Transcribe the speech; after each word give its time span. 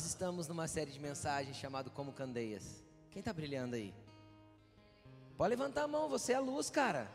Nós 0.00 0.06
estamos 0.06 0.48
numa 0.48 0.66
série 0.66 0.90
de 0.90 0.98
mensagens 0.98 1.58
chamado 1.58 1.90
Como 1.90 2.10
Candeias. 2.10 2.82
Quem 3.10 3.20
está 3.20 3.34
brilhando 3.34 3.76
aí? 3.76 3.92
Pode 5.36 5.50
levantar 5.50 5.82
a 5.82 5.86
mão, 5.86 6.08
você 6.08 6.32
é 6.32 6.36
a 6.36 6.40
luz, 6.40 6.70
cara. 6.70 7.06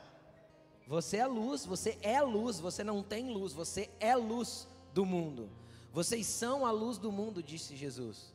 Você 0.85 1.17
é 1.17 1.21
a 1.21 1.27
luz, 1.27 1.65
você 1.65 1.97
é 2.03 2.17
a 2.17 2.21
luz, 2.21 2.59
você 2.59 2.83
não 2.83 3.01
tem 3.01 3.33
luz, 3.33 3.53
você 3.53 3.89
é 3.99 4.11
a 4.11 4.15
luz 4.15 4.67
do 4.93 5.03
mundo. 5.03 5.49
Vocês 5.91 6.27
são 6.27 6.63
a 6.63 6.69
luz 6.69 6.99
do 6.99 7.11
mundo, 7.11 7.41
disse 7.41 7.75
Jesus. 7.75 8.31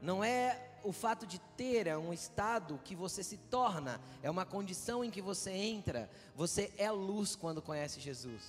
Não 0.00 0.22
é 0.22 0.78
o 0.84 0.92
fato 0.92 1.26
de 1.26 1.40
ter 1.56 1.88
é 1.88 1.98
um 1.98 2.12
estado 2.12 2.80
que 2.84 2.94
você 2.94 3.24
se 3.24 3.36
torna, 3.36 4.00
é 4.22 4.30
uma 4.30 4.46
condição 4.46 5.02
em 5.02 5.10
que 5.10 5.20
você 5.20 5.50
entra. 5.50 6.08
Você 6.36 6.72
é 6.78 6.88
luz 6.88 7.34
quando 7.34 7.60
conhece 7.60 7.98
Jesus. 7.98 8.44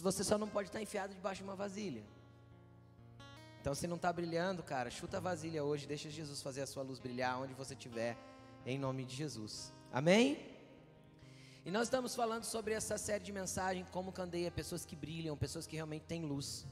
Você 0.00 0.22
só 0.22 0.38
não 0.38 0.48
pode 0.48 0.68
estar 0.68 0.80
enfiado 0.80 1.12
debaixo 1.12 1.42
de 1.42 1.48
uma 1.48 1.56
vasilha. 1.56 2.04
Então, 3.64 3.74
se 3.74 3.86
não 3.86 3.96
está 3.96 4.12
brilhando, 4.12 4.62
cara, 4.62 4.90
chuta 4.90 5.16
a 5.16 5.20
vasilha 5.20 5.64
hoje, 5.64 5.86
deixa 5.86 6.10
Jesus 6.10 6.42
fazer 6.42 6.60
a 6.60 6.66
sua 6.66 6.82
luz 6.82 6.98
brilhar 6.98 7.40
onde 7.40 7.54
você 7.54 7.72
estiver, 7.72 8.14
em 8.66 8.78
nome 8.78 9.06
de 9.06 9.16
Jesus. 9.16 9.72
Amém? 9.90 10.38
E 11.64 11.70
nós 11.70 11.84
estamos 11.84 12.14
falando 12.14 12.44
sobre 12.44 12.74
essa 12.74 12.98
série 12.98 13.24
de 13.24 13.32
mensagens, 13.32 13.88
como 13.90 14.12
candeia, 14.12 14.50
pessoas 14.50 14.84
que 14.84 14.94
brilham, 14.94 15.34
pessoas 15.34 15.66
que 15.66 15.76
realmente 15.76 16.02
têm 16.02 16.26
luz. 16.26 16.66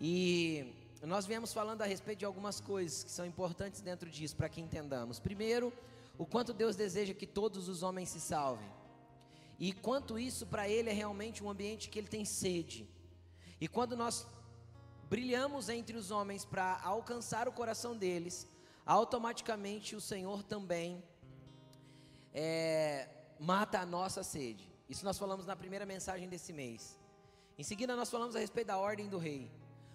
E 0.00 0.72
nós 1.02 1.26
viemos 1.26 1.52
falando 1.52 1.82
a 1.82 1.84
respeito 1.84 2.20
de 2.20 2.24
algumas 2.24 2.58
coisas 2.58 3.04
que 3.04 3.10
são 3.10 3.26
importantes 3.26 3.82
dentro 3.82 4.08
disso, 4.08 4.34
para 4.34 4.48
que 4.48 4.62
entendamos. 4.62 5.20
Primeiro, 5.20 5.70
o 6.16 6.24
quanto 6.24 6.54
Deus 6.54 6.74
deseja 6.74 7.12
que 7.12 7.26
todos 7.26 7.68
os 7.68 7.82
homens 7.82 8.08
se 8.08 8.18
salvem. 8.18 8.70
E 9.58 9.74
quanto 9.74 10.18
isso 10.18 10.46
para 10.46 10.66
Ele 10.66 10.88
é 10.88 10.94
realmente 10.94 11.44
um 11.44 11.50
ambiente 11.50 11.90
que 11.90 11.98
Ele 11.98 12.08
tem 12.08 12.24
sede. 12.24 12.88
E 13.60 13.68
quando 13.68 13.94
nós 13.94 14.26
brilhamos 15.08 15.68
entre 15.68 15.96
os 15.96 16.10
homens 16.10 16.44
para 16.44 16.80
alcançar 16.82 17.48
o 17.48 17.52
coração 17.52 17.96
deles, 17.96 18.46
automaticamente 18.84 19.96
o 19.96 20.00
Senhor 20.00 20.42
também 20.42 21.02
é, 22.34 23.08
mata 23.38 23.80
a 23.80 23.86
nossa 23.86 24.22
sede. 24.22 24.70
Isso 24.88 25.04
nós 25.04 25.18
falamos 25.18 25.46
na 25.46 25.56
primeira 25.56 25.84
mensagem 25.84 26.28
desse 26.28 26.52
mês. 26.52 26.98
Em 27.58 27.62
seguida, 27.62 27.96
nós 27.96 28.10
falamos 28.10 28.36
a 28.36 28.38
respeito 28.38 28.68
da 28.68 28.78
ordem 28.78 29.08
do 29.08 29.18
rei 29.18 29.50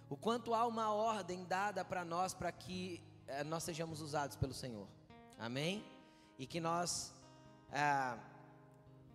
o 0.08 0.16
quanto 0.16 0.54
há 0.54 0.66
uma 0.66 0.92
ordem 0.92 1.44
dada 1.44 1.84
para 1.84 2.04
nós 2.04 2.34
para 2.34 2.52
que 2.52 3.02
eh, 3.26 3.42
nós 3.44 3.62
sejamos 3.62 4.00
usados 4.00 4.36
pelo 4.36 4.52
Senhor. 4.52 4.86
Amém? 5.38 5.84
E 6.38 6.46
que 6.46 6.60
nós 6.60 7.12
eh, 7.72 8.16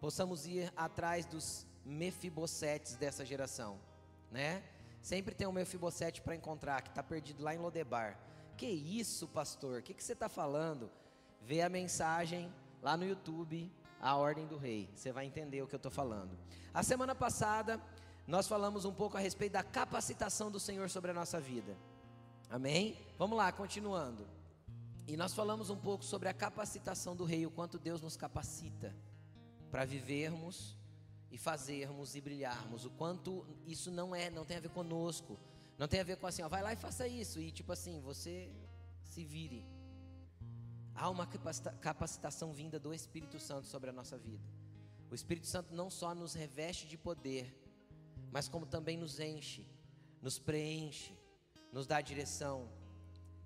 possamos 0.01 0.45
ir 0.45 0.73
atrás 0.75 1.25
dos 1.25 1.65
mefibosetes 1.85 2.95
dessa 2.95 3.25
geração, 3.25 3.79
né? 4.31 4.63
Sempre 5.09 5.33
tem 5.33 5.47
um 5.47 5.51
mefibosete 5.51 6.21
para 6.21 6.35
encontrar 6.35 6.83
que 6.83 6.89
está 6.89 7.01
perdido 7.01 7.41
lá 7.43 7.51
em 7.55 7.57
Lodebar. 7.57 8.19
Que 8.55 8.67
isso, 8.67 9.27
pastor? 9.27 9.79
O 9.79 9.81
que, 9.81 9.91
que 9.91 10.03
você 10.03 10.13
está 10.13 10.29
falando? 10.29 10.87
Vê 11.41 11.63
a 11.63 11.67
mensagem 11.67 12.53
lá 12.79 12.95
no 12.95 13.03
YouTube, 13.03 13.73
a 13.99 14.15
ordem 14.15 14.45
do 14.45 14.55
rei. 14.55 14.87
Você 14.93 15.11
vai 15.11 15.25
entender 15.25 15.63
o 15.63 15.67
que 15.67 15.73
eu 15.73 15.77
estou 15.77 15.91
falando. 15.91 16.37
A 16.71 16.83
semana 16.83 17.15
passada 17.15 17.81
nós 18.27 18.47
falamos 18.47 18.85
um 18.85 18.93
pouco 18.93 19.17
a 19.17 19.19
respeito 19.19 19.53
da 19.53 19.63
capacitação 19.63 20.51
do 20.51 20.59
Senhor 20.59 20.87
sobre 20.91 21.09
a 21.09 21.13
nossa 21.15 21.39
vida. 21.39 21.75
Amém? 22.47 22.95
Vamos 23.17 23.35
lá, 23.35 23.51
continuando. 23.51 24.27
E 25.07 25.17
nós 25.17 25.33
falamos 25.33 25.71
um 25.71 25.77
pouco 25.77 26.05
sobre 26.05 26.29
a 26.29 26.33
capacitação 26.35 27.15
do 27.15 27.25
rei, 27.25 27.47
o 27.47 27.49
quanto 27.49 27.79
Deus 27.79 27.99
nos 27.99 28.15
capacita 28.15 28.95
para 29.71 29.85
vivermos 29.85 30.77
e 31.31 31.37
fazermos 31.37 32.15
e 32.15 32.21
brilharmos, 32.21 32.85
o 32.85 32.89
quanto 32.91 33.45
isso 33.65 33.91
não 33.91 34.15
é, 34.15 34.29
não 34.29 34.45
tem 34.45 34.57
a 34.57 34.61
ver 34.61 34.69
conosco, 34.69 35.39
não 35.77 35.87
tem 35.87 35.99
a 35.99 36.03
ver 36.03 36.17
com 36.17 36.27
assim, 36.27 36.41
ó, 36.41 36.49
vai 36.49 36.61
lá 36.61 36.73
e 36.73 36.75
faça 36.75 37.07
isso 37.07 37.39
e 37.39 37.51
tipo 37.51 37.71
assim, 37.71 37.99
você 38.01 38.51
se 39.03 39.23
vire. 39.23 39.65
Há 40.95 41.09
uma 41.09 41.25
capacitação 41.27 42.51
vinda 42.51 42.77
do 42.77 42.93
Espírito 42.93 43.39
Santo 43.39 43.67
sobre 43.67 43.89
a 43.89 43.93
nossa 43.93 44.17
vida. 44.17 44.43
O 45.09 45.15
Espírito 45.15 45.47
Santo 45.47 45.73
não 45.73 45.89
só 45.89 46.13
nos 46.13 46.33
reveste 46.33 46.87
de 46.87 46.97
poder, 46.97 47.55
mas 48.31 48.49
como 48.49 48.65
também 48.65 48.97
nos 48.97 49.19
enche, 49.19 49.65
nos 50.21 50.37
preenche, 50.37 51.17
nos 51.71 51.87
dá 51.87 52.01
direção. 52.01 52.69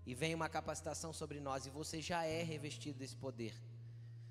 E 0.05 0.13
vem 0.13 0.33
uma 0.33 0.49
capacitação 0.49 1.13
sobre 1.13 1.39
nós, 1.39 1.65
e 1.65 1.69
você 1.69 2.01
já 2.01 2.25
é 2.25 2.43
revestido 2.43 2.97
desse 2.97 3.15
poder. 3.15 3.53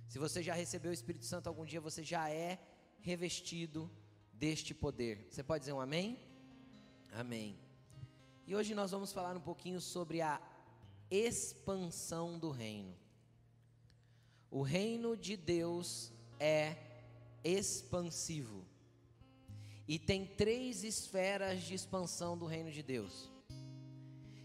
Se 0.09 0.19
você 0.19 0.43
já 0.43 0.53
recebeu 0.53 0.91
o 0.91 0.95
Espírito 0.95 1.25
Santo 1.25 1.47
algum 1.47 1.65
dia, 1.65 1.81
você 1.81 2.03
já 2.03 2.29
é 2.29 2.59
revestido 3.03 3.91
deste 4.33 4.73
poder. 4.73 5.27
Você 5.31 5.43
pode 5.43 5.63
dizer 5.63 5.73
um 5.73 5.81
amém? 5.81 6.19
Amém. 7.13 7.59
E 8.47 8.57
hoje 8.57 8.75
nós 8.75 8.91
vamos 8.91 9.13
falar 9.13 9.37
um 9.37 9.41
pouquinho 9.41 9.81
sobre 9.81 10.21
a 10.21 10.41
expansão 11.11 12.39
do 12.39 12.51
reino. 12.51 12.97
O 14.51 14.63
reino 14.63 15.17
de 15.17 15.37
Deus 15.37 16.13
é 16.41 16.77
expansivo. 17.45 18.65
E 19.87 19.99
tem 19.99 20.27
três 20.27 20.85
esferas 20.85 21.63
de 21.63 21.75
expansão 21.75 22.37
do 22.39 22.47
reino 22.47 22.71
de 22.71 22.83
Deus. 22.83 23.31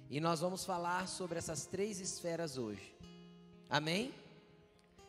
E 0.10 0.20
nós 0.20 0.40
vamos 0.40 0.66
falar 0.66 1.08
sobre 1.08 1.38
essas 1.38 1.66
três 1.66 2.00
esferas 2.00 2.58
hoje. 2.58 2.96
Amém? 3.70 4.14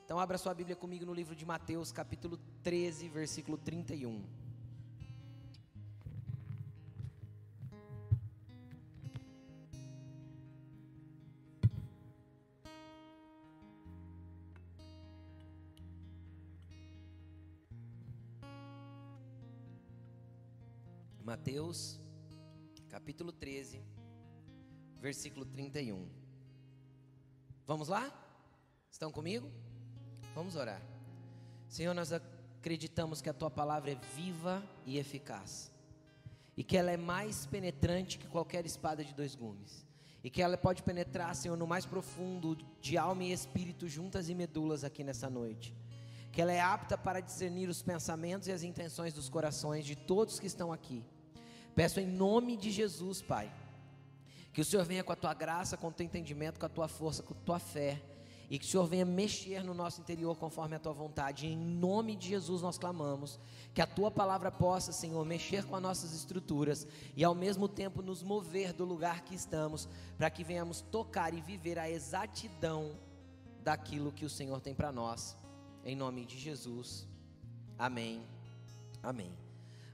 Então 0.04 0.18
abra 0.18 0.38
sua 0.38 0.54
Bíblia 0.54 0.74
comigo 0.74 1.04
no 1.04 1.14
livro 1.14 1.36
de 1.36 1.44
Mateus, 1.44 1.92
capítulo 1.92 2.38
13, 2.62 3.08
versículo 3.08 3.56
31. 3.58 4.38
Mateus, 21.28 22.00
capítulo 22.88 23.30
13, 23.32 23.82
versículo 24.98 25.44
31. 25.44 26.08
Vamos 27.66 27.88
lá? 27.88 28.10
Estão 28.90 29.12
comigo? 29.12 29.50
Vamos 30.34 30.56
orar. 30.56 30.80
Senhor, 31.68 31.92
nós 31.92 32.12
acreditamos 32.58 33.20
que 33.20 33.30
a 33.30 33.34
tua 33.34 33.50
palavra 33.50 33.92
é 33.92 33.98
viva 34.16 34.62
e 34.84 34.98
eficaz, 34.98 35.72
e 36.56 36.62
que 36.62 36.76
ela 36.76 36.90
é 36.90 36.96
mais 36.96 37.46
penetrante 37.46 38.18
que 38.18 38.26
qualquer 38.26 38.66
espada 38.66 39.04
de 39.04 39.14
dois 39.14 39.34
gumes, 39.34 39.86
e 40.22 40.30
que 40.30 40.42
ela 40.42 40.56
pode 40.56 40.82
penetrar, 40.82 41.34
Senhor, 41.34 41.56
no 41.56 41.66
mais 41.66 41.86
profundo 41.86 42.56
de 42.80 42.98
alma 42.98 43.24
e 43.24 43.32
espírito, 43.32 43.88
juntas 43.88 44.28
e 44.28 44.34
medulas 44.34 44.84
aqui 44.84 45.02
nessa 45.02 45.30
noite 45.30 45.74
que 46.30 46.42
ela 46.42 46.52
é 46.52 46.60
apta 46.60 46.96
para 46.96 47.20
discernir 47.20 47.68
os 47.68 47.82
pensamentos 47.82 48.48
e 48.48 48.52
as 48.52 48.62
intenções 48.62 49.12
dos 49.12 49.28
corações 49.28 49.84
de 49.84 49.96
todos 49.96 50.38
que 50.38 50.46
estão 50.46 50.72
aqui. 50.72 51.04
Peço 51.74 52.00
em 52.00 52.06
nome 52.06 52.56
de 52.56 52.70
Jesus, 52.70 53.20
Pai, 53.20 53.52
que 54.52 54.60
o 54.60 54.64
Senhor 54.64 54.84
venha 54.84 55.02
com 55.02 55.12
a 55.12 55.16
tua 55.16 55.34
graça, 55.34 55.76
com 55.76 55.88
o 55.88 55.92
teu 55.92 56.06
entendimento, 56.06 56.60
com 56.60 56.66
a 56.66 56.68
tua 56.68 56.86
força, 56.86 57.22
com 57.22 57.34
a 57.34 57.36
tua 57.44 57.58
fé, 57.58 58.00
e 58.50 58.58
que 58.58 58.64
o 58.64 58.68
Senhor 58.68 58.86
venha 58.86 59.04
mexer 59.04 59.62
no 59.62 59.74
nosso 59.74 60.00
interior 60.00 60.36
conforme 60.36 60.74
a 60.74 60.78
tua 60.78 60.92
vontade. 60.92 61.46
Em 61.46 61.56
nome 61.56 62.16
de 62.16 62.28
Jesus 62.28 62.62
nós 62.62 62.78
clamamos 62.78 63.38
que 63.74 63.82
a 63.82 63.86
tua 63.86 64.10
palavra 64.10 64.50
possa, 64.50 64.90
Senhor, 64.90 65.24
mexer 65.24 65.64
com 65.64 65.76
as 65.76 65.82
nossas 65.82 66.14
estruturas 66.14 66.86
e 67.14 67.22
ao 67.22 67.34
mesmo 67.34 67.68
tempo 67.68 68.02
nos 68.02 68.22
mover 68.22 68.72
do 68.72 68.84
lugar 68.84 69.22
que 69.22 69.34
estamos, 69.34 69.88
para 70.16 70.30
que 70.30 70.42
venhamos 70.42 70.80
tocar 70.80 71.34
e 71.34 71.40
viver 71.40 71.78
a 71.78 71.90
exatidão 71.90 72.98
daquilo 73.62 74.12
que 74.12 74.24
o 74.24 74.30
Senhor 74.30 74.60
tem 74.60 74.74
para 74.74 74.90
nós. 74.90 75.36
Em 75.84 75.94
nome 75.94 76.24
de 76.24 76.38
Jesus. 76.38 77.06
Amém. 77.78 78.22
Amém. 79.02 79.32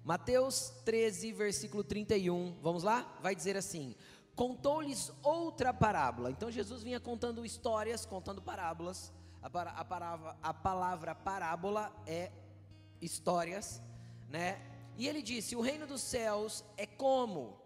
Mateus 0.04 0.72
13, 0.84 1.32
versículo 1.32 1.82
31. 1.82 2.56
Vamos 2.62 2.82
lá? 2.82 3.18
Vai 3.22 3.34
dizer 3.34 3.56
assim: 3.56 3.94
Contou-lhes 4.34 5.12
outra 5.22 5.72
parábola. 5.72 6.30
Então 6.30 6.50
Jesus 6.50 6.82
vinha 6.82 6.98
contando 6.98 7.44
histórias, 7.44 8.04
contando 8.04 8.42
parábolas. 8.42 9.12
A, 9.40 9.48
para, 9.48 9.70
a, 9.70 9.84
palavra, 9.84 10.36
a 10.42 10.54
palavra 10.54 11.14
parábola 11.14 11.92
é 12.06 12.32
histórias, 13.00 13.82
né? 14.28 14.60
E 14.96 15.06
ele 15.06 15.22
disse: 15.22 15.54
O 15.54 15.60
reino 15.60 15.86
dos 15.86 16.00
céus 16.00 16.64
é 16.76 16.86
como? 16.86 17.58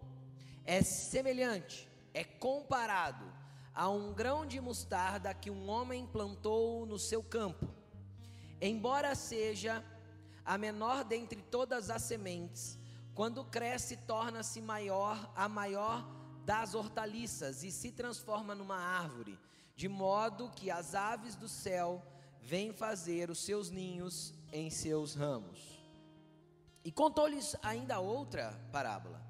É 0.65 0.83
semelhante, 0.83 1.89
é 2.13 2.23
comparado 2.23 3.25
a 3.73 3.89
um 3.89 4.13
grão 4.13 4.45
de 4.45 4.59
mostarda 4.59 5.33
que 5.33 5.49
um 5.49 5.69
homem 5.69 6.05
plantou 6.05 6.85
no 6.85 6.99
seu 6.99 7.23
campo. 7.23 7.67
Embora 8.61 9.15
seja 9.15 9.83
a 10.45 10.57
menor 10.57 11.03
dentre 11.03 11.41
todas 11.41 11.89
as 11.89 12.03
sementes, 12.03 12.77
quando 13.15 13.45
cresce, 13.45 13.97
torna-se 13.97 14.61
maior, 14.61 15.31
a 15.35 15.47
maior 15.47 16.18
das 16.49 16.73
hortaliças 16.73 17.63
e 17.63 17.71
se 17.71 17.91
transforma 17.91 18.55
numa 18.55 18.75
árvore, 18.75 19.37
de 19.75 19.87
modo 19.87 20.49
que 20.49 20.71
as 20.71 20.95
aves 20.95 21.35
do 21.35 21.47
céu 21.47 22.01
vêm 22.41 22.73
fazer 22.73 23.29
os 23.29 23.45
seus 23.45 23.69
ninhos 23.69 24.33
em 24.51 24.71
seus 24.71 25.13
ramos. 25.13 25.79
E 26.83 26.91
contou-lhes 26.91 27.55
ainda 27.61 27.99
outra 27.99 28.59
parábola. 28.71 29.21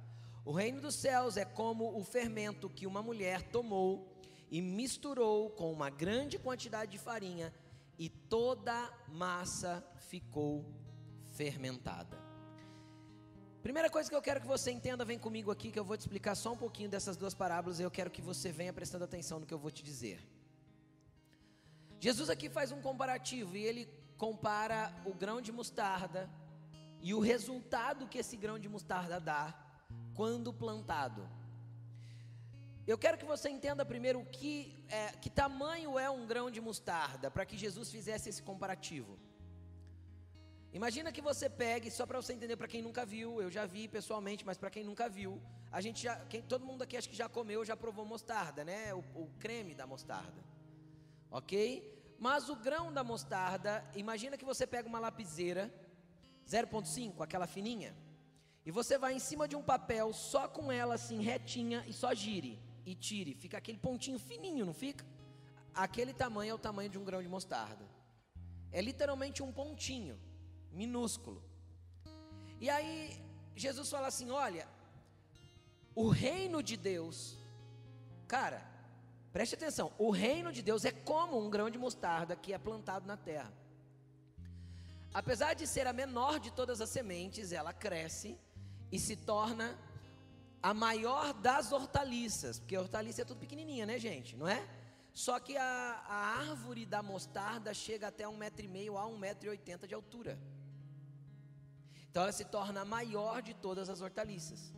O 0.45 0.53
reino 0.53 0.79
dos 0.79 0.95
céus 0.95 1.35
é 1.35 1.43
como 1.43 1.93
o 1.99 2.05
fermento 2.05 2.69
que 2.69 2.87
uma 2.87 3.03
mulher 3.03 3.41
tomou 3.51 4.17
e 4.49 4.61
misturou 4.61 5.49
com 5.49 5.73
uma 5.73 5.89
grande 5.89 6.39
quantidade 6.39 6.91
de 6.91 6.97
farinha 6.97 7.53
e 7.97 8.07
toda 8.07 8.71
a 8.73 9.09
massa 9.09 9.85
ficou 10.07 10.65
fermentada. 11.33 12.28
Primeira 13.61 13.89
coisa 13.89 14.09
que 14.09 14.15
eu 14.15 14.21
quero 14.21 14.39
que 14.39 14.47
você 14.47 14.71
entenda, 14.71 15.03
vem 15.03 15.19
comigo 15.19 15.51
aqui, 15.51 15.69
que 15.69 15.77
eu 15.77 15.83
vou 15.83 15.97
te 15.97 16.01
explicar 16.01 16.33
só 16.33 16.53
um 16.53 16.57
pouquinho 16.57 16.89
dessas 16.89 17.17
duas 17.17 17.33
parábolas 17.33 17.79
e 17.79 17.83
eu 17.83 17.91
quero 17.91 18.09
que 18.09 18.21
você 18.21 18.53
venha 18.53 18.71
prestando 18.71 19.03
atenção 19.03 19.39
no 19.39 19.45
que 19.45 19.53
eu 19.53 19.59
vou 19.59 19.69
te 19.69 19.83
dizer. 19.83 20.25
Jesus 21.99 22.29
aqui 22.29 22.49
faz 22.49 22.71
um 22.71 22.81
comparativo 22.81 23.57
e 23.57 23.63
ele 23.63 23.89
compara 24.17 24.93
o 25.05 25.13
grão 25.13 25.41
de 25.41 25.51
mostarda 25.51 26.29
e 27.01 27.13
o 27.13 27.19
resultado 27.19 28.07
que 28.07 28.17
esse 28.17 28.37
grão 28.37 28.57
de 28.57 28.69
mostarda 28.69 29.19
dá 29.19 29.53
quando 30.13 30.53
plantado. 30.53 31.27
Eu 32.87 32.97
quero 32.97 33.17
que 33.17 33.25
você 33.25 33.49
entenda 33.49 33.85
primeiro 33.85 34.25
que, 34.25 34.83
é, 34.87 35.09
que 35.21 35.29
tamanho 35.29 35.99
é 35.99 36.09
um 36.09 36.25
grão 36.25 36.49
de 36.49 36.61
mostarda, 36.61 37.29
para 37.29 37.45
que 37.45 37.57
Jesus 37.57 37.91
fizesse 37.91 38.29
esse 38.29 38.41
comparativo. 38.41 39.19
Imagina 40.71 41.11
que 41.11 41.21
você 41.21 41.49
pegue, 41.49 41.89
só 41.89 42.05
para 42.05 42.21
você 42.21 42.33
entender, 42.33 42.55
para 42.55 42.67
quem 42.67 42.81
nunca 42.81 43.03
viu, 43.03 43.41
eu 43.41 43.49
já 43.49 43.65
vi 43.65 43.87
pessoalmente, 43.87 44.45
mas 44.45 44.57
para 44.57 44.69
quem 44.69 44.83
nunca 44.83 45.09
viu, 45.09 45.41
a 45.71 45.81
gente 45.81 46.03
já, 46.03 46.15
quem, 46.25 46.43
todo 46.43 46.63
mundo 46.63 46.83
aqui 46.83 46.95
acho 46.95 47.09
que 47.09 47.15
já 47.15 47.27
comeu, 47.27 47.65
já 47.65 47.75
provou 47.75 48.05
mostarda, 48.05 48.63
né? 48.63 48.93
O, 48.93 48.99
o 49.15 49.29
creme 49.39 49.73
da 49.73 49.87
mostarda, 49.87 50.43
ok? 51.31 52.15
Mas 52.19 52.49
o 52.49 52.55
grão 52.55 52.93
da 52.93 53.03
mostarda, 53.03 53.83
imagina 53.95 54.37
que 54.37 54.45
você 54.45 54.67
pega 54.67 54.87
uma 54.87 54.99
lapiseira 54.99 55.73
0.5, 56.47 57.21
aquela 57.21 57.47
fininha, 57.47 57.95
e 58.63 58.69
você 58.69 58.97
vai 58.97 59.13
em 59.13 59.19
cima 59.19 59.47
de 59.47 59.55
um 59.55 59.63
papel 59.63 60.13
só 60.13 60.47
com 60.47 60.71
ela 60.71 60.93
assim 60.95 61.23
retinha 61.23 61.83
e 61.87 61.93
só 61.93 62.13
gire 62.13 62.59
e 62.85 62.93
tire, 62.93 63.33
fica 63.33 63.57
aquele 63.57 63.79
pontinho 63.79 64.19
fininho, 64.19 64.67
não 64.67 64.73
fica? 64.73 65.03
Aquele 65.73 66.13
tamanho 66.13 66.51
é 66.51 66.53
o 66.53 66.59
tamanho 66.59 66.89
de 66.89 66.97
um 66.99 67.03
grão 67.03 67.23
de 67.23 67.27
mostarda. 67.27 67.85
É 68.71 68.81
literalmente 68.81 69.41
um 69.41 69.51
pontinho 69.51 70.19
minúsculo. 70.71 71.43
E 72.59 72.69
aí 72.69 73.21
Jesus 73.55 73.89
fala 73.89 74.07
assim: 74.07 74.29
olha, 74.29 74.67
o 75.95 76.09
reino 76.09 76.61
de 76.63 76.77
Deus, 76.77 77.37
cara, 78.27 78.65
preste 79.31 79.55
atenção, 79.55 79.91
o 79.97 80.11
reino 80.11 80.51
de 80.51 80.61
Deus 80.61 80.85
é 80.85 80.91
como 80.91 81.37
um 81.37 81.49
grão 81.49 81.69
de 81.69 81.77
mostarda 81.77 82.35
que 82.35 82.53
é 82.53 82.57
plantado 82.57 83.05
na 83.05 83.17
terra. 83.17 83.51
Apesar 85.13 85.55
de 85.55 85.65
ser 85.65 85.87
a 85.87 85.93
menor 85.93 86.39
de 86.39 86.51
todas 86.51 86.79
as 86.81 86.89
sementes, 86.89 87.51
ela 87.51 87.73
cresce 87.73 88.37
e 88.91 88.99
se 88.99 89.15
torna 89.15 89.77
a 90.61 90.73
maior 90.73 91.33
das 91.33 91.71
hortaliças, 91.71 92.59
porque 92.59 92.77
hortaliça 92.77 93.21
é 93.21 93.25
tudo 93.25 93.39
pequenininha, 93.39 93.85
né, 93.85 93.97
gente? 93.97 94.35
Não 94.35 94.47
é? 94.47 94.67
Só 95.13 95.39
que 95.39 95.57
a, 95.57 96.03
a 96.07 96.15
árvore 96.39 96.85
da 96.85 97.01
mostarda 97.01 97.73
chega 97.73 98.07
até 98.07 98.27
um 98.27 98.37
metro 98.37 98.63
e 98.63 98.67
meio 98.67 98.97
a 98.97 99.05
um 99.05 99.17
metro 99.17 99.47
e 99.47 99.49
oitenta 99.49 99.87
de 99.87 99.95
altura. 99.95 100.39
Então 102.09 102.23
ela 102.23 102.31
se 102.31 102.45
torna 102.45 102.81
a 102.81 102.85
maior 102.85 103.41
de 103.41 103.53
todas 103.53 103.89
as 103.89 104.01
hortaliças. 104.01 104.73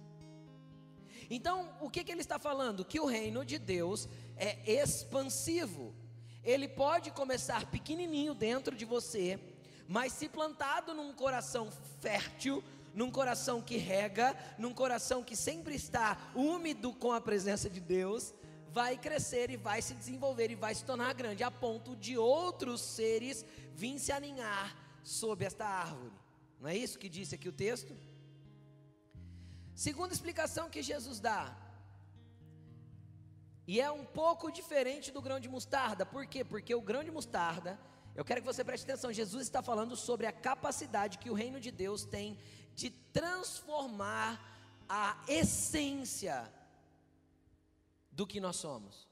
Então, 1.30 1.70
o 1.80 1.90
que, 1.90 2.04
que 2.04 2.12
ele 2.12 2.22
está 2.22 2.38
falando? 2.38 2.84
Que 2.84 3.00
o 3.00 3.06
reino 3.06 3.46
de 3.46 3.58
Deus 3.58 4.10
é 4.36 4.70
expansivo. 4.70 5.96
Ele 6.44 6.68
pode 6.68 7.12
começar 7.12 7.68
pequenininho 7.68 8.34
dentro 8.34 8.76
de 8.76 8.84
você, 8.84 9.40
mas 9.88 10.12
se 10.12 10.28
plantado 10.28 10.94
num 10.94 11.14
coração 11.14 11.70
fértil, 12.02 12.62
num 12.94 13.10
coração 13.10 13.62
que 13.62 13.78
rega, 13.78 14.36
num 14.58 14.74
coração 14.74 15.24
que 15.24 15.36
sempre 15.36 15.76
está 15.76 16.18
úmido 16.36 16.92
com 16.94 17.14
a 17.14 17.22
presença 17.22 17.70
de 17.70 17.80
Deus, 17.80 18.34
vai 18.70 18.98
crescer 18.98 19.50
e 19.50 19.58
vai 19.58 19.82
se 19.82 19.94
desenvolver 19.94 20.52
e 20.52 20.56
vai 20.56 20.74
se 20.76 20.84
tornar 20.84 21.14
grande, 21.14 21.44
a 21.44 21.52
ponto 21.52 21.96
de 21.96 22.18
outros 22.18 22.82
seres 22.82 23.46
vir 23.74 24.00
se 24.00 24.12
aninhar 24.12 24.76
sob 25.04 25.46
esta 25.46 25.66
árvore. 25.66 26.21
Não 26.62 26.70
é 26.70 26.78
isso 26.78 27.00
que 27.00 27.10
disse 27.10 27.34
aqui 27.34 27.50
o 27.50 27.52
texto? 27.52 27.98
Segunda 29.74 30.14
explicação 30.14 30.70
que 30.70 30.84
Jesus 30.84 31.20
dá. 31.20 31.58
E 33.66 33.82
é 33.82 33.90
um 33.92 34.06
pouco 34.06 34.52
diferente 34.52 35.12
do 35.12 35.24
grão 35.24 35.40
de 35.40 35.50
mostarda. 35.50 36.06
Por 36.06 36.28
quê? 36.28 36.44
Porque 36.44 36.76
o 36.76 36.82
grão 36.82 37.04
de 37.04 37.10
mostarda, 37.10 37.80
eu 38.14 38.24
quero 38.24 38.42
que 38.42 38.46
você 38.46 38.64
preste 38.64 38.84
atenção, 38.84 39.12
Jesus 39.12 39.44
está 39.44 39.64
falando 39.64 39.96
sobre 39.96 40.28
a 40.28 40.32
capacidade 40.32 41.18
que 41.18 41.32
o 41.32 41.34
reino 41.34 41.60
de 41.60 41.72
Deus 41.72 42.06
tem 42.06 42.38
de 42.76 42.92
transformar 42.92 44.30
a 44.88 45.24
essência 45.28 46.52
do 48.12 48.28
que 48.28 48.40
nós 48.40 48.58
somos. 48.58 49.10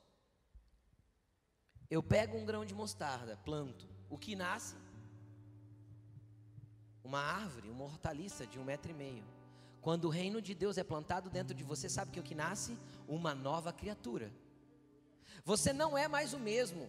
Eu 1.90 2.04
pego 2.04 2.38
um 2.38 2.46
grão 2.46 2.63
de 2.63 2.75
mostarda, 2.75 3.38
planto, 3.38 3.90
o 4.07 4.19
que 4.19 4.36
nasce 4.36 4.75
uma 7.10 7.20
árvore, 7.20 7.72
uma 7.72 7.86
hortaliça 7.86 8.46
de 8.46 8.60
um 8.60 8.64
metro 8.64 8.92
e 8.92 8.94
meio. 8.94 9.24
Quando 9.82 10.06
o 10.06 10.10
reino 10.10 10.40
de 10.40 10.54
Deus 10.54 10.78
é 10.78 10.84
plantado 10.84 11.28
dentro 11.28 11.56
de 11.56 11.64
você, 11.64 11.90
sabe 11.90 12.12
que 12.12 12.20
o 12.20 12.24
que 12.24 12.36
nasce? 12.36 12.78
Uma 13.08 13.34
nova 13.34 13.74
criatura. 13.74 14.32
Você 15.44 15.74
não 15.74 15.98
é 15.98 16.08
mais 16.08 16.34
o 16.34 16.40
mesmo. 16.40 16.88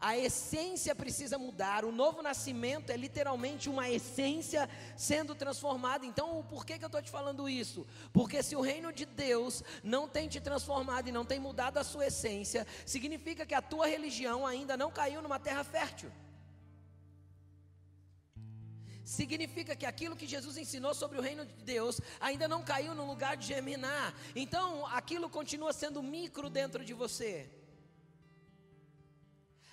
A 0.00 0.18
essência 0.18 0.92
precisa 0.92 1.38
mudar. 1.38 1.84
O 1.84 1.92
novo 1.92 2.20
nascimento 2.20 2.90
é 2.90 2.96
literalmente 2.96 3.68
uma 3.68 3.88
essência 3.88 4.68
sendo 4.96 5.36
transformada. 5.36 6.04
Então, 6.04 6.44
por 6.50 6.66
que, 6.66 6.76
que 6.76 6.84
eu 6.84 6.88
estou 6.88 7.02
te 7.02 7.10
falando 7.10 7.48
isso? 7.48 7.86
Porque 8.12 8.42
se 8.42 8.56
o 8.56 8.60
reino 8.60 8.92
de 8.92 9.06
Deus 9.06 9.62
não 9.84 10.08
tem 10.08 10.26
te 10.26 10.40
transformado 10.40 11.08
e 11.08 11.12
não 11.12 11.24
tem 11.24 11.38
mudado 11.38 11.78
a 11.78 11.84
sua 11.84 12.06
essência, 12.08 12.66
significa 12.84 13.46
que 13.46 13.54
a 13.54 13.62
tua 13.62 13.86
religião 13.86 14.44
ainda 14.44 14.76
não 14.76 14.90
caiu 14.90 15.22
numa 15.22 15.38
terra 15.38 15.62
fértil 15.62 16.10
significa 19.10 19.74
que 19.74 19.86
aquilo 19.92 20.18
que 20.20 20.26
Jesus 20.34 20.56
ensinou 20.56 20.94
sobre 20.94 21.18
o 21.18 21.24
reino 21.28 21.44
de 21.44 21.64
Deus 21.64 22.00
ainda 22.20 22.46
não 22.46 22.62
caiu 22.62 22.94
no 22.94 23.04
lugar 23.04 23.36
de 23.36 23.44
germinar. 23.52 24.14
Então, 24.36 24.86
aquilo 24.86 25.28
continua 25.28 25.72
sendo 25.72 26.00
micro 26.00 26.48
dentro 26.48 26.84
de 26.84 26.94
você. 26.94 27.50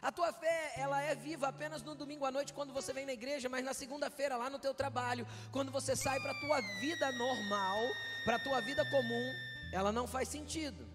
A 0.01 0.11
tua 0.11 0.31
fé, 0.33 0.73
ela 0.75 0.99
é 1.03 1.13
viva 1.13 1.47
apenas 1.49 1.83
no 1.83 1.93
domingo 1.93 2.25
à 2.25 2.31
noite 2.31 2.51
quando 2.51 2.73
você 2.73 2.91
vem 2.91 3.05
na 3.05 3.13
igreja, 3.13 3.47
mas 3.47 3.63
na 3.63 3.75
segunda-feira 3.75 4.37
lá 4.37 4.49
no 4.49 4.57
teu 4.57 4.73
trabalho, 4.73 5.27
quando 5.51 5.71
você 5.71 5.95
sai 5.95 6.19
para 6.19 6.31
a 6.31 6.39
tua 6.39 6.59
vida 6.79 7.11
normal, 7.11 7.79
para 8.25 8.37
a 8.37 8.43
tua 8.43 8.59
vida 8.61 8.83
comum, 8.89 9.33
ela 9.71 9.91
não 9.91 10.07
faz 10.07 10.29
sentido. 10.29 10.87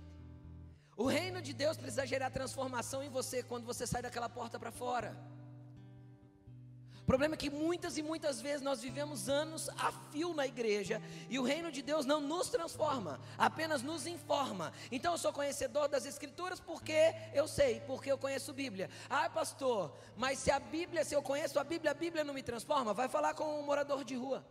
O 0.96 1.06
reino 1.06 1.40
de 1.40 1.52
Deus 1.52 1.76
precisa 1.76 2.04
gerar 2.04 2.30
transformação 2.30 3.02
em 3.04 3.08
você 3.08 3.42
quando 3.42 3.64
você 3.64 3.86
sai 3.86 4.02
daquela 4.02 4.28
porta 4.28 4.58
para 4.58 4.72
fora. 4.72 5.16
O 7.02 7.04
problema 7.04 7.34
é 7.34 7.36
que 7.36 7.50
muitas 7.50 7.98
e 7.98 8.02
muitas 8.02 8.40
vezes 8.40 8.62
nós 8.62 8.80
vivemos 8.80 9.28
anos 9.28 9.68
a 9.70 9.90
fio 10.12 10.32
na 10.32 10.46
igreja 10.46 11.02
e 11.28 11.36
o 11.36 11.42
reino 11.42 11.72
de 11.72 11.82
Deus 11.82 12.06
não 12.06 12.20
nos 12.20 12.48
transforma, 12.48 13.20
apenas 13.36 13.82
nos 13.82 14.06
informa. 14.06 14.72
Então 14.90 15.12
eu 15.12 15.18
sou 15.18 15.32
conhecedor 15.32 15.88
das 15.88 16.06
escrituras 16.06 16.60
porque 16.60 17.12
eu 17.34 17.48
sei, 17.48 17.80
porque 17.88 18.12
eu 18.12 18.16
conheço 18.16 18.52
a 18.52 18.54
Bíblia. 18.54 18.88
Ah, 19.10 19.28
pastor, 19.28 19.92
mas 20.16 20.38
se 20.38 20.52
a 20.52 20.60
Bíblia, 20.60 21.04
se 21.04 21.12
eu 21.12 21.22
conheço 21.22 21.58
a 21.58 21.64
Bíblia, 21.64 21.90
a 21.90 21.94
Bíblia 21.94 22.22
não 22.22 22.32
me 22.32 22.42
transforma? 22.42 22.94
Vai 22.94 23.08
falar 23.08 23.34
com 23.34 23.58
um 23.58 23.64
morador 23.64 24.04
de 24.04 24.14
rua. 24.14 24.46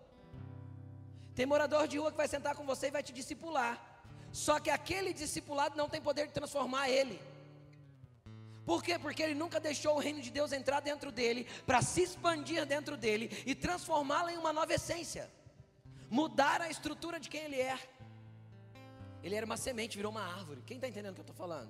Tem 1.33 1.45
morador 1.45 1.87
de 1.87 1.97
rua 1.97 2.11
que 2.11 2.17
vai 2.17 2.27
sentar 2.27 2.53
com 2.53 2.65
você 2.65 2.87
e 2.87 2.91
vai 2.91 3.01
te 3.01 3.13
discipular. 3.13 3.81
Só 4.33 4.59
que 4.59 4.69
aquele 4.69 5.13
discipulado 5.13 5.77
não 5.77 5.87
tem 5.87 6.01
poder 6.01 6.27
de 6.27 6.33
transformar 6.33 6.89
ele. 6.89 7.30
Por 8.71 8.81
quê? 8.81 8.97
Porque 8.97 9.21
ele 9.21 9.35
nunca 9.35 9.59
deixou 9.59 9.97
o 9.97 9.99
reino 9.99 10.21
de 10.21 10.31
Deus 10.31 10.53
entrar 10.53 10.79
dentro 10.79 11.11
dele, 11.11 11.45
para 11.65 11.81
se 11.81 12.03
expandir 12.03 12.65
dentro 12.65 12.95
dele 12.95 13.29
e 13.45 13.53
transformá-lo 13.53 14.29
em 14.29 14.37
uma 14.37 14.53
nova 14.53 14.73
essência, 14.73 15.29
mudar 16.09 16.61
a 16.61 16.69
estrutura 16.69 17.19
de 17.19 17.27
quem 17.27 17.41
ele 17.41 17.59
é. 17.59 17.77
Ele 19.21 19.35
era 19.35 19.45
uma 19.45 19.57
semente, 19.57 19.97
virou 19.97 20.09
uma 20.09 20.23
árvore. 20.23 20.63
Quem 20.65 20.77
está 20.77 20.87
entendendo 20.87 21.11
o 21.11 21.15
que 21.15 21.19
eu 21.19 21.23
estou 21.23 21.35
falando? 21.35 21.69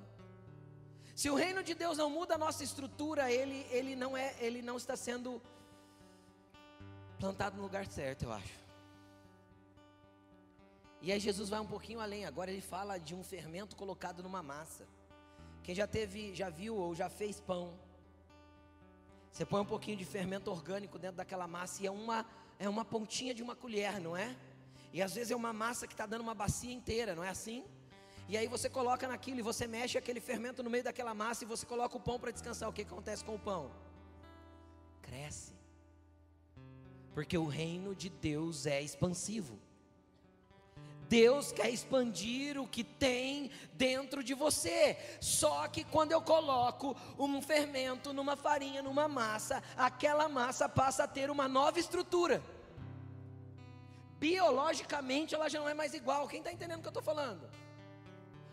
Se 1.15 1.27
o 1.27 1.33
reino 1.33 1.63
de 1.63 1.73
Deus 1.73 1.97
não 1.97 2.07
muda 2.07 2.35
a 2.35 2.37
nossa 2.37 2.63
estrutura, 2.63 3.31
ele, 3.31 3.65
ele, 3.71 3.95
não 3.95 4.15
é, 4.15 4.35
ele 4.39 4.61
não 4.61 4.77
está 4.77 4.95
sendo 4.95 5.41
plantado 7.17 7.57
no 7.57 7.63
lugar 7.63 7.87
certo, 7.87 8.25
eu 8.25 8.31
acho. 8.31 8.59
E 11.01 11.11
aí 11.11 11.19
Jesus 11.19 11.49
vai 11.49 11.59
um 11.59 11.65
pouquinho 11.65 11.99
além. 11.99 12.25
Agora 12.25 12.51
ele 12.51 12.61
fala 12.61 12.99
de 12.99 13.15
um 13.15 13.23
fermento 13.23 13.75
colocado 13.75 14.21
numa 14.21 14.43
massa. 14.43 14.85
Quem 15.63 15.75
já 15.75 15.87
teve, 15.87 16.33
já 16.33 16.49
viu 16.49 16.75
ou 16.75 16.95
já 16.95 17.09
fez 17.09 17.39
pão? 17.39 17.73
Você 19.31 19.45
põe 19.45 19.61
um 19.61 19.65
pouquinho 19.65 19.97
de 19.97 20.05
fermento 20.05 20.51
orgânico 20.51 20.99
dentro 20.99 21.17
daquela 21.17 21.47
massa 21.47 21.83
e 21.83 21.87
é 21.87 21.91
uma, 21.91 22.25
é 22.59 22.67
uma 22.67 22.83
pontinha 22.83 23.33
de 23.33 23.41
uma 23.41 23.55
colher, 23.55 23.99
não 23.99 24.15
é? 24.17 24.35
E 24.93 25.01
às 25.01 25.13
vezes 25.13 25.31
é 25.31 25.35
uma 25.35 25.53
massa 25.53 25.87
que 25.87 25.93
está 25.93 26.05
dando 26.05 26.21
uma 26.21 26.33
bacia 26.33 26.73
inteira, 26.73 27.15
não 27.15 27.23
é 27.23 27.29
assim? 27.29 27.63
E 28.27 28.37
aí 28.37 28.47
você 28.47 28.69
coloca 28.69 29.07
naquilo 29.07 29.39
e 29.39 29.41
você 29.41 29.67
mexe 29.67 29.97
aquele 29.97 30.19
fermento 30.19 30.61
no 30.63 30.69
meio 30.69 30.83
daquela 30.83 31.13
massa 31.13 31.43
e 31.43 31.47
você 31.47 31.65
coloca 31.65 31.95
o 31.95 31.99
pão 31.99 32.19
para 32.19 32.31
descansar. 32.31 32.69
O 32.69 32.73
que 32.73 32.81
acontece 32.81 33.23
com 33.23 33.35
o 33.35 33.39
pão? 33.39 33.71
Cresce. 35.01 35.53
Porque 37.13 37.37
o 37.37 37.45
reino 37.45 37.93
de 37.95 38.09
Deus 38.09 38.65
é 38.65 38.81
expansivo. 38.81 39.59
Deus 41.11 41.51
quer 41.51 41.69
expandir 41.69 42.57
o 42.57 42.65
que 42.65 42.85
tem 42.85 43.51
dentro 43.73 44.23
de 44.23 44.33
você. 44.33 44.97
Só 45.19 45.67
que 45.67 45.83
quando 45.83 46.13
eu 46.13 46.21
coloco 46.21 46.95
um 47.19 47.41
fermento 47.41 48.13
numa 48.13 48.37
farinha, 48.37 48.81
numa 48.81 49.09
massa, 49.09 49.61
aquela 49.75 50.29
massa 50.29 50.69
passa 50.69 51.03
a 51.03 51.07
ter 51.07 51.29
uma 51.29 51.49
nova 51.49 51.77
estrutura. 51.77 52.41
Biologicamente 54.21 55.35
ela 55.35 55.49
já 55.49 55.59
não 55.59 55.67
é 55.67 55.73
mais 55.73 55.93
igual. 55.93 56.29
Quem 56.29 56.39
está 56.39 56.49
entendendo 56.49 56.79
o 56.79 56.81
que 56.81 56.87
eu 56.87 56.91
estou 56.91 57.03
falando? 57.03 57.49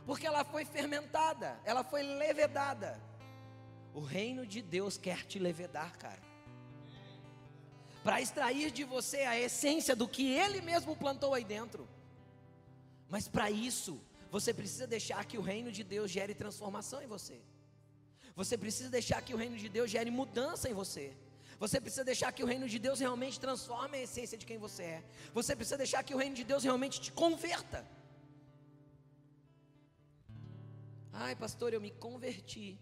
Porque 0.04 0.26
ela 0.26 0.42
foi 0.42 0.64
fermentada, 0.64 1.60
ela 1.64 1.84
foi 1.84 2.02
levedada. 2.02 3.00
O 3.94 4.00
reino 4.00 4.44
de 4.44 4.60
Deus 4.60 4.98
quer 4.98 5.24
te 5.24 5.38
levedar, 5.38 5.96
cara. 5.96 6.22
Para 8.02 8.20
extrair 8.20 8.72
de 8.72 8.82
você 8.82 9.18
a 9.18 9.38
essência 9.38 9.94
do 9.94 10.08
que 10.08 10.34
Ele 10.34 10.60
mesmo 10.60 10.96
plantou 10.96 11.34
aí 11.34 11.44
dentro. 11.44 11.88
Mas 13.08 13.26
para 13.28 13.50
isso, 13.50 14.00
você 14.30 14.52
precisa 14.52 14.86
deixar 14.86 15.24
que 15.24 15.38
o 15.38 15.40
reino 15.40 15.70
de 15.72 15.82
Deus 15.82 16.10
gere 16.10 16.34
transformação 16.34 17.02
em 17.02 17.06
você. 17.06 17.40
Você 18.36 18.56
precisa 18.56 18.90
deixar 18.90 19.22
que 19.22 19.34
o 19.34 19.36
reino 19.36 19.56
de 19.56 19.68
Deus 19.68 19.90
gere 19.90 20.10
mudança 20.10 20.68
em 20.68 20.74
você. 20.74 21.16
Você 21.58 21.80
precisa 21.80 22.04
deixar 22.04 22.30
que 22.32 22.44
o 22.44 22.46
reino 22.46 22.68
de 22.68 22.78
Deus 22.78 23.00
realmente 23.00 23.40
transforme 23.40 23.98
a 23.98 24.02
essência 24.02 24.38
de 24.38 24.46
quem 24.46 24.58
você 24.58 24.82
é. 24.82 25.04
Você 25.34 25.56
precisa 25.56 25.76
deixar 25.76 26.04
que 26.04 26.14
o 26.14 26.18
reino 26.18 26.36
de 26.36 26.44
Deus 26.44 26.62
realmente 26.62 27.00
te 27.00 27.10
converta. 27.10 27.84
Ai, 31.12 31.34
pastor, 31.34 31.72
eu 31.72 31.80
me 31.80 31.90
converti. 31.90 32.78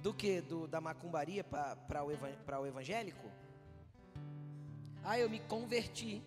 Do 0.00 0.14
que? 0.14 0.40
Do, 0.40 0.68
da 0.68 0.80
macumbaria 0.80 1.42
para 1.42 2.04
o, 2.04 2.12
evan, 2.12 2.32
o 2.60 2.66
evangélico? 2.66 3.28
Ah, 5.02 5.18
eu 5.18 5.28
me 5.28 5.40
converti. 5.40 6.22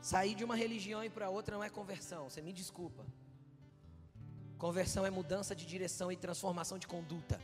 Sair 0.00 0.34
de 0.34 0.44
uma 0.44 0.56
religião 0.56 1.04
e 1.04 1.10
para 1.10 1.28
outra 1.28 1.56
não 1.56 1.64
é 1.64 1.68
conversão, 1.68 2.28
você 2.28 2.40
me 2.40 2.52
desculpa. 2.52 3.04
Conversão 4.56 5.04
é 5.06 5.10
mudança 5.10 5.54
de 5.54 5.66
direção 5.66 6.10
e 6.10 6.16
transformação 6.16 6.78
de 6.78 6.86
conduta. 6.86 7.40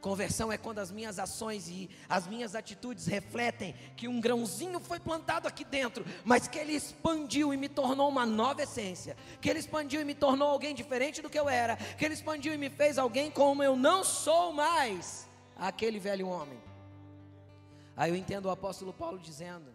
Conversão 0.00 0.50
é 0.50 0.58
quando 0.58 0.80
as 0.80 0.90
minhas 0.90 1.20
ações 1.20 1.68
e 1.68 1.88
as 2.08 2.26
minhas 2.26 2.56
atitudes 2.56 3.06
refletem 3.06 3.72
que 3.96 4.08
um 4.08 4.20
grãozinho 4.20 4.80
foi 4.80 4.98
plantado 4.98 5.46
aqui 5.46 5.64
dentro, 5.64 6.04
mas 6.24 6.48
que 6.48 6.58
ele 6.58 6.72
expandiu 6.72 7.54
e 7.54 7.56
me 7.56 7.68
tornou 7.68 8.08
uma 8.08 8.26
nova 8.26 8.62
essência, 8.62 9.16
que 9.40 9.48
ele 9.48 9.60
expandiu 9.60 10.00
e 10.00 10.04
me 10.04 10.14
tornou 10.14 10.48
alguém 10.48 10.74
diferente 10.74 11.22
do 11.22 11.30
que 11.30 11.38
eu 11.38 11.48
era, 11.48 11.76
que 11.76 12.04
ele 12.04 12.14
expandiu 12.14 12.52
e 12.52 12.58
me 12.58 12.68
fez 12.68 12.98
alguém 12.98 13.30
como 13.30 13.62
eu 13.62 13.76
não 13.76 14.02
sou 14.02 14.52
mais, 14.52 15.28
aquele 15.56 16.00
velho 16.00 16.26
homem. 16.26 16.60
Aí 17.96 18.10
eu 18.10 18.16
entendo 18.16 18.46
o 18.46 18.50
apóstolo 18.50 18.92
Paulo 18.92 19.20
dizendo: 19.20 19.72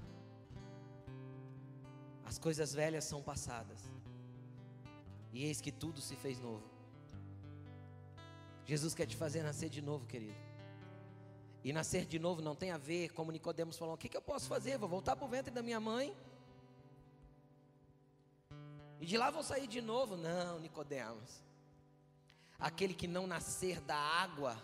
as 2.28 2.38
coisas 2.38 2.74
velhas 2.74 3.06
são 3.06 3.24
passadas, 3.24 3.80
e 5.32 5.46
eis 5.46 5.62
que 5.62 5.72
tudo 5.72 6.02
se 6.02 6.16
fez 6.18 6.38
novo. 6.40 6.68
Jesus 8.66 8.94
quer 8.94 9.06
te 9.06 9.16
fazer 9.16 9.44
nascer 9.44 9.70
de 9.70 9.82
novo, 9.82 10.06
querido. 10.06 10.36
E 11.64 11.72
nascer 11.72 12.06
de 12.06 12.20
novo 12.20 12.42
não 12.42 12.54
tem 12.54 12.72
a 12.72 12.78
ver, 12.78 13.14
como 13.14 13.32
Nicodemos 13.32 13.78
falou, 13.78 13.96
o 13.96 13.98
que, 13.98 14.10
que 14.10 14.18
eu 14.18 14.22
posso 14.22 14.46
fazer? 14.50 14.78
Vou 14.78 14.90
voltar 14.90 15.16
para 15.16 15.26
o 15.26 15.30
ventre 15.30 15.54
da 15.54 15.64
minha 15.64 15.80
mãe. 15.80 16.14
E 19.00 19.06
de 19.06 19.18
lá 19.18 19.32
vou 19.32 19.42
sair 19.42 19.68
de 19.68 19.80
novo. 19.80 20.18
Não, 20.18 20.60
Nicodemos. 20.60 21.42
Aquele 22.60 22.94
que 22.94 23.08
não 23.08 23.26
nascer 23.26 23.80
da 23.82 23.96
água 23.96 24.62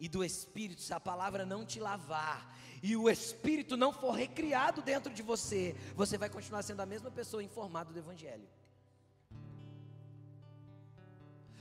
e 0.00 0.08
do 0.08 0.24
Espírito, 0.24 0.80
se 0.80 0.94
a 0.94 1.00
palavra 1.00 1.44
não 1.44 1.66
te 1.66 1.80
lavar, 1.80 2.56
e 2.82 2.96
o 2.96 3.08
Espírito 3.08 3.76
não 3.76 3.92
for 3.92 4.12
recriado 4.12 4.82
dentro 4.82 5.12
de 5.12 5.22
você, 5.22 5.74
você 5.94 6.16
vai 6.16 6.28
continuar 6.28 6.62
sendo 6.62 6.80
a 6.80 6.86
mesma 6.86 7.10
pessoa 7.10 7.42
informada 7.42 7.92
do 7.92 7.98
Evangelho. 7.98 8.48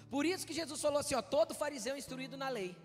Por 0.09 0.25
isso 0.25 0.45
que 0.47 0.53
Jesus 0.53 0.81
falou 0.81 1.00
assim: 1.00 1.15
ó, 1.15 1.21
todo 1.21 1.53
fariseu 1.53 1.97
instruído 1.97 2.38
na 2.38 2.50
lei 2.50 2.75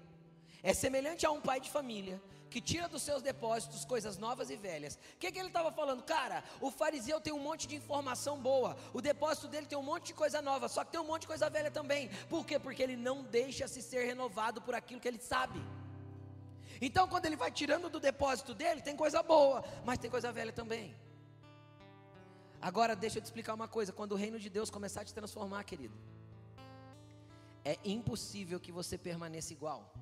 é 0.62 0.72
semelhante 0.72 1.26
a 1.26 1.30
um 1.30 1.40
pai 1.40 1.60
de 1.60 1.70
família 1.70 2.20
que 2.48 2.60
tira 2.60 2.86
dos 2.86 3.02
seus 3.02 3.22
depósitos 3.22 3.84
coisas 3.84 4.18
novas 4.18 4.50
e 4.50 4.56
velhas. 4.56 4.98
O 5.14 5.18
que, 5.18 5.32
que 5.32 5.38
ele 5.38 5.48
estava 5.48 5.72
falando? 5.72 6.02
Cara, 6.02 6.44
o 6.60 6.70
fariseu 6.70 7.18
tem 7.18 7.32
um 7.32 7.38
monte 7.38 7.66
de 7.66 7.76
informação 7.76 8.38
boa, 8.38 8.76
o 8.92 9.00
depósito 9.00 9.48
dele 9.48 9.66
tem 9.66 9.78
um 9.78 9.82
monte 9.82 10.08
de 10.08 10.14
coisa 10.14 10.42
nova, 10.42 10.68
só 10.68 10.84
que 10.84 10.92
tem 10.92 11.00
um 11.00 11.06
monte 11.06 11.22
de 11.22 11.28
coisa 11.28 11.48
velha 11.48 11.70
também. 11.70 12.10
Por 12.28 12.44
quê? 12.44 12.58
Porque 12.58 12.82
ele 12.82 12.94
não 12.94 13.22
deixa 13.22 13.66
se 13.66 13.80
ser 13.80 14.04
renovado 14.04 14.60
por 14.60 14.74
aquilo 14.74 15.00
que 15.00 15.08
ele 15.08 15.18
sabe. 15.18 15.58
Então, 16.86 17.04
quando 17.12 17.26
ele 17.26 17.36
vai 17.44 17.50
tirando 17.60 17.88
do 17.88 18.00
depósito 18.08 18.52
dele, 18.60 18.82
tem 18.88 18.96
coisa 19.04 19.22
boa, 19.22 19.64
mas 19.86 19.98
tem 19.98 20.10
coisa 20.10 20.30
velha 20.38 20.52
também. 20.52 20.86
Agora, 22.60 22.94
deixa 23.04 23.18
eu 23.18 23.22
te 23.22 23.26
explicar 23.30 23.54
uma 23.54 23.68
coisa: 23.76 23.92
quando 23.92 24.12
o 24.12 24.20
reino 24.24 24.38
de 24.44 24.50
Deus 24.50 24.68
começar 24.78 25.02
a 25.02 25.04
te 25.04 25.14
transformar, 25.20 25.62
querido 25.64 25.96
é 27.64 27.78
impossível 27.84 28.58
que 28.58 28.72
você 28.72 28.98
permaneça 28.98 29.52
igual. 29.52 29.92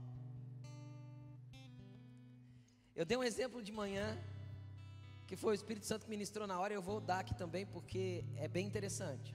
Eu 2.94 3.04
dei 3.04 3.16
um 3.16 3.22
exemplo 3.22 3.62
de 3.62 3.72
manhã, 3.72 4.18
que 5.26 5.36
foi 5.36 5.52
o 5.52 5.54
Espírito 5.54 5.86
Santo 5.86 6.04
que 6.04 6.10
ministrou 6.10 6.46
na 6.46 6.58
hora, 6.58 6.74
eu 6.74 6.82
vou 6.82 7.00
dar 7.00 7.20
aqui 7.20 7.34
também, 7.34 7.64
porque 7.66 8.24
é 8.36 8.48
bem 8.48 8.66
interessante. 8.66 9.34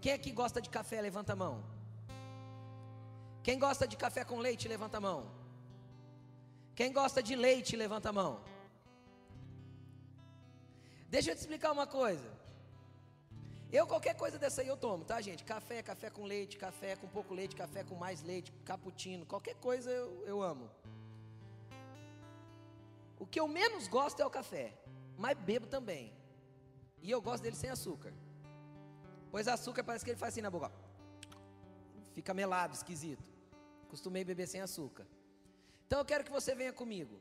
Quem 0.00 0.12
é 0.12 0.18
que 0.18 0.32
gosta 0.32 0.60
de 0.60 0.70
café, 0.70 1.00
levanta 1.00 1.32
a 1.32 1.36
mão. 1.36 1.64
Quem 3.42 3.58
gosta 3.58 3.86
de 3.86 3.96
café 3.96 4.24
com 4.24 4.38
leite, 4.38 4.66
levanta 4.66 4.96
a 4.96 5.00
mão. 5.00 5.41
Quem 6.74 6.92
gosta 6.92 7.22
de 7.22 7.34
leite, 7.34 7.76
levanta 7.76 8.08
a 8.08 8.12
mão. 8.12 8.40
Deixa 11.08 11.30
eu 11.30 11.34
te 11.34 11.40
explicar 11.40 11.72
uma 11.72 11.86
coisa. 11.86 12.28
Eu, 13.70 13.86
qualquer 13.86 14.14
coisa 14.14 14.38
dessa 14.38 14.60
aí 14.60 14.68
eu 14.68 14.76
tomo, 14.76 15.04
tá, 15.04 15.20
gente? 15.20 15.44
Café, 15.44 15.82
café 15.82 16.10
com 16.10 16.24
leite, 16.24 16.58
café 16.58 16.94
com 16.96 17.08
pouco 17.08 17.32
leite, 17.34 17.56
café 17.56 17.82
com 17.82 17.94
mais 17.94 18.22
leite, 18.22 18.52
cappuccino, 18.64 19.24
qualquer 19.24 19.54
coisa 19.56 19.90
eu, 19.90 20.24
eu 20.26 20.42
amo. 20.42 20.70
O 23.18 23.26
que 23.26 23.40
eu 23.40 23.48
menos 23.48 23.88
gosto 23.88 24.20
é 24.20 24.26
o 24.26 24.30
café, 24.30 24.74
mas 25.16 25.38
bebo 25.38 25.66
também. 25.66 26.12
E 27.00 27.10
eu 27.10 27.20
gosto 27.22 27.42
dele 27.42 27.56
sem 27.56 27.70
açúcar. 27.70 28.12
Pois 29.30 29.48
açúcar 29.48 29.82
parece 29.82 30.04
que 30.04 30.10
ele 30.10 30.18
faz 30.18 30.34
assim 30.34 30.42
na 30.42 30.50
boca. 30.50 30.70
Fica 32.12 32.34
melado, 32.34 32.74
esquisito. 32.74 33.24
Costumei 33.88 34.24
beber 34.24 34.46
sem 34.46 34.60
açúcar. 34.60 35.06
Então 35.92 36.00
eu 36.00 36.06
quero 36.06 36.24
que 36.24 36.32
você 36.32 36.54
venha 36.54 36.72
comigo. 36.72 37.20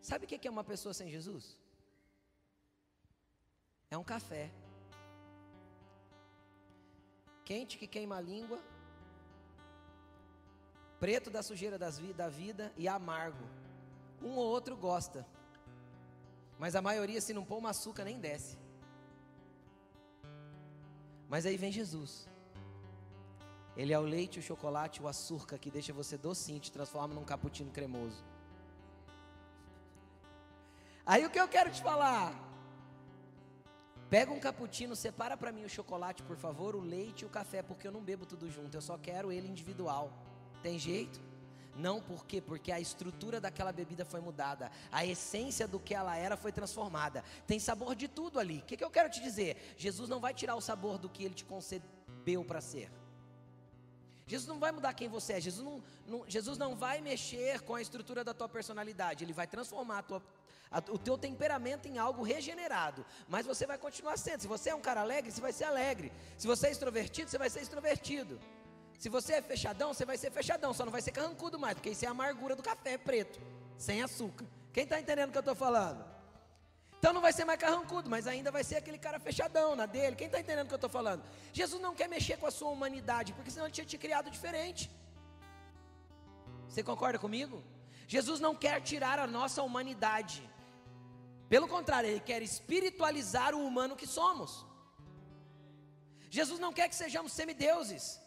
Sabe 0.00 0.24
o 0.24 0.28
que 0.28 0.46
é 0.46 0.50
uma 0.56 0.62
pessoa 0.62 0.94
sem 0.94 1.10
Jesus? 1.10 1.58
É 3.90 3.98
um 3.98 4.04
café. 4.04 4.48
Quente 7.44 7.76
que 7.76 7.88
queima 7.88 8.18
a 8.18 8.20
língua, 8.20 8.60
preto 11.00 11.30
da 11.30 11.42
sujeira 11.42 11.76
vi 11.90 12.12
da 12.12 12.28
vida 12.28 12.72
e 12.76 12.86
amargo. 12.86 13.44
Um 14.22 14.36
ou 14.36 14.46
outro 14.46 14.76
gosta, 14.76 15.26
mas 16.60 16.76
a 16.76 16.80
maioria, 16.80 17.20
se 17.20 17.34
não 17.34 17.44
pôr 17.44 17.58
uma 17.58 17.70
açúcar, 17.70 18.04
nem 18.04 18.20
desce. 18.20 18.56
Mas 21.28 21.44
aí 21.44 21.56
vem 21.56 21.72
Jesus. 21.72 22.28
Ele 23.78 23.92
é 23.92 23.98
o 23.98 24.02
leite, 24.02 24.40
o 24.40 24.42
chocolate, 24.42 25.00
o 25.00 25.06
açúcar 25.06 25.56
que 25.56 25.70
deixa 25.70 25.92
você 25.92 26.18
docinho, 26.18 26.58
te 26.58 26.72
transforma 26.72 27.14
num 27.14 27.24
cappuccino 27.24 27.70
cremoso. 27.70 28.24
Aí 31.06 31.24
o 31.24 31.30
que 31.30 31.38
eu 31.38 31.46
quero 31.46 31.70
te 31.70 31.80
falar? 31.80 32.34
Pega 34.10 34.32
um 34.32 34.40
cappuccino, 34.40 34.96
separa 34.96 35.36
para 35.36 35.52
mim 35.52 35.64
o 35.64 35.68
chocolate, 35.68 36.24
por 36.24 36.36
favor, 36.36 36.74
o 36.74 36.80
leite 36.80 37.22
e 37.22 37.26
o 37.26 37.28
café, 37.28 37.62
porque 37.62 37.86
eu 37.86 37.92
não 37.92 38.02
bebo 38.02 38.26
tudo 38.26 38.50
junto, 38.50 38.76
eu 38.76 38.82
só 38.82 38.98
quero 38.98 39.30
ele 39.30 39.46
individual. 39.46 40.12
Tem 40.60 40.76
jeito? 40.76 41.20
Não, 41.76 42.00
por 42.00 42.26
quê? 42.26 42.40
Porque 42.40 42.72
a 42.72 42.80
estrutura 42.80 43.40
daquela 43.40 43.70
bebida 43.70 44.04
foi 44.04 44.20
mudada, 44.20 44.72
a 44.90 45.06
essência 45.06 45.68
do 45.68 45.78
que 45.78 45.94
ela 45.94 46.16
era 46.16 46.36
foi 46.36 46.50
transformada. 46.50 47.22
Tem 47.46 47.60
sabor 47.60 47.94
de 47.94 48.08
tudo 48.08 48.40
ali. 48.40 48.58
O 48.58 48.62
que, 48.62 48.76
que 48.76 48.82
eu 48.82 48.90
quero 48.90 49.08
te 49.08 49.22
dizer? 49.22 49.74
Jesus 49.76 50.08
não 50.08 50.18
vai 50.18 50.34
tirar 50.34 50.56
o 50.56 50.60
sabor 50.60 50.98
do 50.98 51.08
que 51.08 51.22
ele 51.22 51.34
te 51.34 51.44
concebeu 51.44 52.44
para 52.44 52.60
ser. 52.60 52.90
Jesus 54.28 54.46
não 54.46 54.60
vai 54.60 54.70
mudar 54.70 54.92
quem 54.92 55.08
você 55.08 55.32
é, 55.32 55.40
Jesus 55.40 55.64
não, 55.64 55.82
não, 56.06 56.24
Jesus 56.28 56.56
não 56.56 56.76
vai 56.76 57.00
mexer 57.00 57.60
com 57.62 57.74
a 57.74 57.82
estrutura 57.82 58.22
da 58.22 58.32
tua 58.34 58.48
personalidade, 58.48 59.24
Ele 59.24 59.32
vai 59.32 59.46
transformar 59.46 59.98
a 59.98 60.02
tua 60.02 60.22
o 60.90 60.98
teu 60.98 61.16
temperamento 61.16 61.88
em 61.88 61.96
algo 61.96 62.22
regenerado, 62.22 63.02
mas 63.26 63.46
você 63.46 63.66
vai 63.66 63.78
continuar 63.78 64.18
sendo. 64.18 64.42
Se 64.42 64.46
você 64.46 64.68
é 64.68 64.74
um 64.74 64.82
cara 64.82 65.00
alegre, 65.00 65.32
você 65.32 65.40
vai 65.40 65.50
ser 65.50 65.64
alegre. 65.64 66.12
Se 66.36 66.46
você 66.46 66.66
é 66.66 66.70
extrovertido, 66.70 67.30
você 67.30 67.38
vai 67.38 67.48
ser 67.48 67.62
extrovertido. 67.62 68.38
Se 68.98 69.08
você 69.08 69.34
é 69.34 69.42
fechadão, 69.42 69.94
você 69.94 70.04
vai 70.04 70.18
ser 70.18 70.30
fechadão, 70.30 70.74
só 70.74 70.84
não 70.84 70.92
vai 70.92 71.00
ser 71.00 71.12
carrancudo 71.12 71.58
mais, 71.58 71.74
porque 71.74 71.88
isso 71.88 72.04
é 72.04 72.08
a 72.08 72.10
amargura 72.10 72.54
do 72.54 72.62
café 72.62 72.98
preto, 72.98 73.40
sem 73.78 74.02
açúcar. 74.02 74.44
Quem 74.72 74.84
está 74.84 75.00
entendendo 75.00 75.30
o 75.30 75.32
que 75.32 75.38
eu 75.38 75.40
estou 75.40 75.54
falando? 75.54 76.04
Então 76.98 77.12
não 77.12 77.20
vai 77.20 77.32
ser 77.32 77.44
mais 77.44 77.60
carrancudo, 77.60 78.10
mas 78.10 78.26
ainda 78.26 78.50
vai 78.50 78.64
ser 78.64 78.76
aquele 78.76 78.98
cara 78.98 79.20
fechadão 79.20 79.76
na 79.76 79.86
dele. 79.86 80.16
Quem 80.16 80.26
está 80.26 80.40
entendendo 80.40 80.66
o 80.66 80.68
que 80.68 80.74
eu 80.74 80.82
estou 80.82 80.90
falando? 80.90 81.22
Jesus 81.52 81.80
não 81.80 81.94
quer 81.94 82.08
mexer 82.08 82.36
com 82.38 82.46
a 82.46 82.50
sua 82.50 82.70
humanidade, 82.70 83.32
porque 83.32 83.50
senão 83.50 83.66
ele 83.66 83.74
tinha 83.74 83.86
te 83.86 83.96
criado 83.96 84.30
diferente. 84.30 84.90
Você 86.68 86.82
concorda 86.82 87.18
comigo? 87.18 87.62
Jesus 88.08 88.40
não 88.40 88.54
quer 88.54 88.80
tirar 88.80 89.18
a 89.18 89.26
nossa 89.26 89.62
humanidade. 89.62 90.42
Pelo 91.48 91.68
contrário, 91.68 92.10
ele 92.10 92.20
quer 92.20 92.42
espiritualizar 92.42 93.54
o 93.54 93.64
humano 93.64 93.96
que 93.96 94.06
somos. 94.06 94.66
Jesus 96.28 96.58
não 96.58 96.72
quer 96.72 96.88
que 96.88 96.94
sejamos 96.94 97.32
semideuses. 97.32 98.20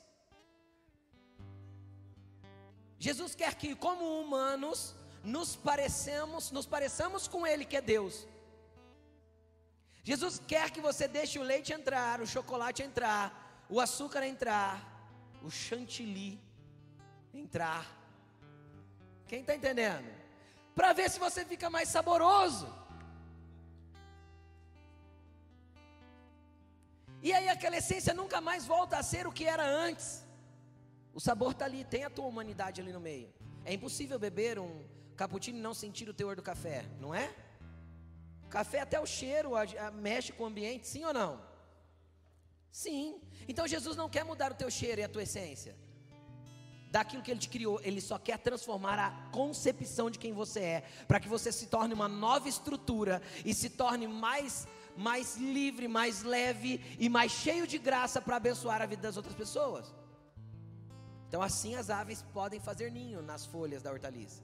Jesus 2.97 3.35
quer 3.35 3.53
que, 3.55 3.75
como 3.75 4.21
humanos, 4.21 4.95
nos 5.23 5.55
parecemos, 5.55 6.51
nos 6.51 6.65
pareçamos 6.65 7.27
com 7.27 7.45
Ele 7.45 7.65
que 7.65 7.77
é 7.77 7.81
Deus. 7.81 8.27
Jesus 10.03 10.41
quer 10.47 10.71
que 10.71 10.81
você 10.81 11.07
deixe 11.07 11.37
o 11.37 11.43
leite 11.43 11.71
entrar, 11.71 12.21
o 12.21 12.27
chocolate 12.27 12.81
entrar, 12.81 13.65
o 13.69 13.79
açúcar 13.79 14.25
entrar, 14.25 14.73
o 15.43 15.49
chantilly 15.49 16.39
entrar. 17.33 17.85
Quem 19.27 19.41
está 19.41 19.55
entendendo? 19.55 20.09
Para 20.75 20.93
ver 20.93 21.09
se 21.09 21.19
você 21.19 21.45
fica 21.45 21.69
mais 21.69 21.89
saboroso. 21.89 22.67
E 27.21 27.31
aí 27.31 27.47
aquela 27.49 27.77
essência 27.77 28.13
nunca 28.13 28.41
mais 28.41 28.65
volta 28.65 28.97
a 28.97 29.03
ser 29.03 29.27
o 29.27 29.31
que 29.31 29.45
era 29.45 29.63
antes. 29.63 30.25
O 31.13 31.19
sabor 31.19 31.51
está 31.51 31.65
ali, 31.65 31.83
tem 31.83 32.03
a 32.03 32.09
tua 32.09 32.25
humanidade 32.25 32.81
ali 32.81 32.91
no 32.91 32.99
meio. 32.99 33.31
É 33.63 33.73
impossível 33.73 34.17
beber 34.17 34.57
um 34.57 34.83
cappuccino 35.15 35.59
e 35.59 35.61
não 35.61 35.73
sentir 35.73 36.09
o 36.09 36.13
teor 36.13 36.35
do 36.35 36.41
café, 36.41 36.85
não 36.99 37.13
é? 37.13 37.31
Café 38.51 38.81
até 38.81 38.99
o 38.99 39.05
cheiro 39.05 39.55
a, 39.55 39.61
a, 39.61 39.91
mexe 39.91 40.33
com 40.33 40.43
o 40.43 40.47
ambiente, 40.47 40.85
sim 40.85 41.03
ou 41.05 41.13
não? 41.13 41.41
Sim. 42.69 43.19
Então 43.47 43.65
Jesus 43.65 43.95
não 43.95 44.09
quer 44.09 44.25
mudar 44.25 44.51
o 44.51 44.55
teu 44.55 44.69
cheiro 44.69 44.99
e 44.99 45.03
a 45.05 45.09
tua 45.09 45.23
essência. 45.23 45.73
Daquilo 46.91 47.23
que 47.23 47.31
ele 47.31 47.39
te 47.39 47.47
criou, 47.47 47.79
ele 47.81 48.01
só 48.01 48.17
quer 48.19 48.37
transformar 48.37 48.99
a 48.99 49.09
concepção 49.31 50.11
de 50.11 50.19
quem 50.19 50.33
você 50.33 50.59
é, 50.59 50.83
para 51.07 51.21
que 51.21 51.29
você 51.29 51.49
se 51.49 51.67
torne 51.67 51.93
uma 51.93 52.09
nova 52.09 52.49
estrutura 52.49 53.21
e 53.45 53.53
se 53.53 53.69
torne 53.69 54.07
mais 54.07 54.67
mais 54.97 55.37
livre, 55.37 55.87
mais 55.87 56.21
leve 56.21 56.81
e 56.99 57.07
mais 57.07 57.31
cheio 57.31 57.65
de 57.65 57.77
graça 57.77 58.21
para 58.21 58.35
abençoar 58.35 58.81
a 58.81 58.85
vida 58.85 59.01
das 59.01 59.15
outras 59.15 59.33
pessoas. 59.33 59.95
Então 61.29 61.41
assim 61.41 61.75
as 61.75 61.89
aves 61.89 62.21
podem 62.33 62.59
fazer 62.59 62.91
ninho 62.91 63.21
nas 63.21 63.45
folhas 63.45 63.81
da 63.81 63.89
hortaliça. 63.89 64.43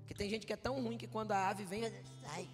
Porque 0.00 0.14
tem 0.14 0.28
gente 0.28 0.44
que 0.44 0.52
é 0.52 0.56
tão 0.56 0.82
ruim 0.82 0.98
que 0.98 1.06
quando 1.06 1.30
a 1.30 1.48
ave 1.48 1.64
vem, 1.64 1.84
sai. 2.24 2.48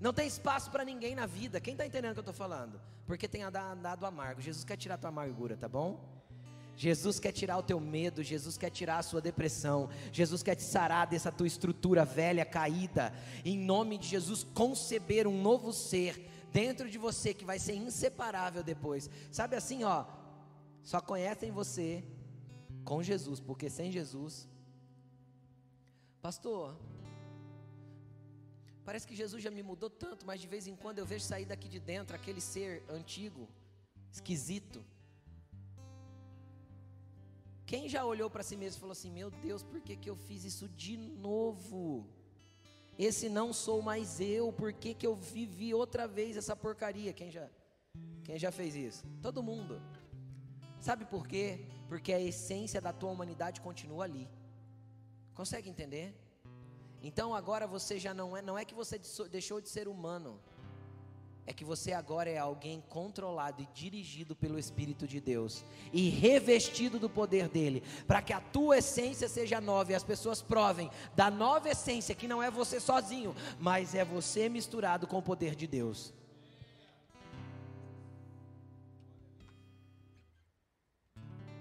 Não 0.00 0.12
tem 0.12 0.26
espaço 0.26 0.70
para 0.70 0.84
ninguém 0.84 1.14
na 1.14 1.26
vida. 1.26 1.60
Quem 1.60 1.72
está 1.72 1.86
entendendo 1.86 2.10
o 2.10 2.14
que 2.14 2.20
eu 2.20 2.22
estou 2.22 2.34
falando? 2.34 2.80
Porque 3.06 3.26
tem 3.26 3.42
andado 3.42 4.04
amargo. 4.04 4.40
Jesus 4.40 4.64
quer 4.64 4.76
tirar 4.76 4.96
a 4.96 4.98
tua 4.98 5.08
amargura, 5.08 5.56
tá 5.56 5.68
bom? 5.68 6.16
Jesus 6.76 7.18
quer 7.18 7.32
tirar 7.32 7.56
o 7.56 7.62
teu 7.62 7.80
medo, 7.80 8.22
Jesus 8.22 8.58
quer 8.58 8.68
tirar 8.68 8.98
a 8.98 9.02
sua 9.02 9.20
depressão, 9.20 9.88
Jesus 10.12 10.42
quer 10.42 10.54
te 10.54 10.62
sarar 10.62 11.06
dessa 11.06 11.32
tua 11.32 11.46
estrutura 11.46 12.04
velha, 12.04 12.44
caída, 12.44 13.14
em 13.44 13.58
nome 13.58 13.96
de 13.96 14.06
Jesus, 14.06 14.44
conceber 14.44 15.26
um 15.26 15.40
novo 15.40 15.72
ser 15.72 16.28
dentro 16.52 16.90
de 16.90 16.98
você 16.98 17.32
que 17.32 17.46
vai 17.46 17.58
ser 17.58 17.74
inseparável 17.74 18.62
depois. 18.62 19.08
Sabe 19.32 19.56
assim, 19.56 19.84
ó, 19.84 20.04
só 20.82 21.00
conhecem 21.00 21.50
você 21.50 22.04
com 22.84 23.02
Jesus, 23.02 23.40
porque 23.40 23.70
sem 23.70 23.90
Jesus, 23.90 24.46
pastor, 26.20 26.76
parece 28.86 29.06
que 29.08 29.16
Jesus 29.22 29.42
já 29.42 29.50
me 29.50 29.62
mudou 29.70 29.90
tanto, 29.90 30.24
mas 30.24 30.40
de 30.40 30.46
vez 30.46 30.66
em 30.68 30.76
quando 30.82 30.98
eu 31.00 31.06
vejo 31.12 31.24
sair 31.24 31.44
daqui 31.52 31.68
de 31.68 31.80
dentro 31.80 32.14
aquele 32.14 32.40
ser 32.40 32.84
antigo, 32.88 33.48
esquisito. 34.16 34.80
Quem 37.70 37.88
já 37.88 38.04
olhou 38.04 38.30
para 38.30 38.44
si 38.44 38.56
mesmo 38.56 38.78
e 38.78 38.80
falou 38.80 38.92
assim: 38.92 39.10
Meu 39.10 39.28
Deus, 39.46 39.62
por 39.70 39.80
que, 39.80 39.96
que 39.96 40.08
eu 40.08 40.14
fiz 40.14 40.44
isso 40.44 40.68
de 40.68 40.96
novo? 40.96 42.06
Esse 42.96 43.28
não 43.28 43.52
sou 43.52 43.82
mais 43.82 44.20
eu, 44.20 44.52
por 44.52 44.72
que, 44.72 44.94
que 44.94 45.06
eu 45.06 45.14
vivi 45.16 45.74
outra 45.74 46.06
vez 46.06 46.36
essa 46.36 46.54
porcaria? 46.54 47.12
Quem 47.12 47.30
já, 47.30 47.50
quem 48.24 48.38
já 48.38 48.52
fez 48.52 48.76
isso? 48.76 49.04
Todo 49.20 49.42
mundo. 49.42 49.82
Sabe 50.80 51.04
por 51.04 51.26
quê? 51.26 51.66
Porque 51.88 52.12
a 52.12 52.20
essência 52.20 52.80
da 52.80 52.92
tua 52.92 53.10
humanidade 53.10 53.60
continua 53.60 54.04
ali. 54.04 54.28
Consegue 55.34 55.68
entender? 55.68 56.14
Então 57.06 57.32
agora 57.32 57.68
você 57.68 58.00
já 58.00 58.12
não 58.12 58.36
é, 58.36 58.42
não 58.42 58.58
é 58.58 58.64
que 58.64 58.74
você 58.74 59.00
deixou 59.30 59.60
de 59.60 59.68
ser 59.68 59.86
humano. 59.86 60.40
É 61.46 61.52
que 61.52 61.64
você 61.64 61.92
agora 61.92 62.28
é 62.28 62.36
alguém 62.36 62.82
controlado 62.88 63.62
e 63.62 63.68
dirigido 63.72 64.34
pelo 64.34 64.58
Espírito 64.58 65.06
de 65.06 65.20
Deus 65.20 65.64
e 65.92 66.08
revestido 66.08 66.98
do 66.98 67.08
poder 67.08 67.48
dele, 67.48 67.84
para 68.08 68.20
que 68.20 68.32
a 68.32 68.40
tua 68.40 68.78
essência 68.78 69.28
seja 69.28 69.60
nova 69.60 69.92
e 69.92 69.94
as 69.94 70.02
pessoas 70.02 70.42
provem 70.42 70.90
da 71.14 71.30
nova 71.30 71.68
essência 71.68 72.12
que 72.12 72.26
não 72.26 72.42
é 72.42 72.50
você 72.50 72.80
sozinho, 72.80 73.36
mas 73.60 73.94
é 73.94 74.04
você 74.04 74.48
misturado 74.48 75.06
com 75.06 75.18
o 75.18 75.22
poder 75.22 75.54
de 75.54 75.68
Deus. 75.68 76.12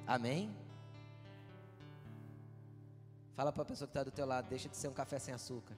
Amém? 0.08 0.65
Fala 3.36 3.52
para 3.52 3.64
a 3.64 3.66
pessoa 3.66 3.88
que 3.88 3.92
está 3.92 4.04
do 4.04 4.12
teu 4.12 4.26
lado, 4.26 4.48
deixa 4.48 4.70
de 4.70 4.78
ser 4.78 4.88
um 4.88 4.94
café 4.94 5.20
sem 5.20 5.34
açúcar. 5.34 5.76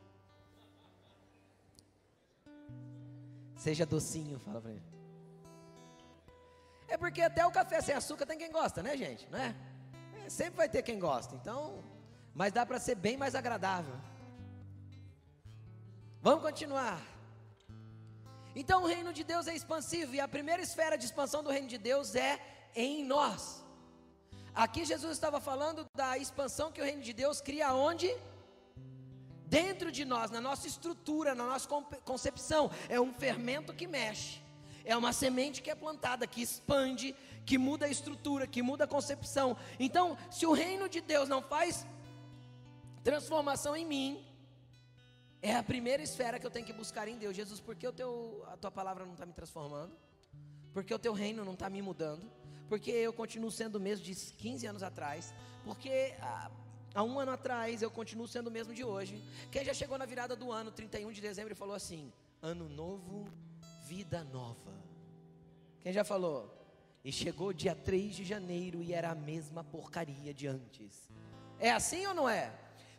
Seja 3.55 3.85
docinho, 3.85 4.39
fala 4.39 4.61
para 4.61 4.71
ele. 4.71 4.83
É 6.87 6.95
porque 6.95 7.21
até 7.21 7.45
o 7.45 7.51
café 7.51 7.81
sem 7.81 7.95
açúcar 7.95 8.25
tem 8.25 8.37
quem 8.37 8.51
gosta, 8.51 8.83
né, 8.83 8.95
gente? 8.95 9.27
Não 9.31 9.39
é? 9.39 9.55
é 10.23 10.29
sempre 10.29 10.55
vai 10.55 10.69
ter 10.69 10.83
quem 10.83 10.99
gosta. 10.99 11.35
Então, 11.35 11.83
mas 12.33 12.53
dá 12.53 12.65
para 12.65 12.79
ser 12.79 12.95
bem 12.95 13.17
mais 13.17 13.33
agradável. 13.33 13.95
Vamos 16.21 16.43
continuar. 16.43 17.01
Então, 18.55 18.83
o 18.83 18.87
reino 18.87 19.11
de 19.11 19.23
Deus 19.23 19.47
é 19.47 19.55
expansivo 19.55 20.13
e 20.13 20.19
a 20.19 20.27
primeira 20.27 20.61
esfera 20.61 20.97
de 20.97 21.05
expansão 21.05 21.43
do 21.43 21.49
reino 21.49 21.67
de 21.67 21.77
Deus 21.77 22.15
é 22.15 22.39
em 22.75 23.03
nós. 23.03 23.63
Aqui 24.57 24.83
Jesus 24.85 25.11
estava 25.11 25.39
falando 25.39 25.85
da 25.95 26.17
expansão 26.17 26.71
que 26.71 26.81
o 26.81 26.83
reino 26.83 27.03
de 27.03 27.13
Deus 27.13 27.39
cria 27.39 27.71
onde? 27.75 28.09
Dentro 29.45 29.91
de 29.91 30.03
nós, 30.03 30.31
na 30.31 30.41
nossa 30.41 30.65
estrutura, 30.67 31.35
na 31.35 31.45
nossa 31.45 31.69
concepção. 32.03 32.71
É 32.89 32.99
um 32.99 33.13
fermento 33.13 33.71
que 33.71 33.85
mexe. 33.85 34.41
É 34.83 34.97
uma 34.97 35.13
semente 35.13 35.61
que 35.61 35.69
é 35.69 35.75
plantada, 35.75 36.25
que 36.25 36.41
expande, 36.41 37.15
que 37.45 37.55
muda 37.55 37.85
a 37.85 37.89
estrutura, 37.89 38.47
que 38.47 38.63
muda 38.63 38.85
a 38.85 38.87
concepção. 38.87 39.55
Então, 39.79 40.17
se 40.31 40.47
o 40.47 40.53
reino 40.53 40.89
de 40.89 41.01
Deus 41.01 41.29
não 41.29 41.43
faz 41.43 41.85
transformação 43.03 43.75
em 43.75 43.85
mim, 43.85 44.25
é 45.39 45.55
a 45.55 45.61
primeira 45.61 46.01
esfera 46.01 46.39
que 46.39 46.47
eu 46.47 46.51
tenho 46.51 46.65
que 46.65 46.73
buscar 46.73 47.07
em 47.07 47.15
Deus. 47.15 47.35
Jesus, 47.35 47.59
por 47.59 47.75
que 47.75 47.87
o 47.87 47.93
teu, 47.93 48.43
a 48.47 48.57
tua 48.57 48.71
palavra 48.71 49.05
não 49.05 49.13
está 49.13 49.25
me 49.27 49.33
transformando? 49.33 49.95
Por 50.73 50.83
que 50.83 50.95
o 50.95 50.97
teu 50.97 51.13
reino 51.13 51.45
não 51.45 51.53
está 51.53 51.69
me 51.69 51.79
mudando? 51.79 52.25
Porque 52.67 52.91
eu 52.91 53.13
continuo 53.13 53.51
sendo 53.51 53.75
o 53.75 53.79
mesmo 53.79 54.03
de 54.05 54.13
15 54.13 54.67
anos 54.67 54.83
atrás, 54.83 55.33
porque 55.63 56.13
há, 56.21 56.51
há 56.93 57.03
um 57.03 57.19
ano 57.19 57.31
atrás 57.31 57.81
eu 57.81 57.89
continuo 57.89 58.27
sendo 58.27 58.47
o 58.47 58.51
mesmo 58.51 58.73
de 58.73 58.83
hoje. 58.83 59.23
Quem 59.51 59.63
já 59.63 59.73
chegou 59.73 59.97
na 59.97 60.05
virada 60.05 60.35
do 60.35 60.51
ano, 60.51 60.71
31 60.71 61.11
de 61.11 61.21
dezembro, 61.21 61.53
e 61.53 61.55
falou 61.55 61.75
assim: 61.75 62.11
Ano 62.41 62.69
novo, 62.69 63.27
vida 63.85 64.23
nova. 64.25 64.73
Quem 65.81 65.93
já 65.93 66.03
falou? 66.03 66.53
E 67.03 67.11
chegou 67.11 67.53
dia 67.53 67.73
3 67.73 68.15
de 68.15 68.25
janeiro 68.25 68.81
e 68.81 68.93
era 68.93 69.11
a 69.11 69.15
mesma 69.15 69.63
porcaria 69.63 70.33
de 70.33 70.47
antes. 70.47 71.09
É 71.59 71.71
assim 71.71 72.05
ou 72.05 72.13
não 72.13 72.27
é? 72.27 72.53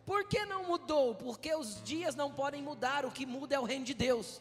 Por 0.06 0.26
que 0.26 0.46
não 0.46 0.64
mudou? 0.64 1.14
Porque 1.14 1.54
os 1.54 1.82
dias 1.82 2.14
não 2.14 2.32
podem 2.32 2.62
mudar, 2.62 3.04
o 3.04 3.10
que 3.10 3.26
muda 3.26 3.54
é 3.54 3.60
o 3.60 3.64
reino 3.64 3.84
de 3.84 3.92
Deus. 3.92 4.40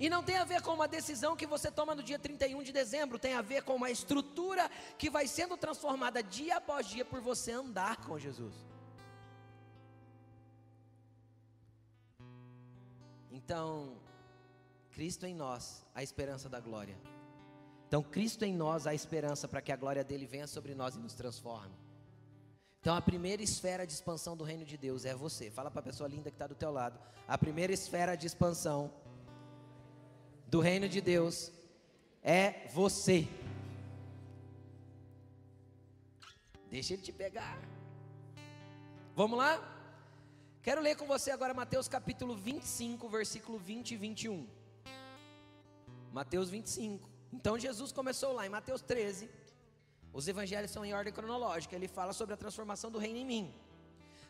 E 0.00 0.08
não 0.08 0.22
tem 0.22 0.36
a 0.36 0.44
ver 0.44 0.62
com 0.62 0.72
uma 0.72 0.86
decisão 0.86 1.36
que 1.36 1.46
você 1.46 1.70
toma 1.70 1.94
no 1.94 2.02
dia 2.02 2.18
31 2.18 2.62
de 2.62 2.72
dezembro, 2.72 3.18
tem 3.18 3.34
a 3.34 3.42
ver 3.42 3.62
com 3.62 3.74
uma 3.74 3.90
estrutura 3.90 4.70
que 4.96 5.10
vai 5.10 5.26
sendo 5.26 5.56
transformada 5.56 6.22
dia 6.22 6.58
após 6.58 6.86
dia 6.86 7.04
por 7.04 7.20
você 7.20 7.52
andar 7.52 7.96
com 8.04 8.18
Jesus. 8.18 8.54
Então, 13.30 13.96
Cristo 14.92 15.26
em 15.26 15.34
nós, 15.34 15.84
a 15.94 16.02
esperança 16.02 16.48
da 16.48 16.60
glória. 16.60 16.96
Então, 17.88 18.02
Cristo 18.02 18.44
em 18.44 18.54
nós, 18.54 18.86
a 18.86 18.94
esperança 18.94 19.48
para 19.48 19.62
que 19.62 19.72
a 19.72 19.76
glória 19.76 20.04
dele 20.04 20.26
venha 20.26 20.46
sobre 20.46 20.74
nós 20.74 20.94
e 20.94 20.98
nos 20.98 21.14
transforme. 21.14 21.74
Então, 22.80 22.94
a 22.94 23.00
primeira 23.02 23.42
esfera 23.42 23.86
de 23.86 23.92
expansão 23.92 24.36
do 24.36 24.44
reino 24.44 24.64
de 24.64 24.76
Deus 24.76 25.04
é 25.04 25.14
você. 25.14 25.50
Fala 25.50 25.70
para 25.70 25.80
a 25.80 25.84
pessoa 25.84 26.08
linda 26.08 26.30
que 26.30 26.36
está 26.36 26.46
do 26.46 26.54
teu 26.54 26.70
lado. 26.70 27.00
A 27.26 27.36
primeira 27.36 27.72
esfera 27.72 28.16
de 28.16 28.26
expansão 28.26 28.92
do 30.48 30.60
reino 30.60 30.88
de 30.88 31.00
Deus 31.00 31.52
é 32.22 32.66
você. 32.72 33.28
Deixa 36.70 36.94
ele 36.94 37.02
te 37.02 37.12
pegar. 37.12 37.58
Vamos 39.14 39.38
lá? 39.38 39.52
Quero 40.62 40.80
ler 40.80 40.96
com 40.96 41.06
você 41.06 41.30
agora 41.30 41.54
Mateus 41.54 41.88
capítulo 41.88 42.34
25, 42.34 43.08
versículo 43.08 43.58
20 43.58 43.92
e 43.92 43.96
21. 43.96 44.46
Mateus 46.12 46.48
25. 46.50 47.08
Então 47.32 47.58
Jesus 47.58 47.92
começou 47.92 48.32
lá 48.32 48.46
em 48.46 48.50
Mateus 48.50 48.80
13. 48.82 49.30
Os 50.12 50.26
evangelhos 50.26 50.70
são 50.70 50.84
em 50.84 50.94
ordem 50.94 51.12
cronológica. 51.12 51.76
Ele 51.76 51.88
fala 51.88 52.12
sobre 52.12 52.34
a 52.34 52.36
transformação 52.36 52.90
do 52.90 52.98
reino 52.98 53.18
em 53.18 53.24
mim. 53.24 53.54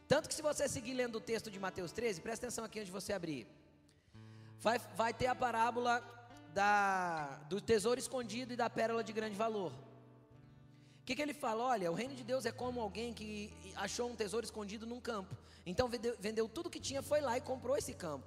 Tanto 0.07 0.29
que 0.29 0.35
se 0.35 0.43
você 0.43 0.69
seguir 0.69 0.95
lendo 0.95 1.17
o 1.17 1.21
texto 1.21 1.51
de 1.51 1.61
Mateus 1.61 1.93
13, 1.93 2.21
presta 2.21 2.47
atenção 2.47 2.65
aqui 2.65 2.81
onde 2.81 2.91
você 2.91 3.13
abrir. 3.13 3.47
Vai, 4.61 4.79
vai 4.97 5.15
ter 5.15 5.27
a 5.27 5.35
parábola 5.35 6.03
da, 6.53 7.37
do 7.49 7.61
tesouro 7.61 8.01
escondido 8.01 8.53
e 8.53 8.57
da 8.57 8.69
pérola 8.69 9.05
de 9.05 9.13
grande 9.13 9.37
valor. 9.37 9.73
O 9.73 11.05
que, 11.05 11.15
que 11.15 11.23
ele 11.23 11.33
fala? 11.33 11.65
Olha, 11.65 11.91
o 11.91 11.95
reino 11.95 12.15
de 12.15 12.25
Deus 12.25 12.45
é 12.45 12.53
como 12.53 12.81
alguém 12.81 13.15
que 13.15 13.55
achou 13.77 14.11
um 14.11 14.17
tesouro 14.17 14.45
escondido 14.45 14.87
num 14.87 15.01
campo. 15.01 15.37
Então 15.65 15.89
vendeu, 15.89 16.17
vendeu 16.19 16.49
tudo 16.49 16.69
que 16.69 16.81
tinha, 16.81 17.03
foi 17.03 17.21
lá 17.21 17.37
e 17.37 17.41
comprou 17.41 17.77
esse 17.77 17.95
campo. 17.95 18.27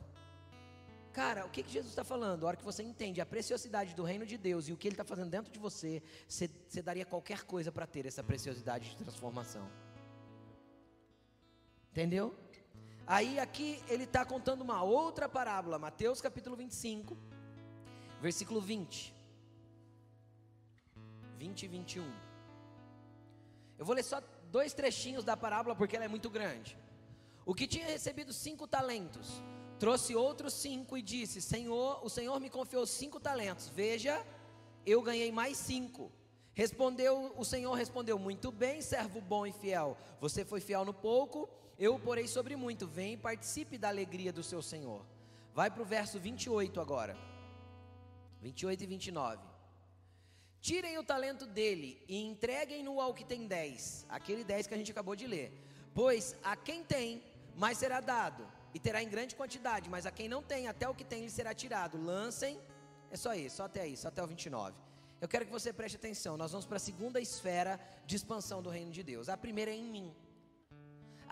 Cara, 1.13 1.45
o 1.45 1.49
que, 1.49 1.61
que 1.61 1.71
Jesus 1.71 1.91
está 1.91 2.03
falando? 2.03 2.45
A 2.45 2.47
hora 2.47 2.57
que 2.57 2.63
você 2.63 2.81
entende 2.81 3.19
a 3.19 3.25
preciosidade 3.25 3.93
do 3.93 4.03
reino 4.03 4.25
de 4.25 4.37
Deus 4.37 4.69
e 4.69 4.73
o 4.73 4.77
que 4.77 4.87
Ele 4.87 4.93
está 4.93 5.03
fazendo 5.03 5.29
dentro 5.29 5.51
de 5.51 5.59
você, 5.59 6.01
você, 6.27 6.49
você 6.67 6.81
daria 6.81 7.05
qualquer 7.05 7.43
coisa 7.43 7.71
para 7.71 7.85
ter 7.85 8.05
essa 8.05 8.23
preciosidade 8.23 8.91
de 8.91 8.95
transformação. 8.95 9.69
Entendeu? 11.91 12.33
Aí 13.05 13.39
aqui 13.39 13.81
ele 13.87 14.03
está 14.03 14.23
contando 14.23 14.61
uma 14.61 14.83
outra 14.83 15.27
parábola, 15.27 15.79
Mateus 15.79 16.21
capítulo 16.21 16.55
25, 16.55 17.17
versículo 18.21 18.61
20. 18.61 19.13
20 21.37 21.63
e 21.63 21.67
21. 21.67 22.13
Eu 23.77 23.85
vou 23.85 23.95
ler 23.95 24.03
só 24.03 24.21
dois 24.51 24.73
trechinhos 24.73 25.23
da 25.23 25.35
parábola 25.35 25.75
porque 25.75 25.95
ela 25.95 26.05
é 26.05 26.07
muito 26.07 26.29
grande. 26.29 26.77
O 27.45 27.55
que 27.55 27.65
tinha 27.65 27.87
recebido 27.87 28.31
cinco 28.31 28.67
talentos, 28.67 29.41
trouxe 29.79 30.15
outros 30.15 30.53
cinco 30.53 30.95
e 30.95 31.01
disse: 31.01 31.41
Senhor, 31.41 31.99
o 32.05 32.09
Senhor 32.09 32.39
me 32.39 32.49
confiou 32.49 32.85
cinco 32.85 33.19
talentos. 33.19 33.67
Veja, 33.69 34.23
eu 34.85 35.01
ganhei 35.01 35.31
mais 35.31 35.57
cinco. 35.57 36.11
Respondeu, 36.53 37.33
o 37.35 37.43
Senhor 37.43 37.73
respondeu: 37.73 38.19
Muito 38.19 38.51
bem, 38.51 38.81
servo 38.81 39.19
bom 39.19 39.47
e 39.47 39.51
fiel. 39.51 39.97
Você 40.19 40.45
foi 40.45 40.61
fiel 40.61 40.85
no 40.85 40.93
pouco, 40.93 41.49
eu 41.85 41.95
o 41.95 41.99
porei 41.99 42.27
sobre 42.27 42.55
muito. 42.55 42.85
Vem 42.85 43.13
e 43.13 43.17
participe 43.17 43.75
da 43.75 43.89
alegria 43.89 44.31
do 44.31 44.43
seu 44.43 44.61
Senhor. 44.61 45.03
Vai 45.51 45.69
para 45.71 45.81
o 45.81 45.85
verso 45.85 46.19
28 46.19 46.79
agora. 46.79 47.17
28 48.39 48.83
e 48.83 48.87
29. 48.87 49.43
Tirem 50.61 50.99
o 50.99 51.03
talento 51.03 51.47
dele 51.47 51.99
e 52.07 52.21
entreguem-no 52.21 53.01
ao 53.01 53.15
que 53.15 53.25
tem 53.25 53.47
dez. 53.47 54.05
Aquele 54.07 54.43
dez 54.43 54.67
que 54.67 54.75
a 54.75 54.77
gente 54.77 54.91
acabou 54.91 55.15
de 55.15 55.25
ler. 55.25 55.51
Pois 55.91 56.35
a 56.43 56.55
quem 56.55 56.83
tem, 56.83 57.23
mais 57.55 57.79
será 57.79 57.99
dado, 57.99 58.47
e 58.75 58.79
terá 58.79 59.01
em 59.01 59.09
grande 59.09 59.35
quantidade, 59.35 59.89
mas 59.89 60.05
a 60.05 60.11
quem 60.11 60.29
não 60.29 60.43
tem, 60.43 60.67
até 60.67 60.87
o 60.87 60.93
que 60.93 61.03
tem 61.03 61.23
lhe 61.23 61.31
será 61.31 61.51
tirado. 61.51 61.99
Lancem, 62.01 62.59
é 63.09 63.17
só 63.17 63.33
isso, 63.33 63.57
só 63.57 63.63
até 63.63 63.81
aí, 63.81 63.97
só 63.97 64.09
até 64.09 64.23
o 64.23 64.27
29. 64.27 64.77
Eu 65.19 65.27
quero 65.27 65.45
que 65.47 65.51
você 65.51 65.73
preste 65.73 65.95
atenção. 65.95 66.37
Nós 66.37 66.51
vamos 66.51 66.67
para 66.67 66.77
a 66.77 66.79
segunda 66.79 67.19
esfera 67.19 67.79
de 68.05 68.15
expansão 68.15 68.61
do 68.61 68.69
reino 68.69 68.91
de 68.91 69.01
Deus. 69.01 69.29
A 69.29 69.35
primeira 69.35 69.71
é 69.71 69.75
em 69.75 69.83
mim. 69.83 70.15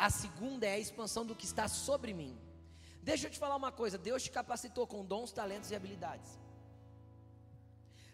A 0.08 0.10
segunda 0.10 0.66
é 0.66 0.74
a 0.76 0.80
expansão 0.80 1.26
do 1.26 1.36
que 1.36 1.46
está 1.52 1.68
sobre 1.68 2.14
mim. 2.14 2.34
Deixa 3.10 3.28
eu 3.28 3.32
te 3.32 3.38
falar 3.44 3.58
uma 3.64 3.72
coisa: 3.82 3.98
Deus 3.98 4.24
te 4.24 4.32
capacitou 4.32 4.88
com 4.88 5.04
dons, 5.04 5.32
talentos 5.40 5.70
e 5.72 5.76
habilidades. 5.76 6.32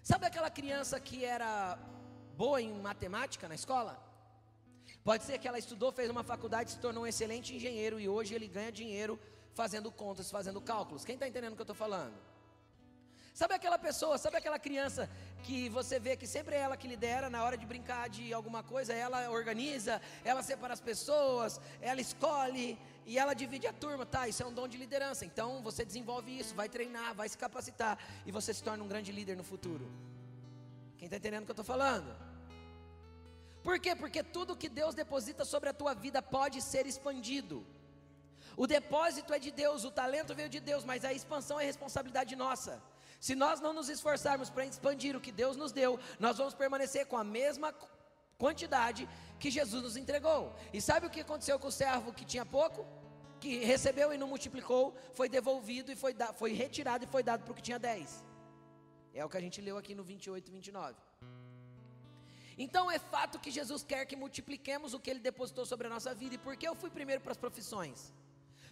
Sabe 0.02 0.26
aquela 0.26 0.50
criança 0.50 1.00
que 1.00 1.24
era 1.24 1.78
boa 2.36 2.60
em 2.62 2.74
matemática 2.89 3.48
na 3.48 3.56
escola? 3.62 3.93
Pode 5.04 5.24
ser 5.24 5.38
que 5.38 5.48
ela 5.48 5.60
estudou, 5.60 5.91
fez 5.91 6.10
uma 6.10 6.24
faculdade, 6.24 6.71
se 6.71 6.80
tornou 6.80 7.04
um 7.04 7.08
excelente 7.08 7.56
engenheiro 7.56 8.00
e 8.00 8.10
hoje 8.10 8.34
ele 8.34 8.48
ganha 8.48 8.71
dinheiro 8.71 9.19
fazendo 9.54 9.91
contas, 9.91 10.32
fazendo 10.32 10.60
cálculos. 10.60 11.06
Quem 11.06 11.15
está 11.15 11.28
entendendo 11.28 11.54
o 11.54 11.56
que 11.56 11.62
eu 11.62 11.69
estou 11.71 11.76
falando? 11.76 12.15
Sabe 13.39 13.54
aquela 13.54 13.78
pessoa, 13.78 14.17
sabe 14.17 14.38
aquela 14.38 14.58
criança 14.58 15.10
que 15.43 15.67
você 15.67 16.00
vê 16.00 16.15
que 16.15 16.26
sempre 16.26 16.56
é 16.56 16.60
ela 16.60 16.78
que 16.78 16.88
lidera 16.88 17.30
na 17.30 17.43
hora 17.43 17.58
de 17.58 17.65
brincar 17.65 18.08
de 18.08 18.34
alguma 18.34 18.63
coisa, 18.63 18.93
ela 18.93 19.30
organiza, 19.30 20.02
ela 20.24 20.41
separa 20.41 20.74
as 20.74 20.80
pessoas, 20.80 21.60
ela 21.82 22.00
escolhe 22.00 22.80
e 23.06 23.19
ela 23.19 23.34
divide 23.34 23.67
a 23.67 23.74
turma, 23.74 24.06
tá? 24.06 24.26
Isso 24.26 24.41
é 24.41 24.45
um 24.45 24.54
dom 24.54 24.69
de 24.69 24.78
liderança. 24.78 25.26
Então 25.26 25.62
você 25.62 25.84
desenvolve 25.84 26.32
isso, 26.39 26.56
vai 26.56 26.69
treinar, 26.69 27.13
vai 27.13 27.28
se 27.28 27.38
capacitar 27.38 28.00
e 28.26 28.32
você 28.32 28.54
se 28.54 28.63
torna 28.63 28.82
um 28.86 28.88
grande 28.88 29.12
líder 29.12 29.36
no 29.36 29.43
futuro. 29.43 29.86
Quem 30.98 31.08
está 31.08 31.17
entendendo 31.17 31.43
o 31.43 31.45
que 31.45 31.52
eu 31.52 31.60
estou 31.62 31.65
falando? 31.65 32.15
Por 33.62 33.78
quê? 33.82 33.98
Porque 33.98 34.24
tudo 34.24 34.56
que 34.56 34.69
Deus 34.69 34.95
deposita 34.95 35.43
sobre 35.43 35.67
a 35.67 35.74
tua 35.74 35.93
vida 35.93 36.21
pode 36.21 36.62
ser 36.62 36.88
expandido. 36.88 37.67
O 38.56 38.65
depósito 38.65 39.34
é 39.34 39.39
de 39.39 39.52
Deus, 39.52 39.84
o 39.84 39.91
talento 39.91 40.34
veio 40.34 40.48
de 40.48 40.62
Deus, 40.62 40.86
mas 40.86 41.04
a 41.04 41.12
expansão 41.12 41.60
é 41.60 41.65
responsabilidade 41.65 42.34
nossa. 42.34 42.94
Se 43.25 43.33
nós 43.33 43.59
não 43.59 43.73
nos 43.73 43.89
esforçarmos 43.89 44.51
para 44.51 44.67
expandir 44.67 45.13
o 45.15 45.21
que 45.25 45.31
Deus 45.31 45.55
nos 45.61 45.71
deu, 45.71 45.91
nós 46.19 46.38
vamos 46.38 46.53
permanecer 46.53 47.03
com 47.07 47.17
a 47.17 47.23
mesma 47.23 47.69
quantidade 48.38 49.09
que 49.39 49.49
Jesus 49.49 49.81
nos 49.81 49.97
entregou. 49.97 50.41
E 50.71 50.79
sabe 50.79 51.07
o 51.07 51.09
que 51.09 51.21
aconteceu 51.21 51.57
com 51.57 51.69
o 51.69 51.71
servo 51.71 52.13
que 52.13 52.23
tinha 52.23 52.45
pouco? 52.45 52.85
Que 53.39 53.51
recebeu 53.71 54.13
e 54.13 54.17
não 54.21 54.27
multiplicou, 54.27 54.95
foi 55.15 55.27
devolvido 55.27 55.91
e 55.91 55.95
foi, 55.95 56.13
da, 56.13 56.27
foi 56.33 56.51
retirado 56.53 57.03
e 57.05 57.07
foi 57.07 57.23
dado 57.23 57.41
para 57.45 57.51
o 57.51 57.55
que 57.55 57.63
tinha 57.63 57.79
10. 57.79 58.23
É 59.15 59.25
o 59.25 59.29
que 59.31 59.38
a 59.38 59.41
gente 59.41 59.59
leu 59.59 59.75
aqui 59.75 59.95
no 59.95 60.03
28 60.03 60.47
e 60.47 60.51
29. 60.51 60.95
Então 62.59 62.91
é 62.91 62.99
fato 62.99 63.39
que 63.39 63.49
Jesus 63.49 63.83
quer 63.83 64.05
que 64.05 64.15
multipliquemos 64.15 64.93
o 64.93 64.99
que 64.99 65.09
Ele 65.09 65.19
depositou 65.19 65.65
sobre 65.65 65.88
a 65.88 65.89
nossa 65.89 66.13
vida. 66.13 66.35
E 66.35 66.38
por 66.38 66.55
que 66.55 66.67
eu 66.67 66.75
fui 66.75 66.91
primeiro 66.91 67.23
para 67.23 67.31
as 67.31 67.43
profissões? 67.45 68.13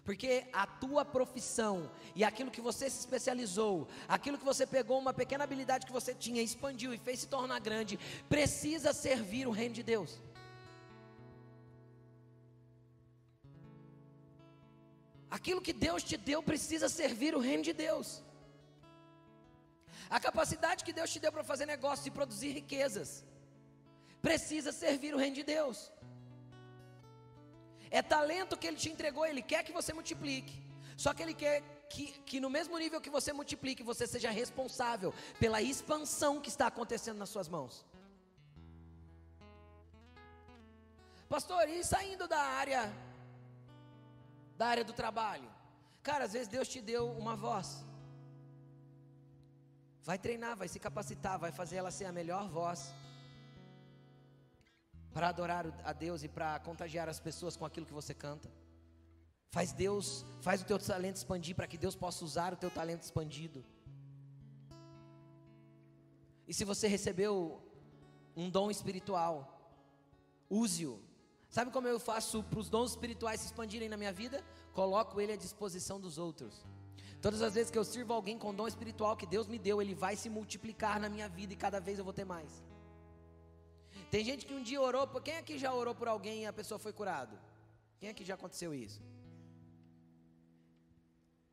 Porque 0.06 0.46
a 0.52 0.68
tua 0.68 1.06
profissão 1.06 1.90
e 2.14 2.24
aquilo 2.24 2.52
que 2.52 2.60
você 2.60 2.90
se 2.90 3.00
especializou, 3.00 3.88
aquilo 4.08 4.38
que 4.38 4.44
você 4.44 4.66
pegou, 4.68 5.00
uma 5.00 5.14
pequena 5.14 5.46
habilidade 5.46 5.86
que 5.86 5.94
você 5.94 6.14
tinha, 6.14 6.42
expandiu 6.42 6.94
e 6.94 6.98
fez 6.98 7.22
se 7.22 7.28
tornar 7.28 7.60
grande, 7.60 7.98
precisa 8.28 8.92
servir 8.92 9.48
o 9.48 9.52
reino 9.52 9.76
de 9.76 9.84
Deus. 9.84 10.20
Aquilo 15.38 15.62
que 15.62 15.74
Deus 15.74 16.04
te 16.04 16.18
deu 16.18 16.44
precisa 16.44 16.88
servir 16.90 17.34
o 17.34 17.40
reino 17.40 17.64
de 17.64 17.74
Deus. 17.74 18.22
A 20.10 20.20
capacidade 20.20 20.84
que 20.84 20.94
Deus 20.94 21.12
te 21.12 21.20
deu 21.20 21.32
para 21.32 21.44
fazer 21.44 21.66
negócio 21.66 22.08
e 22.08 22.12
produzir 22.12 22.52
riquezas 22.52 23.26
precisa 24.22 24.72
servir 24.72 25.14
o 25.16 25.18
reino 25.18 25.38
de 25.38 25.44
Deus. 25.44 25.92
É 28.00 28.02
talento 28.02 28.58
que 28.58 28.68
Ele 28.68 28.80
te 28.84 28.90
entregou, 28.94 29.24
Ele 29.24 29.44
quer 29.52 29.62
que 29.64 29.72
você 29.80 29.94
multiplique. 29.94 30.56
Só 31.04 31.14
que 31.14 31.22
Ele 31.22 31.36
quer 31.42 31.58
que, 31.92 32.06
que 32.30 32.40
no 32.40 32.50
mesmo 32.50 32.76
nível 32.84 33.00
que 33.06 33.16
você 33.18 33.32
multiplique, 33.32 33.84
você 33.92 34.08
seja 34.14 34.32
responsável 34.32 35.14
pela 35.40 35.62
expansão 35.62 36.42
que 36.42 36.50
está 36.50 36.66
acontecendo 36.72 37.20
nas 37.20 37.30
suas 37.30 37.48
mãos. 37.48 37.86
Pastor, 41.30 41.70
e 41.70 41.84
saindo 41.84 42.28
da 42.28 42.42
área 42.64 42.82
da 44.58 44.66
área 44.74 44.84
do 44.84 44.94
trabalho? 45.02 45.50
Cara, 46.02 46.24
às 46.26 46.34
vezes 46.34 46.48
Deus 46.48 46.68
te 46.68 46.82
deu 46.82 47.04
uma 47.24 47.36
voz. 47.36 47.86
Vai 50.10 50.18
treinar, 50.18 50.58
vai 50.58 50.68
se 50.68 50.80
capacitar, 50.80 51.38
vai 51.46 51.52
fazer 51.52 51.76
ela 51.76 51.92
ser 51.92 52.06
a 52.06 52.12
melhor 52.12 52.50
voz 52.50 52.92
para 55.14 55.30
adorar 55.30 55.66
a 55.84 55.94
Deus 55.94 56.24
e 56.24 56.28
para 56.28 56.60
contagiar 56.60 57.08
as 57.08 57.20
pessoas 57.20 57.56
com 57.56 57.66
aquilo 57.66 57.86
que 57.86 57.94
você 57.94 58.14
canta. 58.14 58.50
Faz 59.52 59.72
Deus, 59.72 60.26
faz 60.42 60.62
o 60.62 60.66
teu 60.66 60.80
talento 60.80 61.18
expandir 61.18 61.56
para 61.56 61.68
que 61.68 61.78
Deus 61.78 61.96
possa 61.96 62.26
usar 62.26 62.54
o 62.54 62.58
teu 62.58 62.72
talento 62.72 63.04
expandido. 63.04 63.64
E 66.48 66.54
se 66.54 66.66
você 66.66 66.88
recebeu 66.88 67.62
um 68.36 68.50
dom 68.50 68.72
espiritual, 68.72 69.36
use-o. 70.50 71.00
Sabe 71.50 71.70
como 71.70 71.88
eu 71.88 72.00
faço 72.00 72.42
para 72.44 72.60
os 72.60 72.68
dons 72.68 72.92
espirituais 72.92 73.42
se 73.42 73.46
expandirem 73.46 73.88
na 73.88 73.96
minha 73.96 74.12
vida? 74.12 74.44
Coloco 74.74 75.22
ele 75.22 75.34
à 75.34 75.36
disposição 75.36 76.00
dos 76.00 76.18
outros. 76.18 76.66
Todas 77.22 77.44
as 77.44 77.54
vezes 77.54 77.70
que 77.72 77.78
eu 77.78 77.86
sirvo 77.86 78.12
alguém 78.12 78.40
com 78.40 78.54
dom 78.54 78.68
espiritual 78.68 79.16
que 79.16 79.28
Deus 79.28 79.48
me 79.48 79.60
deu, 79.60 79.80
ele 79.80 79.94
vai 79.94 80.16
se 80.16 80.30
multiplicar 80.30 81.00
na 81.00 81.08
minha 81.08 81.30
vida 81.30 81.54
e 81.54 81.56
cada 81.56 81.80
vez 81.80 82.00
eu 82.00 82.04
vou 82.04 82.12
ter 82.14 82.26
mais. 82.26 82.64
Tem 84.14 84.24
gente 84.24 84.46
que 84.46 84.54
um 84.54 84.62
dia 84.62 84.80
orou, 84.80 85.08
por 85.08 85.24
quem 85.24 85.38
aqui 85.38 85.58
já 85.58 85.74
orou 85.74 85.96
por 85.96 86.08
alguém 86.08 86.44
e 86.44 86.46
a 86.46 86.54
pessoa 86.54 86.78
foi 86.78 86.94
curado? 86.94 87.36
Quem 88.00 88.10
aqui 88.10 88.24
já 88.24 88.36
aconteceu 88.36 88.72
isso? 88.72 89.02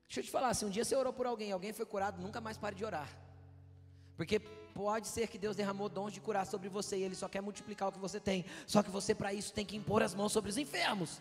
Deixa 0.07 0.21
eu 0.21 0.25
te 0.25 0.31
falar, 0.31 0.53
se 0.53 0.67
um 0.67 0.69
dia 0.69 0.85
você 0.85 0.95
orou 0.95 1.11
por 1.11 1.27
alguém 1.27 1.49
e 1.49 1.53
alguém 1.53 1.73
foi 1.73 1.87
curado, 1.87 2.21
nunca 2.21 2.39
mais 2.39 2.59
pare 2.59 2.77
de 2.77 2.85
orar. 2.85 3.09
Porque 4.15 4.39
pode 4.75 5.09
ser 5.09 5.27
que 5.29 5.39
Deus 5.39 5.57
derramou 5.57 5.89
dons 5.89 6.13
de 6.13 6.21
curar 6.21 6.47
sobre 6.47 6.69
você 6.69 6.99
e 6.99 7.03
Ele 7.03 7.15
só 7.15 7.31
quer 7.31 7.41
multiplicar 7.41 7.89
o 7.89 7.93
que 7.93 7.99
você 7.99 8.21
tem. 8.21 8.45
Só 8.67 8.83
que 8.83 8.91
você, 8.91 9.15
para 9.15 9.33
isso, 9.33 9.55
tem 9.55 9.65
que 9.65 9.75
impor 9.75 10.03
as 10.03 10.15
mãos 10.15 10.31
sobre 10.31 10.51
os 10.51 10.59
enfermos. 10.59 11.19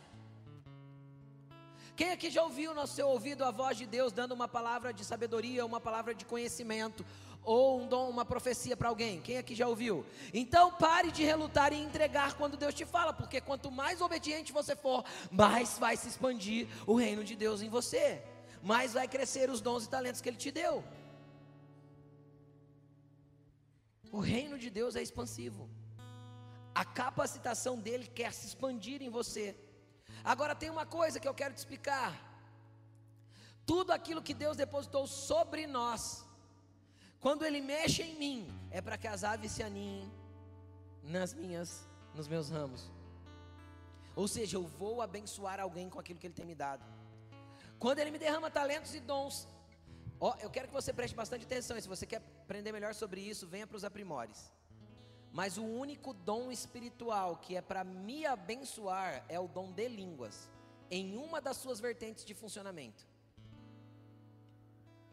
Quem 1.99 2.12
aqui 2.12 2.29
já 2.31 2.41
ouviu 2.41 2.73
no 2.73 2.88
seu 2.88 3.09
ouvido 3.09 3.43
a 3.43 3.51
voz 3.51 3.75
de 3.77 3.85
Deus 3.85 4.13
dando 4.13 4.31
uma 4.31 4.47
palavra 4.47 4.93
de 4.93 5.03
sabedoria, 5.03 5.65
uma 5.65 5.81
palavra 5.81 6.15
de 6.15 6.23
conhecimento, 6.23 7.05
ou 7.43 7.81
um 7.81 7.88
dom, 7.89 8.09
uma 8.09 8.23
profecia 8.23 8.77
para 8.77 8.88
alguém? 8.88 9.19
Quem 9.19 9.38
aqui 9.38 9.53
já 9.53 9.67
ouviu? 9.67 10.05
Então 10.33 10.71
pare 10.71 11.12
de 11.12 11.25
relutar 11.25 11.73
e 11.73 11.77
entregar 11.77 12.38
quando 12.38 12.55
Deus 12.55 12.73
te 12.73 12.85
fala, 12.85 13.12
porque 13.12 13.41
quanto 13.41 13.69
mais 13.69 13.99
obediente 13.99 14.53
você 14.53 14.77
for, 14.77 15.03
mais 15.29 15.77
vai 15.77 15.97
se 15.97 16.07
expandir 16.07 16.69
o 16.88 16.95
reino 16.95 17.21
de 17.21 17.35
Deus 17.35 17.62
em 17.62 17.67
você, 17.67 18.23
mais 18.63 18.93
vai 18.93 19.05
crescer 19.05 19.49
os 19.49 19.59
dons 19.59 19.83
e 19.83 19.89
talentos 19.89 20.21
que 20.21 20.29
Ele 20.29 20.38
te 20.38 20.51
deu. 20.51 20.81
O 24.09 24.21
reino 24.21 24.57
de 24.57 24.69
Deus 24.69 24.95
é 24.95 25.01
expansivo. 25.01 25.69
A 26.73 26.85
capacitação 26.85 27.77
dele 27.77 28.07
quer 28.07 28.31
se 28.31 28.47
expandir 28.47 29.01
em 29.01 29.09
você. 29.09 29.53
Agora 30.23 30.55
tem 30.55 30.69
uma 30.69 30.86
coisa 30.86 31.19
que 31.19 31.27
eu 31.27 31.34
quero 31.34 31.53
te 31.53 31.58
explicar. 31.58 32.13
Tudo 33.65 33.91
aquilo 33.91 34.21
que 34.21 34.34
Deus 34.34 34.58
depositou 34.58 35.05
sobre 35.05 35.67
nós, 35.67 36.25
quando 37.19 37.45
Ele 37.45 37.62
mexe 37.62 38.01
em 38.03 38.15
mim, 38.15 38.69
é 38.71 38.82
para 38.82 38.97
que 38.97 39.08
as 39.08 39.23
aves 39.23 39.51
se 39.51 39.62
aninhem 39.62 40.12
nas 41.03 41.34
minhas, 41.34 41.88
nos 42.15 42.27
meus 42.27 42.49
ramos. 42.49 42.91
Ou 44.15 44.27
seja, 44.27 44.58
eu 44.58 44.63
vou 44.63 45.01
abençoar 45.01 45.60
alguém 45.60 45.89
com 45.89 45.99
aquilo 45.99 46.19
que 46.19 46.27
Ele 46.27 46.34
tem 46.34 46.45
me 46.45 46.55
dado. 46.55 46.84
Quando 47.77 47.99
Ele 47.99 48.12
me 48.12 48.19
derrama 48.19 48.51
talentos 48.51 48.93
e 48.93 48.99
dons, 48.99 49.47
ó, 50.19 50.36
eu 50.41 50.49
quero 50.49 50.67
que 50.67 50.73
você 50.73 50.91
preste 50.91 51.15
bastante 51.15 51.45
atenção. 51.45 51.77
E 51.77 51.82
se 51.82 51.88
você 51.88 52.05
quer 52.05 52.17
aprender 52.43 52.71
melhor 52.71 52.93
sobre 52.93 53.21
isso, 53.21 53.47
venha 53.47 53.65
para 53.65 53.77
os 53.77 53.86
aprimores. 53.86 54.51
Mas 55.31 55.57
o 55.57 55.63
único 55.63 56.13
dom 56.13 56.51
espiritual 56.51 57.37
que 57.37 57.55
é 57.55 57.61
para 57.61 57.83
me 57.83 58.25
abençoar 58.25 59.23
é 59.29 59.39
o 59.39 59.47
dom 59.47 59.71
de 59.71 59.87
línguas, 59.87 60.49
em 60.89 61.15
uma 61.17 61.39
das 61.39 61.57
suas 61.57 61.79
vertentes 61.79 62.25
de 62.25 62.33
funcionamento. 62.33 63.07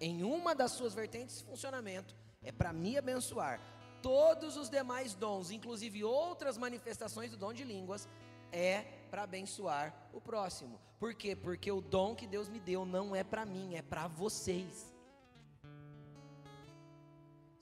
Em 0.00 0.22
uma 0.22 0.54
das 0.54 0.72
suas 0.72 0.94
vertentes 0.94 1.38
de 1.38 1.44
funcionamento 1.44 2.14
é 2.42 2.52
para 2.52 2.72
me 2.72 2.96
abençoar. 2.96 3.60
Todos 4.02 4.56
os 4.56 4.70
demais 4.70 5.14
dons, 5.14 5.50
inclusive 5.50 6.04
outras 6.04 6.56
manifestações 6.56 7.30
do 7.30 7.36
dom 7.36 7.52
de 7.52 7.64
línguas, 7.64 8.08
é 8.52 8.82
para 9.10 9.22
abençoar 9.22 10.08
o 10.12 10.20
próximo. 10.20 10.80
Por 10.98 11.14
quê? 11.14 11.34
Porque 11.34 11.70
o 11.70 11.80
dom 11.80 12.14
que 12.14 12.26
Deus 12.26 12.48
me 12.48 12.60
deu 12.60 12.86
não 12.86 13.14
é 13.14 13.24
para 13.24 13.44
mim, 13.44 13.74
é 13.74 13.82
para 13.82 14.06
vocês. 14.06 14.95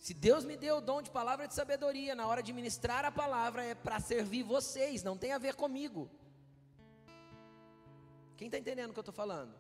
Se 0.07 0.13
Deus 0.13 0.45
me 0.45 0.55
deu 0.55 0.77
o 0.77 0.81
dom 0.83 1.01
de 1.01 1.11
palavra 1.11 1.49
de 1.49 1.55
sabedoria 1.55 2.15
na 2.15 2.27
hora 2.27 2.43
de 2.43 2.53
ministrar 2.53 3.07
a 3.07 3.11
palavra, 3.11 3.65
é 3.65 3.75
para 3.75 3.99
servir 3.99 4.43
vocês, 4.43 5.03
não 5.03 5.17
tem 5.17 5.33
a 5.33 5.39
ver 5.39 5.55
comigo. 5.55 6.11
Quem 8.37 8.49
está 8.49 8.59
entendendo 8.59 8.91
o 8.91 8.93
que 8.93 8.99
eu 8.99 9.07
estou 9.09 9.15
falando? 9.15 9.55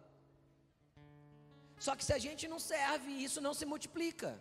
Só 1.79 1.97
que 1.97 2.05
se 2.05 2.13
a 2.13 2.19
gente 2.19 2.47
não 2.47 2.59
serve, 2.59 3.11
isso 3.11 3.41
não 3.41 3.55
se 3.55 3.65
multiplica. 3.65 4.39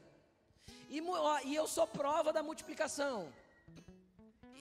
E, 0.89 1.01
e 1.45 1.55
eu 1.55 1.65
sou 1.67 1.87
prova 1.87 2.33
da 2.33 2.43
multiplicação. 2.43 3.31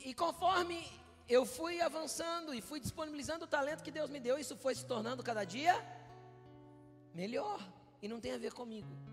E 0.04 0.14
conforme 0.14 0.88
eu 1.28 1.44
fui 1.44 1.80
avançando 1.80 2.54
e 2.54 2.60
fui 2.60 2.78
disponibilizando 2.78 3.46
o 3.46 3.48
talento 3.48 3.82
que 3.82 3.90
Deus 3.90 4.08
me 4.08 4.20
deu, 4.20 4.38
isso 4.38 4.56
foi 4.56 4.76
se 4.76 4.86
tornando 4.86 5.24
cada 5.24 5.42
dia 5.42 5.74
melhor. 7.12 7.58
E 8.00 8.06
não 8.06 8.20
tem 8.20 8.30
a 8.30 8.38
ver 8.38 8.52
comigo 8.52 9.11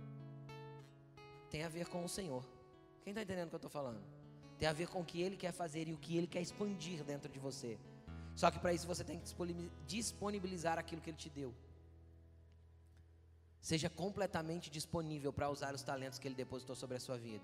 tem 1.49 1.63
a 1.63 1.69
ver 1.69 1.87
com 1.87 2.03
o 2.03 2.09
Senhor. 2.09 2.43
Quem 3.03 3.11
está 3.11 3.21
entendendo 3.21 3.47
o 3.47 3.49
que 3.49 3.55
eu 3.55 3.57
estou 3.57 3.71
falando? 3.71 4.01
Tem 4.57 4.67
a 4.67 4.73
ver 4.73 4.87
com 4.87 5.01
o 5.01 5.05
que 5.05 5.21
Ele 5.21 5.35
quer 5.35 5.51
fazer 5.51 5.87
e 5.87 5.93
o 5.93 5.97
que 5.97 6.17
Ele 6.17 6.27
quer 6.27 6.41
expandir 6.41 7.03
dentro 7.03 7.31
de 7.31 7.39
você. 7.39 7.77
Só 8.35 8.51
que 8.51 8.59
para 8.59 8.73
isso 8.73 8.87
você 8.87 9.03
tem 9.03 9.19
que 9.19 9.33
disponibilizar 9.85 10.77
aquilo 10.77 11.01
que 11.01 11.09
Ele 11.09 11.17
te 11.17 11.29
deu. 11.29 11.53
Seja 13.59 13.89
completamente 13.89 14.69
disponível 14.69 15.33
para 15.33 15.49
usar 15.49 15.73
os 15.73 15.83
talentos 15.83 16.19
que 16.19 16.27
Ele 16.27 16.35
depositou 16.35 16.75
sobre 16.75 16.97
a 16.97 16.99
sua 16.99 17.17
vida. 17.17 17.43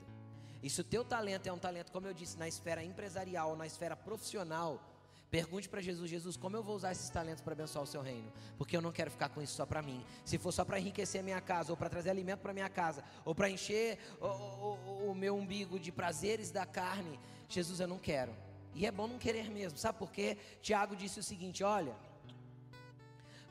E 0.63 0.69
se 0.69 0.81
o 0.81 0.83
teu 0.83 1.03
talento 1.03 1.47
é 1.47 1.53
um 1.53 1.59
talento, 1.59 1.91
como 1.91 2.07
eu 2.07 2.13
disse, 2.13 2.37
na 2.37 2.47
esfera 2.47 2.83
empresarial, 2.83 3.55
na 3.55 3.67
esfera 3.67 3.95
profissional, 3.95 4.81
Pergunte 5.29 5.67
para 5.67 5.81
Jesus: 5.81 6.09
Jesus, 6.09 6.37
como 6.37 6.55
eu 6.55 6.63
vou 6.63 6.75
usar 6.75 6.91
esses 6.91 7.09
talentos 7.09 7.41
para 7.41 7.53
abençoar 7.53 7.83
o 7.83 7.87
seu 7.87 8.01
reino? 8.01 8.31
Porque 8.57 8.75
eu 8.75 8.81
não 8.81 8.91
quero 8.91 9.11
ficar 9.11 9.29
com 9.29 9.41
isso 9.41 9.53
só 9.53 9.65
para 9.65 9.81
mim. 9.81 10.03
Se 10.23 10.37
for 10.37 10.51
só 10.51 10.63
para 10.63 10.79
enriquecer 10.79 11.21
a 11.21 11.23
minha 11.23 11.41
casa, 11.41 11.71
ou 11.71 11.77
para 11.77 11.89
trazer 11.89 12.09
alimento 12.09 12.39
para 12.39 12.53
minha 12.53 12.69
casa, 12.69 13.03
ou 13.23 13.33
para 13.33 13.49
encher 13.49 13.97
o, 14.19 14.27
o, 14.27 15.11
o 15.11 15.15
meu 15.15 15.35
umbigo 15.35 15.79
de 15.79 15.91
prazeres 15.91 16.51
da 16.51 16.65
carne, 16.65 17.19
Jesus, 17.49 17.79
eu 17.79 17.87
não 17.87 17.97
quero. 17.97 18.35
E 18.73 18.85
é 18.85 18.91
bom 18.91 19.07
não 19.07 19.17
querer 19.17 19.49
mesmo, 19.49 19.77
sabe 19.77 19.97
por 19.97 20.11
quê? 20.11 20.37
Tiago 20.61 20.95
disse 20.95 21.19
o 21.19 21.23
seguinte: 21.23 21.63
olha, 21.63 21.95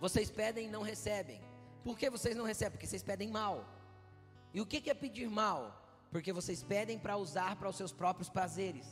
vocês 0.00 0.30
pedem 0.30 0.66
e 0.66 0.70
não 0.70 0.82
recebem. 0.82 1.40
Por 1.82 1.98
que 1.98 2.08
vocês 2.08 2.37
não 2.37 2.44
recebem? 2.44 2.72
Porque 2.72 2.87
vocês 2.87 3.02
pedem 3.02 3.28
mal. 3.28 3.66
E 4.52 4.60
o 4.60 4.66
que 4.66 4.88
é 4.88 4.94
pedir 4.94 5.28
mal? 5.28 5.82
Porque 6.10 6.32
vocês 6.32 6.62
pedem 6.62 6.98
para 6.98 7.16
usar 7.16 7.56
para 7.56 7.68
os 7.68 7.76
seus 7.76 7.92
próprios 7.92 8.28
prazeres. 8.28 8.87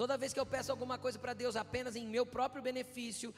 Toda 0.00 0.16
vez 0.16 0.32
que 0.32 0.40
eu 0.40 0.46
peço 0.46 0.72
alguma 0.72 0.96
coisa 0.96 1.18
para 1.18 1.34
Deus 1.34 1.56
apenas 1.56 1.94
em 1.94 2.06
meu 2.06 2.24
próprio 2.24 2.62
benefício, 2.62 3.34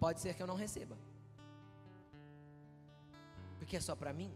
pode 0.00 0.20
ser 0.20 0.34
que 0.34 0.42
eu 0.42 0.46
não 0.48 0.56
receba. 0.56 0.98
Porque 3.60 3.76
é 3.76 3.80
só 3.80 3.94
para 3.94 4.12
mim. 4.12 4.34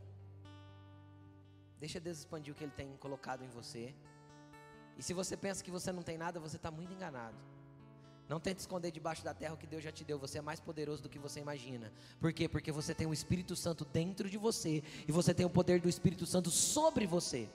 Deixa 1.81 1.99
Deus 1.99 2.19
expandir 2.19 2.53
o 2.53 2.57
que 2.57 2.63
Ele 2.63 2.77
tem 2.77 2.97
colocado 2.99 3.43
em 3.43 3.49
você. 3.49 3.93
E 4.97 5.03
se 5.03 5.13
você 5.13 5.37
pensa 5.37 5.65
que 5.65 5.71
você 5.79 5.91
não 5.91 6.05
tem 6.05 6.17
nada, 6.17 6.39
você 6.39 6.55
está 6.55 6.71
muito 6.71 6.93
enganado. 6.93 7.37
Não 8.29 8.39
tente 8.39 8.61
esconder 8.61 8.93
debaixo 8.93 9.25
da 9.25 9.35
terra 9.35 9.55
o 9.55 9.57
que 9.57 9.67
Deus 9.67 9.83
já 9.83 9.91
te 9.91 10.05
deu. 10.05 10.21
Você 10.21 10.39
é 10.39 10.41
mais 10.41 10.61
poderoso 10.61 11.03
do 11.03 11.09
que 11.09 11.19
você 11.19 11.41
imagina. 11.41 11.93
Por 12.21 12.33
quê? 12.33 12.49
Porque 12.49 12.71
você 12.71 12.95
tem 12.95 13.09
o 13.09 13.13
Espírito 13.13 13.57
Santo 13.57 13.85
dentro 13.85 14.31
de 14.31 14.39
você. 14.39 14.81
E 15.09 15.11
você 15.11 15.35
tem 15.35 15.45
o 15.45 15.51
poder 15.51 15.81
do 15.81 15.89
Espírito 15.89 16.25
Santo 16.25 16.53
sobre 16.53 17.05
você. 17.05 17.49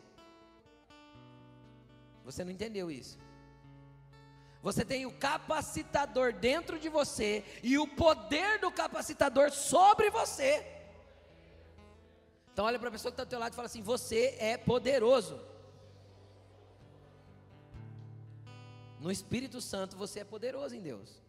Você 2.26 2.44
não 2.44 2.52
entendeu 2.52 2.92
isso? 2.92 3.31
Você 4.62 4.86
tem 4.86 5.06
o 5.06 5.12
capacitador 5.12 6.34
dentro 6.34 6.78
de 6.78 6.88
você 6.88 7.44
e 7.64 7.80
o 7.80 7.88
poder 7.88 8.60
do 8.60 8.72
capacitador 8.72 9.52
sobre 9.52 10.10
você. 10.10 10.66
Então 12.54 12.66
olha 12.66 12.78
para 12.78 12.90
a 12.90 12.92
pessoa 12.92 13.12
que 13.12 13.16
está 13.16 13.24
do 13.24 13.30
teu 13.30 13.40
lado 13.40 13.54
e 13.54 13.56
fala 13.56 13.66
assim: 13.66 13.82
você 13.82 14.36
é 14.40 14.58
poderoso. 14.58 15.40
No 19.00 19.12
Espírito 19.12 19.60
Santo 19.60 19.98
você 19.98 20.20
é 20.20 20.24
poderoso 20.24 20.76
em 20.76 20.82
Deus. 20.82 21.20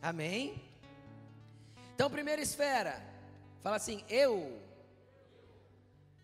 Amém? 0.00 0.62
Então, 1.94 2.10
primeira 2.10 2.40
esfera, 2.40 3.02
fala 3.62 3.76
assim: 3.76 4.02
eu. 4.08 4.60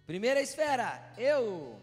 Primeira 0.06 0.40
esfera, 0.40 1.12
eu. 1.18 1.78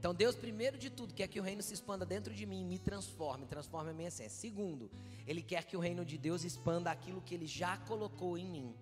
Então, 0.00 0.14
Deus, 0.14 0.34
primeiro 0.34 0.78
de 0.78 0.88
tudo, 0.88 1.12
quer 1.12 1.28
que 1.28 1.38
o 1.38 1.42
reino 1.42 1.62
se 1.62 1.74
expanda 1.74 2.06
dentro 2.06 2.32
de 2.32 2.46
mim, 2.46 2.64
me 2.64 2.78
transforme, 2.78 3.44
transforme 3.44 3.90
a 3.90 3.92
minha 3.92 4.08
essência. 4.08 4.30
Segundo, 4.30 4.90
Ele 5.26 5.42
quer 5.42 5.62
que 5.64 5.76
o 5.76 5.80
reino 5.80 6.06
de 6.06 6.16
Deus 6.16 6.42
expanda 6.42 6.90
aquilo 6.90 7.20
que 7.20 7.34
Ele 7.34 7.46
já 7.46 7.76
colocou 7.76 8.38
em 8.38 8.48
mim: 8.48 8.74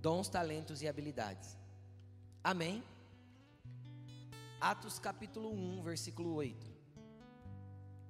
dons, 0.00 0.28
talentos 0.28 0.80
e 0.80 0.86
habilidades. 0.86 1.58
Amém? 2.44 2.84
Atos 4.60 5.00
capítulo 5.00 5.50
1, 5.52 5.82
versículo 5.82 6.34
8. 6.34 6.68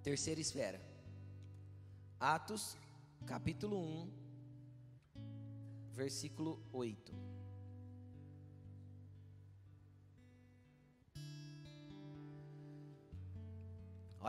Terceira 0.03 0.39
esfera. 0.39 0.83
Atos 2.19 2.77
capítulo 3.25 3.79
1, 3.79 4.11
versículo 5.95 6.63
8. 6.75 7.30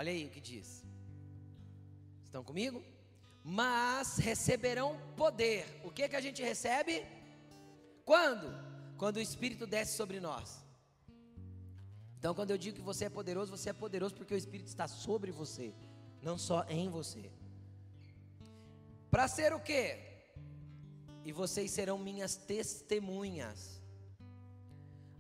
Olha 0.02 0.12
aí 0.12 0.26
o 0.26 0.32
que 0.36 0.42
diz. 0.42 0.84
Estão 2.28 2.44
comigo? 2.44 2.78
Mas 3.44 4.18
receberão 4.18 4.90
poder. 5.16 5.64
O 5.84 5.92
que 5.92 6.10
que 6.10 6.16
a 6.16 6.22
gente 6.26 6.42
recebe? 6.42 7.06
Quando? 8.04 8.48
Quando 8.98 9.18
o 9.18 9.26
Espírito 9.28 9.68
desce 9.68 9.96
sobre 9.96 10.20
nós. 10.20 10.66
Então, 12.18 12.34
quando 12.34 12.50
eu 12.50 12.58
digo 12.58 12.78
que 12.78 12.90
você 12.92 13.06
é 13.06 13.10
poderoso, 13.12 13.56
você 13.56 13.70
é 13.70 13.74
poderoso 13.74 14.16
porque 14.16 14.34
o 14.34 14.42
Espírito 14.44 14.70
está 14.70 14.88
sobre 14.88 15.32
você, 15.32 15.72
não 16.20 16.36
só 16.36 16.66
em 16.68 16.90
você. 16.90 17.32
Para 19.12 19.28
ser 19.28 19.54
o 19.54 19.60
quê? 19.60 20.00
E 21.24 21.32
vocês 21.32 21.70
serão 21.70 22.00
minhas 22.00 22.36
testemunhas. 22.36 23.80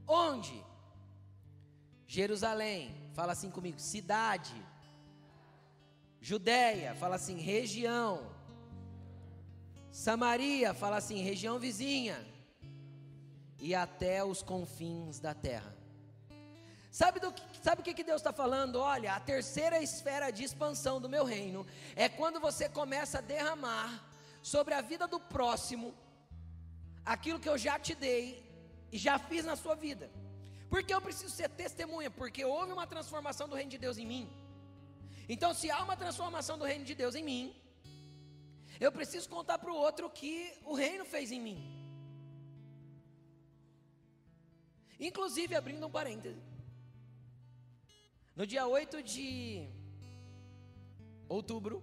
Onde? 0.07 0.59
Jerusalém, 2.07 2.93
fala 3.13 3.33
assim 3.33 3.51
comigo, 3.51 3.79
cidade. 3.79 4.70
Judéia, 6.21 6.93
fala 6.93 7.15
assim, 7.15 7.37
região. 7.39 8.31
Samaria, 9.91 10.73
fala 10.73 10.97
assim, 10.97 11.21
região 11.21 11.57
vizinha. 11.59 12.23
E 13.57 13.73
até 13.73 14.23
os 14.23 14.43
confins 14.43 15.19
da 15.19 15.33
terra. 15.33 15.75
Sabe, 16.91 17.19
do 17.19 17.31
que, 17.31 17.43
sabe 17.63 17.81
o 17.81 17.83
que 17.83 18.03
Deus 18.03 18.21
está 18.21 18.31
falando? 18.31 18.75
Olha, 18.75 19.13
a 19.13 19.19
terceira 19.19 19.81
esfera 19.81 20.29
de 20.29 20.43
expansão 20.43 21.01
do 21.01 21.09
meu 21.09 21.23
reino 21.25 21.65
é 21.95 22.07
quando 22.07 22.39
você 22.39 22.69
começa 22.69 23.17
a 23.17 23.21
derramar 23.21 24.05
sobre 24.41 24.73
a 24.73 24.81
vida 24.81 25.07
do 25.07 25.19
próximo 25.19 25.93
aquilo 27.05 27.39
que 27.39 27.49
eu 27.49 27.57
já 27.57 27.79
te 27.79 27.95
dei 27.95 28.43
e 28.91 28.97
já 28.97 29.17
fiz 29.17 29.43
na 29.45 29.55
sua 29.55 29.73
vida. 29.73 30.11
Porque 30.69 30.93
eu 30.93 31.01
preciso 31.01 31.33
ser 31.33 31.49
testemunha, 31.49 32.11
porque 32.11 32.45
houve 32.45 32.71
uma 32.71 32.85
transformação 32.85 33.47
do 33.47 33.55
reino 33.55 33.71
de 33.71 33.77
Deus 33.77 33.97
em 33.97 34.05
mim. 34.05 34.29
Então, 35.33 35.49
se 35.59 35.67
há 35.73 35.81
uma 35.87 35.95
transformação 36.03 36.55
do 36.57 36.65
reino 36.71 36.85
de 36.89 36.93
Deus 37.01 37.15
em 37.15 37.23
mim, 37.23 37.43
eu 38.85 38.91
preciso 38.91 39.27
contar 39.35 39.57
para 39.59 39.71
o 39.71 39.77
outro 39.87 40.07
o 40.07 40.15
que 40.19 40.33
o 40.71 40.73
reino 40.73 41.05
fez 41.13 41.31
em 41.31 41.39
mim. 41.47 41.59
Inclusive, 44.99 45.55
abrindo 45.55 45.87
um 45.87 45.93
parêntese. 45.99 46.41
No 48.35 48.45
dia 48.45 48.65
8 48.67 49.01
de 49.13 49.69
outubro, 51.37 51.75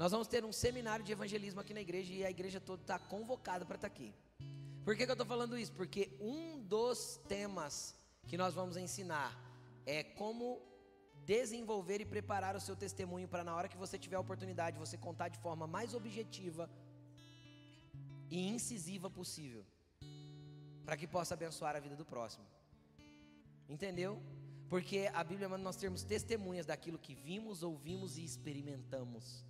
Nós 0.00 0.12
vamos 0.12 0.28
ter 0.28 0.44
um 0.44 0.52
seminário 0.52 1.04
de 1.04 1.10
evangelismo 1.10 1.60
aqui 1.60 1.74
na 1.74 1.80
igreja 1.80 2.12
e 2.12 2.24
a 2.24 2.30
igreja 2.30 2.60
toda 2.60 2.80
está 2.82 2.98
convocada 3.00 3.66
para 3.66 3.74
estar 3.74 3.88
tá 3.88 3.94
aqui. 3.94 4.14
Por 4.84 4.94
que, 4.96 5.04
que 5.04 5.10
eu 5.10 5.14
estou 5.14 5.26
falando 5.26 5.58
isso? 5.58 5.72
Porque 5.72 6.16
um 6.20 6.60
dos 6.60 7.20
temas 7.26 7.96
que 8.28 8.36
nós 8.36 8.54
vamos 8.54 8.76
ensinar 8.76 9.36
é 9.84 10.04
como 10.04 10.62
desenvolver 11.32 12.00
e 12.00 12.06
preparar 12.14 12.56
o 12.56 12.60
seu 12.66 12.74
testemunho 12.74 13.28
para 13.32 13.44
na 13.48 13.54
hora 13.54 13.68
que 13.72 13.76
você 13.76 13.96
tiver 14.04 14.16
a 14.16 14.20
oportunidade 14.26 14.84
você 14.86 14.96
contar 14.96 15.28
de 15.28 15.38
forma 15.38 15.66
mais 15.66 15.92
objetiva 16.00 16.64
e 18.30 18.38
incisiva 18.48 19.08
possível, 19.10 19.62
para 20.86 20.96
que 20.96 21.06
possa 21.06 21.34
abençoar 21.34 21.76
a 21.76 21.80
vida 21.80 21.96
do 22.00 22.06
próximo. 22.12 22.46
Entendeu? 23.68 24.12
Porque 24.70 25.10
a 25.20 25.22
Bíblia 25.22 25.50
manda 25.50 25.62
nós 25.62 25.76
termos 25.76 26.02
testemunhas 26.02 26.64
daquilo 26.64 26.98
que 26.98 27.14
vimos, 27.14 27.62
ouvimos 27.62 28.16
e 28.16 28.24
experimentamos 28.24 29.44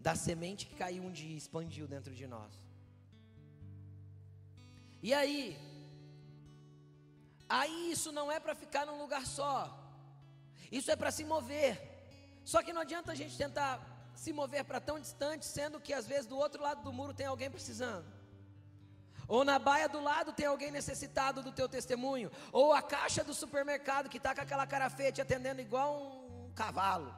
da 0.00 0.16
semente 0.16 0.66
que 0.66 0.74
caiu 0.74 1.04
um 1.04 1.12
dia 1.12 1.34
e 1.34 1.36
expandiu 1.36 1.86
dentro 1.86 2.12
de 2.12 2.26
nós. 2.26 2.52
E 5.00 5.14
aí, 5.14 5.56
aí 7.48 7.92
isso 7.92 8.10
não 8.10 8.30
é 8.30 8.40
para 8.40 8.56
ficar 8.56 8.84
num 8.86 8.98
lugar 8.98 9.24
só, 9.24 9.81
isso 10.70 10.90
é 10.90 10.96
para 10.96 11.10
se 11.10 11.24
mover. 11.24 11.80
Só 12.44 12.62
que 12.62 12.72
não 12.72 12.82
adianta 12.82 13.12
a 13.12 13.14
gente 13.14 13.36
tentar 13.36 13.80
se 14.14 14.32
mover 14.32 14.64
para 14.64 14.80
tão 14.80 14.98
distante, 15.00 15.44
sendo 15.44 15.80
que 15.80 15.92
às 15.92 16.06
vezes 16.06 16.26
do 16.26 16.36
outro 16.36 16.62
lado 16.62 16.82
do 16.82 16.92
muro 16.92 17.14
tem 17.14 17.26
alguém 17.26 17.50
precisando. 17.50 18.06
Ou 19.28 19.44
na 19.44 19.58
baia 19.58 19.88
do 19.88 20.00
lado 20.00 20.32
tem 20.32 20.46
alguém 20.46 20.70
necessitado 20.70 21.42
do 21.42 21.52
teu 21.52 21.68
testemunho, 21.68 22.30
ou 22.52 22.72
a 22.72 22.82
caixa 22.82 23.24
do 23.24 23.32
supermercado 23.32 24.08
que 24.08 24.18
está 24.18 24.34
com 24.34 24.40
aquela 24.40 24.66
cara 24.66 24.90
feia 24.90 25.12
te 25.12 25.20
atendendo 25.20 25.60
igual 25.60 26.02
um 26.46 26.52
cavalo. 26.54 27.14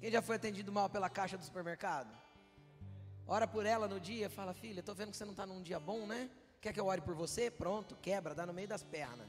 Quem 0.00 0.10
já 0.10 0.22
foi 0.22 0.36
atendido 0.36 0.72
mal 0.72 0.88
pela 0.88 1.10
caixa 1.10 1.36
do 1.36 1.44
supermercado? 1.44 2.16
Ora 3.26 3.46
por 3.46 3.66
ela 3.66 3.88
no 3.88 3.98
dia, 3.98 4.30
fala, 4.30 4.54
filha, 4.54 4.80
estou 4.80 4.94
vendo 4.94 5.10
que 5.10 5.16
você 5.16 5.24
não 5.24 5.32
está 5.32 5.44
num 5.44 5.60
dia 5.60 5.80
bom, 5.80 6.06
né? 6.06 6.30
Quer 6.60 6.72
que 6.72 6.80
eu 6.80 6.86
ore 6.86 7.00
por 7.00 7.14
você? 7.14 7.50
Pronto, 7.50 7.96
quebra, 7.96 8.34
dá 8.34 8.46
no 8.46 8.52
meio 8.52 8.68
das 8.68 8.82
pernas. 8.82 9.26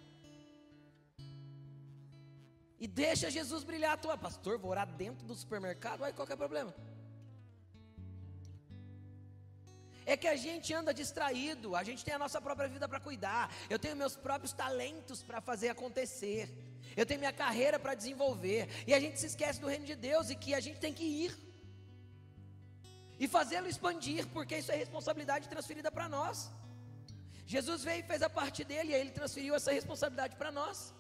E 2.80 2.88
deixa 2.88 3.32
Jesus 3.32 3.64
brilhar 3.64 3.94
a 3.94 3.98
tua. 3.98 4.18
Pastor, 4.18 4.58
vou 4.58 4.72
orar 4.72 4.88
dentro 4.88 5.26
do 5.26 5.36
supermercado? 5.36 6.04
Aí 6.04 6.14
qual 6.14 6.28
é 6.28 6.34
o 6.34 6.38
problema? 6.38 6.74
É 10.06 10.16
que 10.16 10.28
a 10.28 10.38
gente 10.38 10.74
anda 10.74 10.94
distraído, 10.94 11.76
a 11.76 11.84
gente 11.84 12.06
tem 12.06 12.14
a 12.14 12.20
nossa 12.20 12.40
própria 12.40 12.70
vida 12.70 12.88
para 12.88 13.00
cuidar, 13.00 13.54
eu 13.70 13.78
tenho 13.78 13.96
meus 13.96 14.16
próprios 14.16 14.54
talentos 14.54 15.22
para 15.22 15.42
fazer 15.42 15.68
acontecer 15.68 16.50
eu 17.00 17.06
tenho 17.06 17.20
minha 17.20 17.34
carreira 17.34 17.78
para 17.78 17.94
desenvolver, 17.94 18.68
e 18.88 18.94
a 18.94 19.00
gente 19.00 19.20
se 19.20 19.28
esquece 19.28 19.62
do 19.62 19.68
reino 19.68 19.86
de 19.86 19.96
Deus 19.96 20.32
e 20.32 20.36
que 20.36 20.54
a 20.56 20.60
gente 20.60 20.80
tem 20.80 20.94
que 20.94 21.04
ir 21.04 21.32
e 23.20 23.28
fazê-lo 23.28 23.68
expandir, 23.68 24.28
porque 24.28 24.58
isso 24.58 24.72
é 24.72 24.76
responsabilidade 24.76 25.48
transferida 25.48 25.92
para 25.92 26.08
nós. 26.08 26.50
Jesus 27.46 27.84
veio 27.84 28.00
e 28.00 28.08
fez 28.12 28.22
a 28.24 28.30
parte 28.30 28.64
dele, 28.64 28.92
e 28.92 28.96
aí 28.96 29.02
ele 29.02 29.12
transferiu 29.12 29.54
essa 29.54 29.72
responsabilidade 29.72 30.36
para 30.36 30.52
nós. 30.52 30.94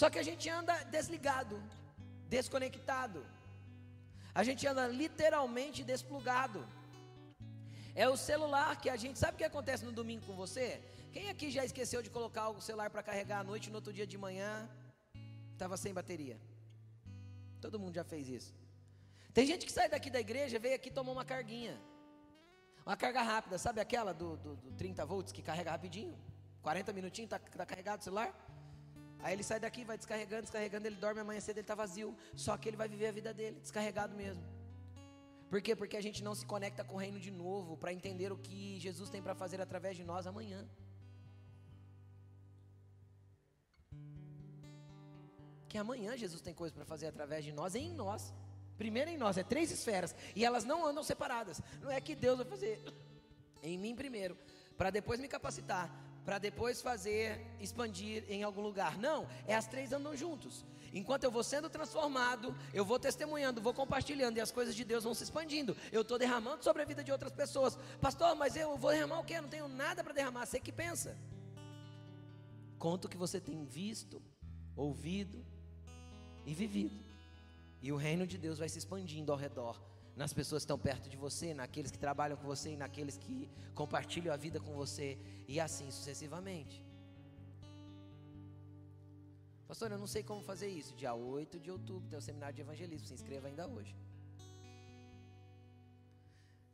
Só 0.00 0.08
que 0.12 0.18
a 0.18 0.26
gente 0.28 0.46
anda 0.48 0.74
desligado, 0.96 1.56
desconectado, 2.34 3.20
a 4.34 4.42
gente 4.48 4.62
anda 4.70 4.84
literalmente 5.00 5.84
desplugado. 5.90 6.60
É 7.94 8.08
o 8.08 8.16
celular 8.16 8.70
que 8.80 8.88
a 8.88 8.96
gente. 9.02 9.18
Sabe 9.18 9.34
o 9.34 9.40
que 9.40 9.48
acontece 9.52 9.84
no 9.84 9.92
domingo 9.92 10.24
com 10.28 10.34
você? 10.44 10.66
Quem 11.12 11.28
aqui 11.28 11.50
já 11.56 11.64
esqueceu 11.66 12.00
de 12.06 12.08
colocar 12.08 12.48
o 12.48 12.62
celular 12.62 12.88
para 12.88 13.02
carregar 13.02 13.40
à 13.40 13.44
noite 13.44 13.68
no 13.68 13.76
outro 13.80 13.92
dia 13.92 14.06
de 14.06 14.16
manhã 14.16 14.52
estava 15.52 15.76
sem 15.76 15.92
bateria? 15.92 16.38
Todo 17.60 17.78
mundo 17.78 17.94
já 18.00 18.04
fez 18.12 18.26
isso. 18.38 18.54
Tem 19.34 19.44
gente 19.44 19.66
que 19.66 19.72
sai 19.78 19.90
daqui 19.90 20.08
da 20.08 20.20
igreja, 20.26 20.58
veio 20.58 20.76
aqui 20.76 20.90
tomar 20.90 21.12
uma 21.12 21.26
carguinha. 21.26 21.78
Uma 22.86 22.96
carga 22.96 23.20
rápida, 23.20 23.58
sabe 23.58 23.82
aquela 23.82 24.14
do, 24.14 24.38
do, 24.38 24.56
do 24.56 24.72
30 24.72 25.04
volts 25.04 25.30
que 25.30 25.42
carrega 25.42 25.72
rapidinho? 25.72 26.18
40 26.62 26.90
minutinhos, 26.94 27.30
está 27.30 27.38
tá 27.38 27.66
carregado 27.66 28.00
o 28.00 28.04
celular? 28.04 28.49
Aí 29.22 29.34
ele 29.34 29.42
sai 29.42 29.60
daqui, 29.60 29.84
vai 29.84 29.96
descarregando, 29.96 30.42
descarregando, 30.42 30.86
ele 30.86 30.96
dorme 30.96 31.20
amanhã 31.20 31.40
cedo, 31.40 31.58
ele 31.58 31.62
está 31.62 31.74
vazio. 31.74 32.16
Só 32.34 32.56
que 32.56 32.68
ele 32.68 32.76
vai 32.76 32.88
viver 32.88 33.08
a 33.08 33.12
vida 33.12 33.34
dele, 33.34 33.60
descarregado 33.60 34.14
mesmo. 34.14 34.42
Por 35.48 35.60
quê? 35.60 35.74
Porque 35.74 35.96
a 35.96 36.00
gente 36.00 36.22
não 36.22 36.34
se 36.34 36.46
conecta 36.46 36.84
com 36.84 36.94
o 36.94 36.98
reino 36.98 37.18
de 37.18 37.30
novo 37.30 37.76
para 37.76 37.92
entender 37.92 38.30
o 38.32 38.36
que 38.36 38.78
Jesus 38.78 39.10
tem 39.10 39.20
para 39.20 39.34
fazer 39.34 39.60
através 39.60 39.96
de 39.96 40.04
nós 40.04 40.26
amanhã. 40.26 40.66
que 45.70 45.78
amanhã 45.78 46.16
Jesus 46.16 46.42
tem 46.42 46.52
coisa 46.52 46.74
para 46.74 46.84
fazer 46.84 47.06
através 47.06 47.44
de 47.44 47.52
nós, 47.52 47.76
em 47.76 47.92
nós. 47.92 48.34
Primeiro 48.76 49.08
em 49.08 49.16
nós, 49.16 49.38
é 49.38 49.44
três 49.44 49.70
esferas, 49.70 50.14
e 50.34 50.44
elas 50.44 50.64
não 50.64 50.84
andam 50.84 51.04
separadas. 51.04 51.62
Não 51.80 51.90
é 51.90 52.00
que 52.00 52.16
Deus 52.16 52.38
vai 52.38 52.46
fazer 52.46 52.82
em 53.62 53.78
mim 53.78 53.94
primeiro, 53.94 54.36
para 54.76 54.90
depois 54.90 55.20
me 55.20 55.28
capacitar, 55.28 55.88
para 56.30 56.38
depois 56.38 56.80
fazer 56.80 57.44
expandir 57.58 58.24
em 58.28 58.44
algum 58.44 58.60
lugar. 58.60 58.96
Não, 58.96 59.26
é 59.48 59.54
as 59.56 59.66
três 59.66 59.92
andam 59.92 60.16
juntos. 60.16 60.64
Enquanto 60.94 61.24
eu 61.24 61.30
vou 61.36 61.42
sendo 61.42 61.68
transformado, 61.68 62.56
eu 62.72 62.84
vou 62.84 63.00
testemunhando, 63.00 63.60
vou 63.60 63.74
compartilhando 63.74 64.38
e 64.38 64.40
as 64.40 64.52
coisas 64.52 64.76
de 64.76 64.84
Deus 64.84 65.02
vão 65.02 65.12
se 65.12 65.24
expandindo. 65.24 65.76
Eu 65.90 66.02
estou 66.02 66.16
derramando 66.20 66.62
sobre 66.62 66.82
a 66.82 66.84
vida 66.84 67.02
de 67.02 67.10
outras 67.10 67.32
pessoas. 67.32 67.76
Pastor, 68.00 68.36
mas 68.36 68.54
eu 68.54 68.76
vou 68.76 68.92
derramar 68.92 69.18
o 69.18 69.24
quê? 69.24 69.38
Eu 69.38 69.42
não 69.42 69.48
tenho 69.48 69.66
nada 69.66 70.04
para 70.04 70.12
derramar. 70.12 70.46
Você 70.46 70.60
que 70.60 70.70
pensa. 70.70 71.18
Conta 72.78 73.08
o 73.08 73.10
que 73.10 73.16
você 73.16 73.40
tem 73.40 73.64
visto, 73.64 74.22
ouvido, 74.76 75.44
e 76.46 76.54
vivido. 76.54 77.04
E 77.82 77.90
o 77.90 77.96
reino 77.96 78.24
de 78.24 78.38
Deus 78.38 78.56
vai 78.56 78.68
se 78.68 78.78
expandindo 78.78 79.32
ao 79.32 79.38
redor, 79.38 79.82
nas 80.20 80.34
pessoas 80.34 80.60
que 80.62 80.64
estão 80.64 80.78
perto 80.78 81.08
de 81.12 81.16
você, 81.16 81.54
naqueles 81.54 81.90
que 81.90 81.98
trabalham 82.06 82.36
com 82.36 82.46
você 82.54 82.68
e 82.72 82.76
naqueles 82.76 83.16
que 83.16 83.36
compartilham 83.74 84.32
a 84.34 84.36
vida 84.36 84.58
com 84.60 84.74
você, 84.82 85.18
e 85.48 85.58
assim 85.58 85.90
sucessivamente. 85.90 86.76
Pastor, 89.66 89.90
eu 89.92 89.98
não 89.98 90.06
sei 90.14 90.22
como 90.22 90.42
fazer 90.42 90.68
isso. 90.68 90.94
Dia 90.94 91.14
8 91.14 91.58
de 91.58 91.70
outubro 91.70 92.06
tem 92.10 92.18
o 92.18 92.26
seminário 92.28 92.54
de 92.54 92.60
evangelismo. 92.60 93.06
Se 93.06 93.14
inscreva 93.14 93.48
ainda 93.48 93.66
hoje. 93.66 93.96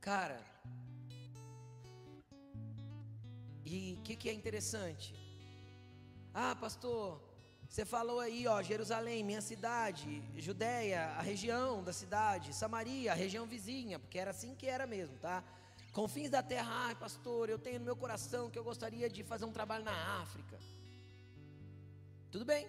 Cara, 0.01 0.41
e 3.65 3.95
o 3.97 4.03
que, 4.03 4.17
que 4.17 4.29
é 4.29 4.33
interessante? 4.33 5.15
Ah, 6.35 6.57
pastor, 6.57 7.23
você 7.69 7.85
falou 7.85 8.21
aí, 8.21 8.47
ó, 8.47 8.63
Jerusalém, 8.63 9.25
minha 9.25 9.41
cidade, 9.41 10.23
Judéia, 10.37 11.07
a 11.19 11.23
região 11.23 11.83
da 11.83 11.93
cidade, 11.93 12.55
Samaria, 12.55 13.13
a 13.13 13.15
região 13.15 13.47
vizinha, 13.47 13.99
porque 13.99 14.19
era 14.19 14.31
assim 14.31 14.55
que 14.55 14.67
era 14.67 14.87
mesmo, 14.87 15.19
tá? 15.19 15.43
Confins 15.93 16.31
da 16.31 16.43
terra, 16.43 16.71
ai 16.87 16.95
pastor, 16.95 17.49
eu 17.49 17.59
tenho 17.59 17.79
no 17.79 17.85
meu 17.85 17.97
coração 17.97 18.51
que 18.51 18.59
eu 18.59 18.65
gostaria 18.65 19.09
de 19.09 19.23
fazer 19.25 19.45
um 19.45 19.53
trabalho 19.53 19.85
na 19.85 20.21
África. 20.23 20.59
Tudo 22.31 22.45
bem. 22.45 22.67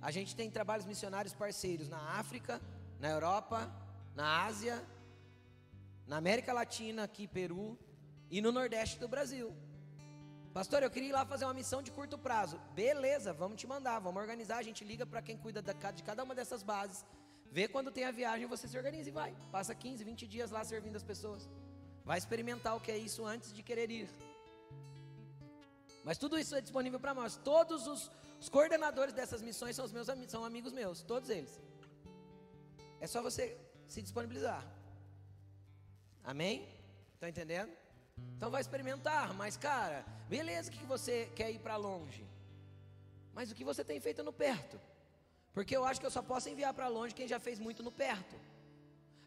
A 0.00 0.10
gente 0.10 0.34
tem 0.34 0.50
trabalhos 0.50 0.86
missionários 0.86 1.34
parceiros 1.34 1.88
na 1.88 2.18
África, 2.18 2.60
na 2.98 3.10
Europa, 3.10 3.70
na 4.14 4.46
Ásia, 4.46 4.82
na 6.06 6.16
América 6.16 6.52
Latina, 6.52 7.04
aqui 7.04 7.28
Peru, 7.28 7.78
e 8.30 8.40
no 8.40 8.50
Nordeste 8.50 8.98
do 8.98 9.06
Brasil. 9.06 9.54
Pastor, 10.52 10.82
eu 10.82 10.90
queria 10.90 11.10
ir 11.10 11.12
lá 11.12 11.24
fazer 11.24 11.44
uma 11.44 11.54
missão 11.54 11.80
de 11.80 11.92
curto 11.92 12.18
prazo. 12.18 12.60
Beleza, 12.74 13.32
vamos 13.32 13.58
te 13.60 13.66
mandar, 13.68 14.00
vamos 14.00 14.20
organizar. 14.20 14.58
A 14.58 14.62
gente 14.62 14.84
liga 14.84 15.06
para 15.06 15.22
quem 15.22 15.36
cuida 15.36 15.62
de 15.62 16.02
cada 16.02 16.24
uma 16.24 16.34
dessas 16.34 16.62
bases. 16.62 17.04
Vê 17.52 17.68
quando 17.68 17.90
tem 17.90 18.04
a 18.04 18.10
viagem, 18.10 18.46
você 18.46 18.66
se 18.66 18.76
organiza 18.76 19.08
e 19.08 19.12
vai. 19.12 19.36
Passa 19.52 19.74
15, 19.74 20.02
20 20.02 20.26
dias 20.26 20.50
lá 20.50 20.64
servindo 20.64 20.96
as 20.96 21.04
pessoas. 21.04 21.48
Vai 22.04 22.18
experimentar 22.18 22.76
o 22.76 22.80
que 22.80 22.90
é 22.90 22.98
isso 22.98 23.24
antes 23.24 23.52
de 23.52 23.62
querer 23.62 23.90
ir. 23.90 24.08
Mas 26.04 26.18
tudo 26.18 26.38
isso 26.38 26.54
é 26.54 26.60
disponível 26.60 26.98
para 26.98 27.14
nós. 27.14 27.36
Todos 27.36 27.86
os, 27.86 28.10
os, 28.40 28.48
coordenadores 28.48 29.14
dessas 29.14 29.42
missões 29.42 29.76
são 29.76 29.84
os 29.84 29.92
meus 29.92 30.08
são 30.28 30.44
amigos 30.44 30.72
meus, 30.72 31.02
todos 31.02 31.30
eles. 31.30 31.60
É 33.00 33.06
só 33.06 33.22
você 33.22 33.56
se 33.86 34.02
disponibilizar. 34.02 34.64
Amém? 36.24 36.68
Está 37.14 37.28
entendendo? 37.28 37.70
Então 38.36 38.50
vai 38.50 38.60
experimentar, 38.60 39.34
mas 39.34 39.56
cara, 39.56 40.04
beleza 40.28 40.70
que 40.70 40.84
você 40.84 41.30
quer 41.34 41.50
ir 41.50 41.58
para 41.58 41.76
longe. 41.76 42.24
Mas 43.34 43.50
o 43.50 43.54
que 43.54 43.64
você 43.64 43.84
tem 43.84 44.00
feito 44.00 44.22
no 44.22 44.32
perto? 44.32 44.80
Porque 45.52 45.76
eu 45.76 45.84
acho 45.84 46.00
que 46.00 46.06
eu 46.06 46.10
só 46.10 46.22
posso 46.22 46.48
enviar 46.48 46.72
para 46.72 46.88
longe 46.88 47.14
quem 47.14 47.28
já 47.28 47.38
fez 47.38 47.58
muito 47.58 47.82
no 47.82 47.92
perto. 47.92 48.36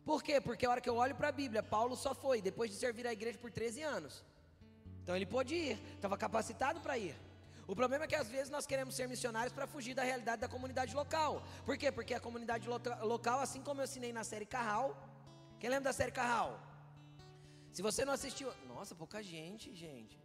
Por 0.06 0.22
quê? 0.22 0.42
Porque 0.42 0.66
a 0.66 0.70
hora 0.70 0.82
que 0.82 0.90
eu 0.90 0.96
olho 0.96 1.16
para 1.16 1.30
a 1.30 1.32
Bíblia, 1.32 1.64
Paulo 1.64 1.96
só 1.96 2.14
foi 2.14 2.42
depois 2.42 2.70
de 2.72 2.78
servir 2.78 3.06
a 3.08 3.14
igreja 3.14 3.38
por 3.38 3.52
13 3.52 3.82
anos. 3.82 4.24
Então 5.02 5.16
ele 5.16 5.26
pôde 5.26 5.56
ir, 5.56 5.80
estava 5.96 6.18
capacitado 6.18 6.80
para 6.82 6.98
ir. 6.98 7.16
O 7.66 7.76
problema 7.76 8.04
é 8.04 8.08
que 8.08 8.16
às 8.16 8.28
vezes 8.28 8.50
nós 8.50 8.66
queremos 8.66 8.96
ser 8.96 9.08
missionários 9.08 9.54
para 9.54 9.66
fugir 9.66 9.94
da 9.94 10.04
realidade 10.04 10.42
da 10.42 10.50
comunidade 10.50 10.94
local. 10.94 11.42
Por 11.66 11.78
quê? 11.78 11.92
Porque 11.92 12.14
a 12.14 12.20
comunidade 12.20 12.68
local, 12.68 13.40
assim 13.40 13.62
como 13.62 13.80
eu 13.80 13.86
assinei 13.86 14.12
na 14.12 14.24
série 14.24 14.46
Carral, 14.46 14.98
quem 15.60 15.70
lembra 15.70 15.86
da 15.86 15.94
série 15.94 16.12
Carral? 16.12 16.60
Se 17.76 17.82
você 17.82 18.02
não 18.06 18.14
assistiu, 18.14 18.50
nossa, 18.68 18.94
pouca 18.94 19.20
gente, 19.34 19.66
gente. 19.84 20.16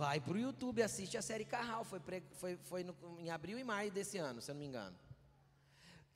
Vai 0.00 0.18
para 0.24 0.36
o 0.36 0.38
YouTube, 0.46 0.82
assiste 0.82 1.16
a 1.18 1.22
série 1.28 1.44
Carral. 1.44 1.84
Foi, 1.84 2.00
foi, 2.40 2.52
foi 2.70 2.82
no, 2.88 2.94
em 3.24 3.28
abril 3.36 3.58
e 3.58 3.64
maio 3.72 3.90
desse 3.90 4.16
ano, 4.16 4.40
se 4.40 4.50
eu 4.50 4.54
não 4.54 4.60
me 4.62 4.68
engano. 4.70 4.96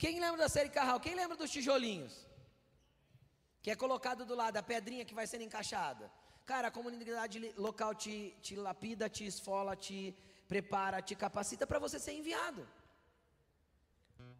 Quem 0.03 0.19
lembra 0.19 0.39
da 0.45 0.49
série 0.49 0.71
Carral? 0.77 0.99
Quem 0.99 1.15
lembra 1.21 1.37
dos 1.37 1.51
tijolinhos? 1.51 2.13
Que 3.61 3.69
é 3.69 3.75
colocado 3.75 4.25
do 4.25 4.35
lado, 4.41 4.57
a 4.57 4.63
pedrinha 4.63 5.05
que 5.05 5.13
vai 5.19 5.27
sendo 5.27 5.43
encaixada. 5.43 6.11
Cara, 6.51 6.69
a 6.69 6.71
comunidade 6.71 7.53
local 7.55 7.93
te, 7.93 8.35
te 8.41 8.55
lapida, 8.55 9.07
te 9.07 9.25
esfola, 9.25 9.75
te 9.75 9.97
prepara, 10.47 11.03
te 11.03 11.15
capacita 11.15 11.67
para 11.67 11.77
você 11.85 11.99
ser 11.99 12.13
enviado. 12.13 12.67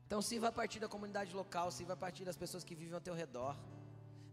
Então 0.08 0.20
sirva 0.22 0.47
a 0.47 0.51
partir 0.51 0.80
da 0.80 0.89
comunidade 0.89 1.32
local, 1.41 1.70
sirva 1.70 1.93
a 1.93 2.01
partir 2.06 2.26
das 2.26 2.36
pessoas 2.36 2.64
que 2.64 2.76
vivem 2.76 2.95
ao 2.95 3.01
teu 3.01 3.14
redor. 3.14 3.56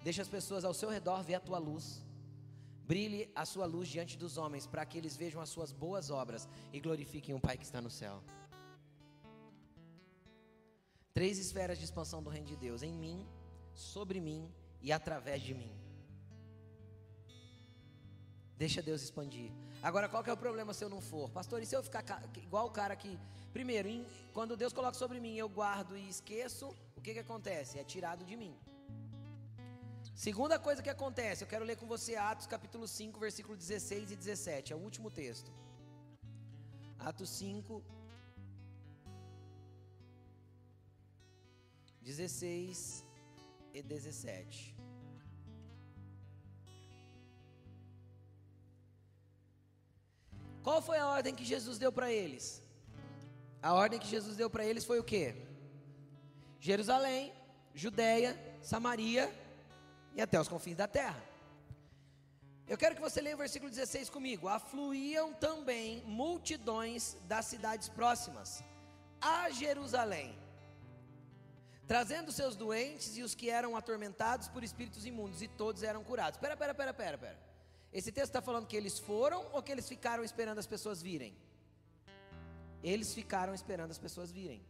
Deixa 0.03 0.23
as 0.23 0.29
pessoas 0.29 0.65
ao 0.65 0.75
seu 0.75 0.89
redor 0.89 1.23
ver 1.23 1.35
a 1.35 1.41
tua 1.41 1.59
luz. 1.59 2.03
Brilhe 2.87 3.31
a 3.35 3.45
sua 3.45 3.67
luz 3.67 3.89
diante 3.89 4.17
dos 4.17 4.37
homens, 4.37 4.67
para 4.67 4.85
que 4.85 4.99
eles 4.99 5.17
vejam 5.17 5.41
as 5.41 5.49
suas 5.49 5.73
boas 5.73 6.11
obras 6.11 6.49
e 6.73 6.81
glorifiquem 6.81 7.35
o 7.35 7.41
Pai 7.41 7.57
que 7.57 7.65
está 7.65 7.81
no 7.81 7.91
céu. 7.91 8.23
Três 11.13 11.39
esferas 11.39 11.79
de 11.79 11.85
expansão 11.85 12.23
do 12.23 12.31
reino 12.31 12.47
de 12.47 12.57
Deus: 12.57 12.83
em 12.83 12.93
mim, 12.93 13.27
sobre 13.75 14.21
mim 14.21 14.53
e 14.81 14.91
através 14.91 15.43
de 15.43 15.55
mim. 15.55 15.73
Deixa 18.57 18.83
Deus 18.83 19.03
expandir. 19.03 19.51
Agora, 19.83 20.09
qual 20.09 20.23
é 20.25 20.33
o 20.33 20.37
problema 20.37 20.75
se 20.75 20.85
eu 20.85 20.91
não 20.91 21.01
for? 21.01 21.31
Pastor, 21.31 21.63
e 21.63 21.67
se 21.67 21.75
eu 21.75 21.83
ficar 21.83 22.05
igual 22.37 22.67
o 22.67 22.71
cara 22.71 22.95
que, 22.95 23.19
primeiro, 23.53 23.89
em, 23.89 24.05
quando 24.35 24.57
Deus 24.57 24.73
coloca 24.73 24.99
sobre 24.99 25.19
mim, 25.19 25.35
eu 25.37 25.49
guardo 25.49 25.97
e 25.97 26.09
esqueço, 26.09 26.75
o 26.97 27.01
que 27.01 27.15
que 27.15 27.21
acontece? 27.21 27.79
É 27.79 27.85
tirado 27.85 28.25
de 28.25 28.37
mim. 28.37 28.55
Segunda 30.25 30.57
coisa 30.65 30.83
que 30.87 30.91
acontece, 30.95 31.43
eu 31.43 31.49
quero 31.53 31.65
ler 31.69 31.77
com 31.81 31.87
você 31.93 32.15
Atos 32.15 32.47
capítulo 32.55 32.87
5, 32.87 33.19
versículo 33.19 33.57
16 33.57 34.11
e 34.11 34.17
17, 34.17 34.75
é 34.75 34.77
o 34.77 34.79
último 34.79 35.11
texto. 35.11 35.51
Atos 36.99 37.31
5, 37.31 37.83
16 42.03 43.03
e 43.73 43.83
17. 43.83 44.77
Qual 50.63 50.83
foi 50.83 50.99
a 50.99 51.09
ordem 51.17 51.35
que 51.35 51.47
Jesus 51.47 51.79
deu 51.79 51.91
para 51.91 52.13
eles? 52.13 52.63
A 53.63 53.73
ordem 53.73 53.99
que 53.99 54.15
Jesus 54.17 54.37
deu 54.37 54.51
para 54.51 54.67
eles 54.67 54.85
foi 54.85 54.99
o 55.01 55.09
que? 55.13 55.35
Jerusalém, 56.59 57.33
Judéia, 57.75 58.39
Samaria 58.61 59.25
e 60.15 60.21
até 60.21 60.41
os 60.41 60.49
confins 60.49 60.77
da 60.77 60.89
terra. 60.89 61.23
Eu 62.67 62.79
quero 62.79 62.95
que 62.95 63.01
você 63.01 63.21
leia 63.21 63.35
o 63.35 63.39
versículo 63.39 63.71
16 63.71 64.09
comigo. 64.09 64.47
Afluíam 64.47 65.33
também 65.35 66.03
multidões 66.07 67.17
das 67.27 67.47
cidades 67.47 67.89
próximas 67.89 68.63
a 69.21 69.51
Jerusalém, 69.51 70.39
trazendo 71.87 72.33
seus 72.33 72.57
doentes 72.57 73.17
e 73.17 73.23
os 73.23 73.35
que 73.35 73.51
eram 73.51 73.77
atormentados 73.77 74.49
por 74.49 74.65
espíritos 74.65 75.05
imundos, 75.05 75.43
e 75.43 75.49
todos 75.49 75.83
eram 75.83 76.03
curados. 76.03 76.39
Pera, 76.39 76.57
pera, 76.57 76.75
pera, 76.75 76.95
pera, 76.95 77.19
pera. 77.19 77.39
Esse 77.93 78.13
texto 78.13 78.29
está 78.29 78.41
falando 78.41 78.67
que 78.67 78.77
eles 78.77 78.99
foram 78.99 79.45
ou 79.53 79.63
que 79.63 79.73
eles 79.73 79.89
ficaram 79.89 80.23
esperando 80.23 80.59
as 80.59 80.67
pessoas 80.67 81.03
virem? 81.03 81.37
Eles 82.83 83.13
ficaram 83.13 83.53
esperando 83.53 83.91
as 83.91 83.99
pessoas 83.99 84.31
virem. 84.31 84.65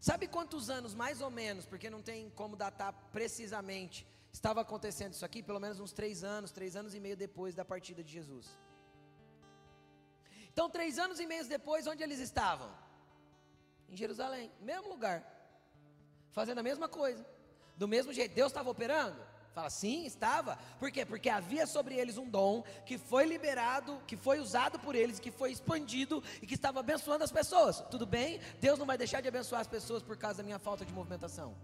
Sabe 0.00 0.26
quantos 0.26 0.68
anos, 0.68 0.94
mais 0.94 1.20
ou 1.20 1.30
menos, 1.30 1.64
porque 1.64 1.88
não 1.88 2.02
tem 2.02 2.30
como 2.30 2.56
datar 2.56 2.92
precisamente, 3.12 4.06
estava 4.38 4.60
acontecendo 4.60 5.12
isso 5.12 5.24
aqui? 5.24 5.42
Pelo 5.42 5.60
menos 5.64 5.80
uns 5.80 5.92
três 5.92 6.24
anos, 6.24 6.50
três 6.50 6.76
anos 6.80 6.94
e 6.94 7.00
meio 7.00 7.16
depois 7.16 7.54
da 7.54 7.64
partida 7.64 8.02
de 8.02 8.12
Jesus. 8.18 8.46
Então, 10.50 10.70
três 10.70 10.98
anos 10.98 11.20
e 11.20 11.26
meio 11.26 11.46
depois, 11.46 11.86
onde 11.86 12.02
eles 12.02 12.20
estavam? 12.20 12.70
Em 13.88 13.96
Jerusalém, 13.96 14.50
mesmo 14.60 14.88
lugar, 14.88 15.18
fazendo 16.30 16.58
a 16.58 16.62
mesma 16.62 16.88
coisa, 16.88 17.24
do 17.76 17.88
mesmo 17.88 18.12
jeito. 18.12 18.34
Deus 18.34 18.50
estava 18.50 18.70
operando? 18.70 19.20
Fala, 19.54 19.70
sim, 19.70 20.04
estava. 20.04 20.56
Por 20.78 20.90
quê? 20.92 21.04
Porque 21.04 21.28
havia 21.28 21.66
sobre 21.66 21.96
eles 21.96 22.16
um 22.16 22.28
dom 22.28 22.62
que 22.86 22.96
foi 22.96 23.24
liberado, 23.26 24.00
que 24.06 24.16
foi 24.16 24.38
usado 24.38 24.78
por 24.78 24.94
eles, 24.94 25.18
que 25.18 25.32
foi 25.32 25.50
expandido 25.50 26.22
e 26.40 26.46
que 26.46 26.54
estava 26.54 26.80
abençoando 26.80 27.24
as 27.24 27.32
pessoas. 27.32 27.80
Tudo 27.90 28.06
bem? 28.06 28.40
Deus 28.60 28.78
não 28.78 28.86
vai 28.86 28.96
deixar 28.96 29.20
de 29.20 29.28
abençoar 29.28 29.60
as 29.60 29.66
pessoas 29.66 30.02
por 30.02 30.16
causa 30.16 30.38
da 30.38 30.44
minha 30.44 30.58
falta 30.60 30.84
de 30.84 30.92
movimentação. 30.92 31.56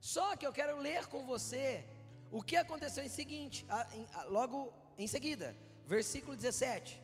Só 0.00 0.36
que 0.36 0.46
eu 0.46 0.52
quero 0.52 0.78
ler 0.78 1.06
com 1.06 1.26
você 1.26 1.84
o 2.30 2.42
que 2.42 2.56
aconteceu 2.56 3.04
em 3.04 3.08
seguinte, 3.08 3.66
logo 4.28 4.72
em 4.96 5.06
seguida, 5.06 5.56
versículo 5.86 6.36
17. 6.36 7.00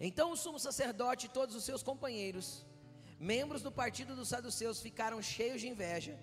Então 0.00 0.32
o 0.32 0.36
sumo 0.36 0.58
sacerdote 0.58 1.26
e 1.26 1.28
todos 1.28 1.54
os 1.54 1.64
seus 1.64 1.82
companheiros, 1.82 2.64
membros 3.18 3.62
do 3.62 3.70
partido 3.70 4.16
dos 4.16 4.28
saduceus, 4.28 4.80
ficaram 4.80 5.22
cheios 5.22 5.60
de 5.60 5.68
inveja 5.68 6.18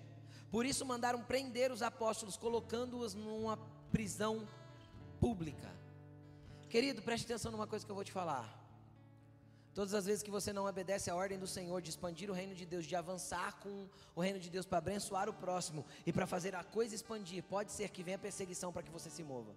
por 0.50 0.66
isso 0.66 0.84
mandaram 0.84 1.22
prender 1.22 1.70
os 1.70 1.80
apóstolos, 1.80 2.36
colocando-os 2.36 3.14
numa 3.14 3.56
prisão 3.92 4.48
pública. 5.20 5.70
Querido, 6.68 7.02
preste 7.02 7.24
atenção 7.24 7.52
numa 7.52 7.66
coisa 7.66 7.84
que 7.84 7.90
eu 7.90 7.94
vou 7.94 8.04
te 8.04 8.10
falar. 8.10 8.59
Todas 9.74 9.94
as 9.94 10.04
vezes 10.04 10.22
que 10.22 10.30
você 10.30 10.52
não 10.52 10.66
obedece 10.66 11.10
à 11.10 11.14
ordem 11.14 11.38
do 11.38 11.46
Senhor 11.46 11.80
de 11.80 11.90
expandir 11.90 12.28
o 12.28 12.32
reino 12.32 12.54
de 12.54 12.66
Deus, 12.66 12.84
de 12.84 12.96
avançar 12.96 13.58
com 13.60 13.88
o 14.16 14.20
reino 14.20 14.40
de 14.40 14.50
Deus 14.50 14.66
para 14.66 14.78
abençoar 14.78 15.28
o 15.28 15.32
próximo 15.32 15.86
e 16.04 16.12
para 16.12 16.26
fazer 16.26 16.56
a 16.56 16.64
coisa 16.64 16.94
expandir, 16.94 17.42
pode 17.44 17.70
ser 17.70 17.88
que 17.90 18.02
venha 18.02 18.18
perseguição 18.18 18.72
para 18.72 18.82
que 18.82 18.90
você 18.90 19.08
se 19.08 19.22
mova. 19.22 19.54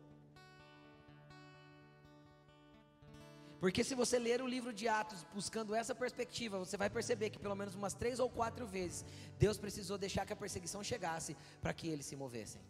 Porque 3.60 3.84
se 3.84 3.96
você 3.96 4.20
ler 4.20 4.42
o 4.42 4.48
livro 4.48 4.72
de 4.74 4.88
Atos 4.90 5.26
buscando 5.34 5.74
essa 5.74 5.96
perspectiva, 5.96 6.60
você 6.60 6.76
vai 6.76 6.90
perceber 6.90 7.30
que 7.30 7.40
pelo 7.40 7.56
menos 7.56 7.74
umas 7.74 7.94
três 7.94 8.20
ou 8.20 8.30
quatro 8.30 8.68
vezes 8.68 9.06
Deus 9.40 9.58
precisou 9.58 9.98
deixar 9.98 10.26
que 10.26 10.34
a 10.34 10.36
perseguição 10.36 10.84
chegasse 10.84 11.36
para 11.62 11.74
que 11.74 11.88
eles 11.88 12.06
se 12.06 12.16
movessem. 12.16 12.62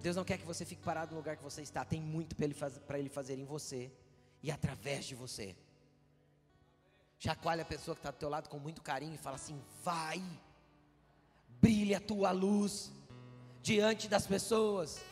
Deus 0.00 0.14
não 0.14 0.24
quer 0.24 0.38
que 0.38 0.46
você 0.46 0.64
fique 0.64 0.80
parado 0.80 1.10
no 1.10 1.16
lugar 1.18 1.36
que 1.36 1.42
você 1.42 1.60
está, 1.60 1.84
tem 1.84 2.00
muito 2.00 2.36
para 2.36 2.44
ele, 2.44 2.54
faz, 2.54 2.80
ele 2.94 3.08
fazer 3.08 3.36
em 3.36 3.44
você 3.44 3.90
e 4.46 4.50
através 4.52 5.04
de 5.04 5.16
você. 5.16 5.56
Chacoalha 7.18 7.62
a 7.62 7.72
pessoa 7.74 7.96
que 7.96 7.98
está 7.98 8.12
do 8.12 8.18
teu 8.22 8.28
lado 8.28 8.48
com 8.48 8.60
muito 8.66 8.80
carinho 8.80 9.16
e 9.16 9.18
fala 9.26 9.34
assim: 9.34 9.60
vai, 9.82 10.22
brilha 11.60 11.96
a 11.96 12.00
tua 12.00 12.30
luz 12.30 12.92
diante 13.60 14.06
das 14.06 14.24
pessoas. 14.24 15.04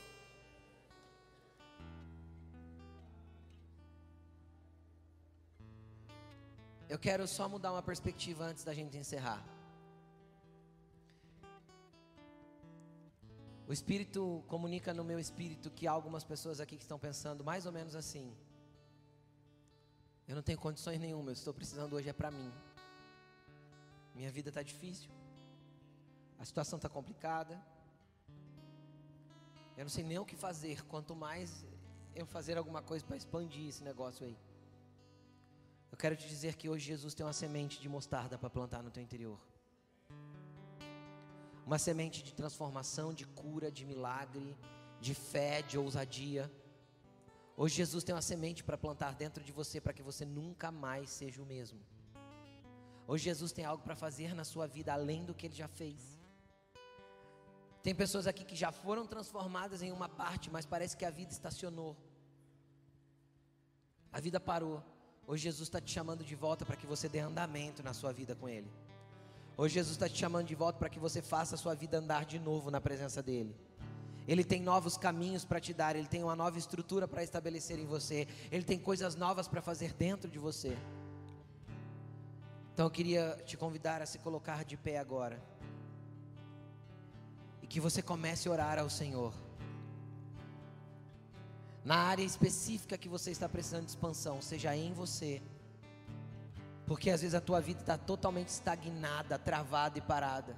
Eu 6.88 6.98
quero 7.06 7.26
só 7.26 7.48
mudar 7.48 7.72
uma 7.72 7.82
perspectiva 7.82 8.44
antes 8.44 8.62
da 8.62 8.72
gente 8.72 8.96
encerrar. 8.96 9.42
O 13.66 13.72
Espírito 13.72 14.44
comunica 14.46 14.94
no 14.94 15.02
meu 15.02 15.18
espírito 15.18 15.72
que 15.72 15.88
há 15.88 15.90
algumas 15.90 16.22
pessoas 16.22 16.60
aqui 16.60 16.76
que 16.76 16.84
estão 16.84 17.00
pensando 17.00 17.42
mais 17.42 17.66
ou 17.66 17.72
menos 17.72 17.96
assim. 17.96 18.32
Eu 20.26 20.34
não 20.34 20.42
tenho 20.42 20.58
condições 20.58 20.98
nenhuma, 20.98 21.30
eu 21.30 21.34
estou 21.34 21.52
precisando 21.52 21.94
hoje 21.94 22.08
é 22.08 22.12
para 22.12 22.30
mim. 22.30 22.50
Minha 24.14 24.30
vida 24.30 24.48
está 24.48 24.62
difícil. 24.62 25.10
A 26.38 26.44
situação 26.44 26.76
está 26.76 26.88
complicada. 26.88 27.60
Eu 29.76 29.84
não 29.84 29.90
sei 29.90 30.04
nem 30.04 30.18
o 30.18 30.24
que 30.24 30.36
fazer, 30.36 30.84
quanto 30.86 31.14
mais 31.14 31.66
eu 32.14 32.24
fazer 32.24 32.56
alguma 32.56 32.80
coisa 32.80 33.04
para 33.04 33.16
expandir 33.16 33.68
esse 33.68 33.82
negócio 33.82 34.24
aí. 34.24 34.36
Eu 35.90 35.98
quero 35.98 36.16
te 36.16 36.26
dizer 36.26 36.56
que 36.56 36.68
hoje 36.68 36.86
Jesus 36.86 37.12
tem 37.14 37.24
uma 37.24 37.32
semente 37.32 37.80
de 37.80 37.88
mostarda 37.88 38.38
para 38.38 38.48
plantar 38.48 38.82
no 38.82 38.90
teu 38.90 39.02
interior. 39.02 39.38
Uma 41.66 41.78
semente 41.78 42.22
de 42.22 42.32
transformação, 42.34 43.12
de 43.12 43.26
cura, 43.26 43.70
de 43.70 43.84
milagre, 43.84 44.56
de 45.00 45.14
fé, 45.14 45.62
de 45.62 45.78
ousadia. 45.78 46.50
Hoje 47.56 47.76
Jesus 47.76 48.02
tem 48.02 48.14
uma 48.14 48.22
semente 48.22 48.64
para 48.64 48.76
plantar 48.76 49.14
dentro 49.14 49.42
de 49.42 49.52
você 49.52 49.80
para 49.80 49.92
que 49.92 50.02
você 50.02 50.24
nunca 50.24 50.72
mais 50.72 51.10
seja 51.10 51.40
o 51.40 51.46
mesmo. 51.46 51.80
Hoje 53.06 53.24
Jesus 53.24 53.52
tem 53.52 53.64
algo 53.64 53.82
para 53.82 53.94
fazer 53.94 54.34
na 54.34 54.44
sua 54.44 54.66
vida 54.66 54.92
além 54.92 55.24
do 55.24 55.34
que 55.34 55.46
ele 55.46 55.54
já 55.54 55.68
fez. 55.68 56.18
Tem 57.82 57.94
pessoas 57.94 58.26
aqui 58.26 58.44
que 58.44 58.56
já 58.56 58.72
foram 58.72 59.06
transformadas 59.06 59.82
em 59.82 59.92
uma 59.92 60.08
parte, 60.08 60.50
mas 60.50 60.64
parece 60.64 60.96
que 60.96 61.04
a 61.04 61.10
vida 61.10 61.30
estacionou. 61.30 61.96
A 64.10 64.20
vida 64.20 64.40
parou. 64.40 64.82
Hoje 65.26 65.44
Jesus 65.44 65.68
está 65.68 65.80
te 65.80 65.90
chamando 65.90 66.24
de 66.24 66.34
volta 66.34 66.64
para 66.64 66.76
que 66.76 66.86
você 66.86 67.08
dê 67.08 67.20
andamento 67.20 67.82
na 67.82 67.92
sua 67.92 68.12
vida 68.12 68.34
com 68.34 68.48
Ele. 68.48 68.70
Hoje 69.56 69.74
Jesus 69.74 69.94
está 69.94 70.08
te 70.08 70.18
chamando 70.18 70.46
de 70.46 70.54
volta 70.54 70.78
para 70.78 70.88
que 70.88 70.98
você 70.98 71.22
faça 71.22 71.54
a 71.54 71.58
sua 71.58 71.74
vida 71.74 71.98
andar 71.98 72.24
de 72.24 72.38
novo 72.38 72.70
na 72.70 72.80
presença 72.80 73.22
dEle. 73.22 73.54
Ele 74.26 74.42
tem 74.42 74.62
novos 74.62 74.96
caminhos 74.96 75.44
para 75.44 75.60
te 75.60 75.74
dar, 75.74 75.96
Ele 75.96 76.08
tem 76.08 76.22
uma 76.22 76.34
nova 76.34 76.58
estrutura 76.58 77.06
para 77.06 77.22
estabelecer 77.22 77.78
em 77.78 77.86
você, 77.86 78.26
Ele 78.50 78.64
tem 78.64 78.78
coisas 78.78 79.14
novas 79.14 79.46
para 79.46 79.60
fazer 79.60 79.92
dentro 79.92 80.30
de 80.30 80.38
você. 80.38 80.76
Então 82.72 82.86
eu 82.86 82.90
queria 82.90 83.40
te 83.44 83.56
convidar 83.56 84.02
a 84.02 84.06
se 84.06 84.18
colocar 84.18 84.64
de 84.64 84.76
pé 84.76 84.98
agora. 84.98 85.40
E 87.62 87.66
que 87.66 87.80
você 87.80 88.02
comece 88.02 88.48
a 88.48 88.52
orar 88.52 88.78
ao 88.78 88.90
Senhor 88.90 89.32
na 91.84 91.96
área 91.96 92.22
específica 92.22 92.96
que 92.96 93.08
você 93.08 93.30
está 93.30 93.46
precisando 93.46 93.84
de 93.84 93.90
expansão, 93.90 94.40
seja 94.40 94.74
em 94.74 94.92
você, 94.94 95.42
Porque 96.86 97.10
às 97.10 97.22
vezes 97.22 97.34
a 97.34 97.40
tua 97.40 97.60
vida 97.60 97.80
está 97.80 97.96
totalmente 97.96 98.48
estagnada, 98.48 99.38
travada 99.38 99.98
e 99.98 100.02
parada. 100.02 100.56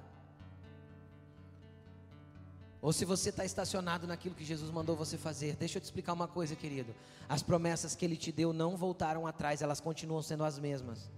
Ou 2.81 2.93
se 2.93 3.05
você 3.05 3.29
está 3.29 3.43
estacionado 3.43 4.05
naquilo 4.05 4.35
que 4.35 4.45
Jesus 4.45 4.69
mandou 4.69 4.95
você 4.95 5.17
fazer, 5.17 5.55
deixa 5.55 5.77
eu 5.77 5.81
te 5.81 5.85
explicar 5.85 6.13
uma 6.13 6.27
coisa, 6.27 6.55
querido. 6.55 6.93
As 7.27 7.41
promessas 7.41 7.95
que 7.95 8.05
Ele 8.05 8.15
te 8.15 8.31
deu 8.31 8.53
não 8.53 8.77
voltaram 8.77 9.25
atrás, 9.25 9.61
elas 9.61 9.79
continuam 9.79 10.21
sendo 10.21 10.43
as 10.43 10.59
mesmas. 10.59 11.09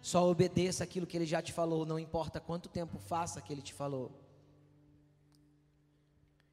Só 0.00 0.28
obedeça 0.30 0.84
aquilo 0.84 1.06
que 1.06 1.16
Ele 1.16 1.26
já 1.26 1.42
te 1.42 1.52
falou, 1.52 1.84
não 1.84 1.98
importa 1.98 2.40
quanto 2.40 2.68
tempo 2.68 2.98
faça 2.98 3.40
que 3.40 3.52
Ele 3.52 3.62
te 3.62 3.74
falou. 3.74 4.12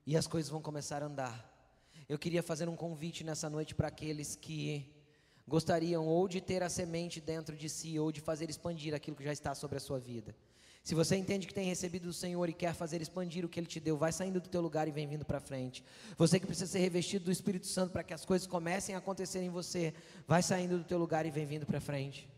E 0.05 0.17
as 0.17 0.28
coisas 0.28 0.49
vão 0.49 0.61
começar 0.61 1.03
a 1.03 1.05
andar. 1.05 1.51
Eu 2.09 2.17
queria 2.17 2.43
fazer 2.43 2.67
um 2.67 2.76
convite 2.76 3.23
nessa 3.23 3.49
noite 3.49 3.73
para 3.73 3.88
aqueles 3.88 4.36
que 4.36 4.91
gostariam 5.47 6.07
ou 6.07 6.28
de 6.28 6.41
ter 6.41 6.63
a 6.63 6.69
semente 6.69 7.21
dentro 7.21 7.55
de 7.55 7.69
si, 7.69 7.99
ou 7.99 8.11
de 8.11 8.21
fazer 8.21 8.49
expandir 8.49 8.93
aquilo 8.93 9.15
que 9.15 9.23
já 9.23 9.34
está 9.34 9.53
sobre 9.53 9.78
a 9.78 9.80
sua 9.80 9.99
vida. 9.99 10.36
Se 10.86 10.94
você 10.94 11.16
entende 11.16 11.48
que 11.48 11.54
tem 11.54 11.66
recebido 11.66 12.04
do 12.04 12.14
Senhor 12.14 12.48
e 12.48 12.54
quer 12.54 12.76
fazer 12.76 13.02
expandir 13.02 13.44
o 13.44 13.50
que 13.50 13.60
Ele 13.60 13.66
te 13.66 13.80
deu, 13.80 13.98
vai 13.98 14.12
saindo 14.12 14.40
do 14.40 14.48
teu 14.48 14.62
lugar 14.62 14.88
e 14.88 14.92
vem 14.92 15.08
vindo 15.08 15.26
para 15.26 15.40
frente. 15.40 15.84
Você 16.16 16.40
que 16.40 16.46
precisa 16.46 16.72
ser 16.72 16.78
revestido 16.78 17.26
do 17.26 17.32
Espírito 17.32 17.66
Santo 17.66 17.92
para 17.92 18.04
que 18.04 18.14
as 18.14 18.24
coisas 18.24 18.46
comecem 18.46 18.94
a 18.94 19.00
acontecer 19.00 19.42
em 19.42 19.50
você, 19.50 19.96
vai 20.28 20.44
saindo 20.44 20.78
do 20.78 20.84
teu 20.84 21.00
lugar 21.00 21.26
e 21.26 21.32
vem 21.32 21.44
vindo 21.44 21.66
para 21.66 21.82
frente. 21.82 22.30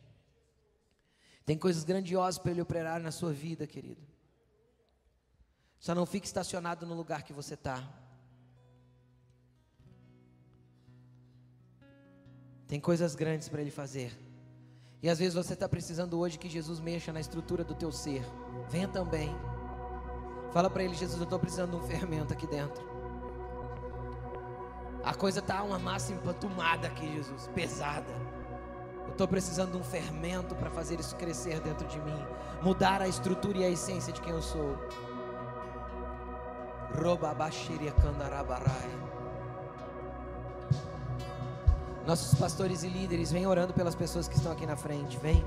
Tem 1.46 1.58
coisas 1.58 1.84
grandiosas 1.84 2.40
para 2.40 2.52
Ele 2.52 2.62
operar 2.62 3.02
na 3.02 3.12
sua 3.12 3.34
vida, 3.34 3.68
querido. 3.68 4.02
Só 5.78 5.94
não 5.94 6.06
fique 6.06 6.26
estacionado 6.26 6.86
no 6.86 6.94
lugar 6.94 7.24
que 7.24 7.34
você 7.34 7.56
está. 7.56 7.86
Tem 12.66 12.80
coisas 12.80 13.14
grandes 13.14 13.50
para 13.50 13.60
Ele 13.60 13.72
fazer. 13.72 14.27
E 15.02 15.10
às 15.10 15.20
vezes 15.20 15.34
você 15.34 15.54
está 15.54 15.70
precisando 15.70 16.20
hoje 16.20 16.40
que 16.40 16.50
Jesus 16.50 16.80
mexa 16.80 17.14
na 17.14 17.20
estrutura 17.20 17.64
do 17.64 17.76
teu 17.76 17.92
ser. 17.92 18.26
Venha 18.70 18.88
também. 18.88 19.36
Fala 20.52 20.70
para 20.70 20.84
ele, 20.84 20.96
Jesus, 20.96 21.20
eu 21.20 21.26
estou 21.26 21.40
precisando 21.40 21.72
de 21.72 21.78
um 21.78 21.88
fermento 21.88 22.34
aqui 22.34 22.48
dentro. 22.48 22.84
A 25.04 25.14
coisa 25.14 25.40
está 25.40 25.62
uma 25.64 25.78
massa 25.78 26.12
empantumada 26.12 26.88
aqui, 26.88 27.08
Jesus, 27.14 27.48
pesada. 27.54 28.12
Eu 29.06 29.12
estou 29.12 29.28
precisando 29.28 29.72
de 29.72 29.78
um 29.78 29.84
fermento 29.84 30.56
para 30.56 30.70
fazer 30.70 31.00
isso 31.00 31.16
crescer 31.16 31.62
dentro 31.62 31.88
de 31.88 32.00
mim, 32.02 32.26
mudar 32.62 33.02
a 33.02 33.08
estrutura 33.08 33.60
e 33.60 33.64
a 33.64 33.70
essência 33.70 34.12
de 34.12 34.20
quem 34.20 34.34
eu 34.34 34.42
sou. 34.42 34.78
Roba 36.94 37.34
baxiria 37.34 37.92
candarabarai. 37.92 38.90
Nossos 42.08 42.40
pastores 42.40 42.84
e 42.84 42.88
líderes, 42.88 43.34
vem 43.34 43.46
orando 43.46 43.74
pelas 43.74 43.94
pessoas 43.94 44.30
que 44.30 44.36
estão 44.38 44.50
aqui 44.50 44.66
na 44.66 44.78
frente, 44.78 45.18
vem. 45.18 45.44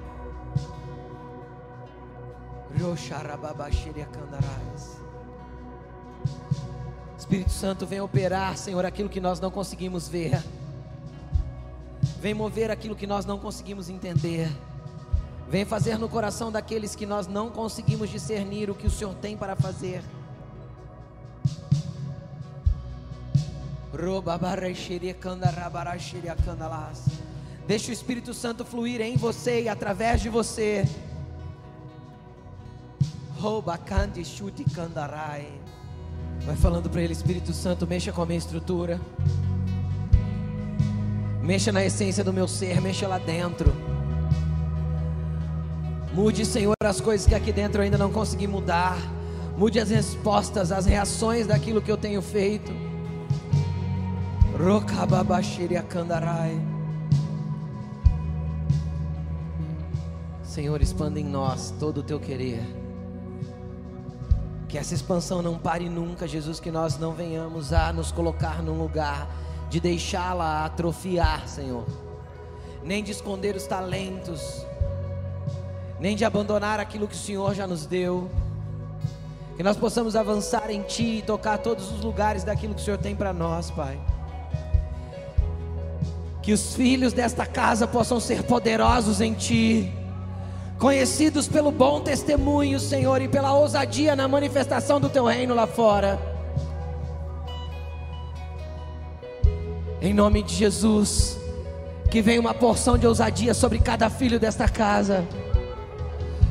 Espírito 7.19 7.51
Santo, 7.51 7.87
vem 7.87 8.03
operar, 8.03 8.59
Senhor, 8.59 8.85
aquilo 8.85 9.09
que 9.09 9.23
nós 9.23 9.41
não 9.41 9.51
conseguimos 9.51 10.07
ver. 10.07 10.45
Vem 12.21 12.35
mover 12.35 12.71
aquilo 12.71 12.95
que 12.95 13.07
nós 13.07 13.25
não 13.25 13.39
conseguimos 13.39 13.89
entender. 13.89 14.51
Vem 15.49 15.65
fazer 15.65 15.99
no 15.99 16.11
coração 16.11 16.53
daqueles 16.53 16.95
que 16.95 17.07
nós 17.07 17.27
não 17.27 17.49
conseguimos 17.49 18.11
discernir 18.11 18.69
o 18.69 18.75
que 18.75 18.87
o 18.87 18.91
Senhor 18.91 19.15
tem 19.15 19.35
para 19.35 19.57
fazer. 19.57 20.03
Deixa 27.67 27.91
o 27.91 27.93
Espírito 27.93 28.33
Santo 28.33 28.65
fluir 28.65 29.01
em 29.01 29.17
você 29.17 29.63
e 29.63 29.69
através 29.69 30.23
de 30.23 30.29
você. 30.29 30.89
Vai 36.47 36.57
falando 36.57 36.89
para 36.89 37.03
ele, 37.03 37.13
Espírito 37.13 37.53
Santo, 37.53 37.87
mexa 37.87 38.11
com 38.11 38.23
a 38.23 38.27
minha 38.27 38.39
estrutura. 38.39 39.01
Mexa 41.43 41.71
na 41.71 41.85
essência 41.85 42.25
do 42.25 42.33
meu 42.33 42.49
ser, 42.49 42.81
mexa 42.81 43.07
lá 43.07 43.19
dentro. 43.19 43.73
Mude, 46.15 46.45
Senhor, 46.45 46.75
as 46.83 47.01
coisas 47.01 47.27
que 47.27 47.35
aqui 47.35 47.53
dentro 47.53 47.81
eu 47.81 47.85
ainda 47.85 47.99
não 47.99 48.11
consegui 48.11 48.47
mudar. 48.47 48.97
Mude 49.57 49.79
as 49.79 49.91
respostas, 49.91 50.73
as 50.73 50.87
reações 50.87 51.47
daquilo 51.47 51.83
que 51.83 51.93
eu 51.93 51.97
tenho 51.97 52.23
feito. 52.23 52.90
Senhor, 60.45 60.83
expanda 60.83 61.19
em 61.19 61.25
nós 61.25 61.73
todo 61.81 62.01
o 62.01 62.03
teu 62.03 62.21
querer. 62.21 62.61
Que 64.69 64.77
essa 64.77 64.93
expansão 64.93 65.41
não 65.41 65.57
pare 65.57 65.89
nunca, 65.89 66.29
Jesus, 66.29 66.61
que 66.61 66.71
nós 66.71 66.99
não 66.99 67.15
venhamos 67.15 67.73
a 67.73 67.91
nos 67.91 68.13
colocar 68.13 68.63
num 68.63 68.77
lugar 68.77 69.35
de 69.71 69.81
deixá-la 69.81 70.67
atrofiar, 70.67 71.49
Senhor. 71.49 71.87
Nem 72.85 73.03
de 73.03 73.13
esconder 73.13 73.57
os 73.57 73.67
talentos, 73.67 74.67
nem 75.99 76.15
de 76.15 76.23
abandonar 76.27 76.79
aquilo 76.79 77.09
que 77.09 77.15
o 77.15 77.19
Senhor 77.19 77.55
já 77.55 77.67
nos 77.67 77.87
deu. 77.87 78.29
Que 79.57 79.63
nós 79.63 79.79
possamos 79.79 80.15
avançar 80.15 80.71
em 80.71 80.83
Ti 80.83 81.21
e 81.21 81.23
tocar 81.23 81.57
todos 81.57 81.91
os 81.91 82.03
lugares 82.03 82.45
daquilo 82.45 82.75
que 82.75 82.83
o 82.83 82.85
Senhor 82.85 82.99
tem 82.99 83.17
para 83.17 83.33
nós, 83.33 83.71
Pai. 83.71 83.99
Que 86.51 86.55
os 86.55 86.75
filhos 86.75 87.13
desta 87.13 87.47
casa 87.47 87.87
possam 87.87 88.19
ser 88.19 88.43
poderosos 88.43 89.21
em 89.21 89.35
Ti, 89.35 89.95
conhecidos 90.81 91.47
pelo 91.47 91.71
bom 91.71 92.01
testemunho, 92.01 92.81
Senhor, 92.81 93.23
e 93.23 93.29
pela 93.29 93.53
ousadia 93.53 94.17
na 94.17 94.27
manifestação 94.27 95.01
do 95.01 95.09
Teu 95.09 95.27
reino 95.27 95.55
lá 95.55 95.69
fora. 95.69 96.19
Em 100.03 100.13
nome 100.13 100.43
de 100.43 100.53
Jesus, 100.53 101.39
que 102.11 102.21
venha 102.21 102.41
uma 102.41 102.53
porção 102.53 102.99
de 102.99 103.07
ousadia 103.07 103.55
sobre 103.55 103.79
cada 103.79 104.11
filho 104.11 104.41
desta 104.41 104.69
casa. 104.69 105.25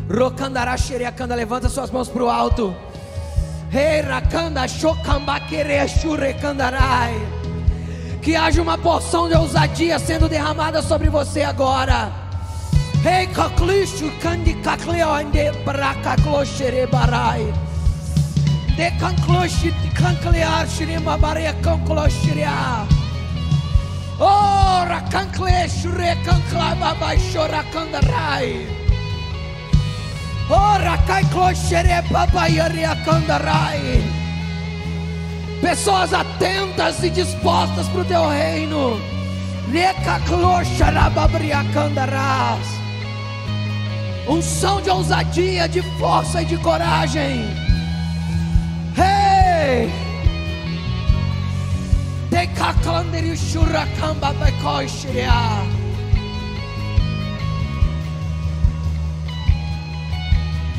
Rocandará 0.10 0.78
xereacanda, 0.78 1.36
levanta 1.36 1.68
suas 1.68 1.91
mãos 1.91 2.08
para 2.08 2.24
o 2.24 2.30
alto. 2.30 2.74
Rei 3.70 4.00
rakanda 4.00 4.66
xocambaquere 4.66 5.86
xurecandarai 5.89 7.38
haja 8.36 8.61
uma 8.61 8.77
porção 8.77 9.27
de 9.27 9.36
ousadia 9.36 9.99
sendo 9.99 10.27
derramada 10.27 10.82
sobre 10.82 11.09
você 11.09 11.43
agora. 11.43 12.11
Rei 13.03 13.27
kaklishu 13.27 14.11
kandi 14.21 14.61
kakleonde 14.61 15.53
brakakloşere 15.65 16.91
barai. 16.91 17.53
De 18.77 18.91
kankloşi 18.99 19.73
kanklear 19.99 20.67
şirima 20.67 21.21
baraya 21.21 21.61
kankloşiria. 21.61 22.86
Ora 24.19 25.09
kankleşure 25.11 26.17
kanklama 26.25 26.95
başora 27.01 27.63
kandarai. 27.73 28.67
Ora 30.49 30.95
kankloşere 31.07 32.03
babayarya 32.13 33.03
kandarai 33.05 34.18
pessoas 35.62 36.14
atentas 36.14 37.03
e 37.03 37.10
dispostas 37.10 37.88
para 37.89 38.01
o 38.01 38.05
teu 38.05 38.28
reino. 38.28 38.99
Unção 44.28 44.82
de 44.82 44.89
ousadia, 44.89 45.68
de 45.68 45.82
força 45.97 46.41
e 46.41 46.45
de 46.45 46.57
coragem. 46.57 47.45
Hey! 48.97 49.89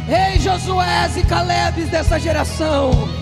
Ei, 0.08 0.40
Josué 0.40 1.10
e 1.16 1.22
Calebes 1.24 1.88
dessa 1.88 2.18
geração 2.18 3.19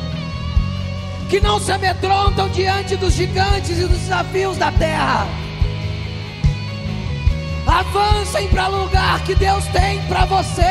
que 1.29 1.41
não 1.41 1.61
se 1.61 1.71
amedrontam 1.71 2.49
diante 2.49 2.97
dos 2.97 3.13
gigantes 3.13 3.79
e 3.79 3.87
dos 3.87 3.99
desafios 3.99 4.57
da 4.57 4.73
terra. 4.73 5.29
Avancem 7.67 8.49
para 8.49 8.71
o 8.71 8.85
lugar 8.85 9.23
que 9.25 9.35
Deus 9.35 9.67
tem 9.67 10.01
para 10.07 10.25
você. 10.25 10.63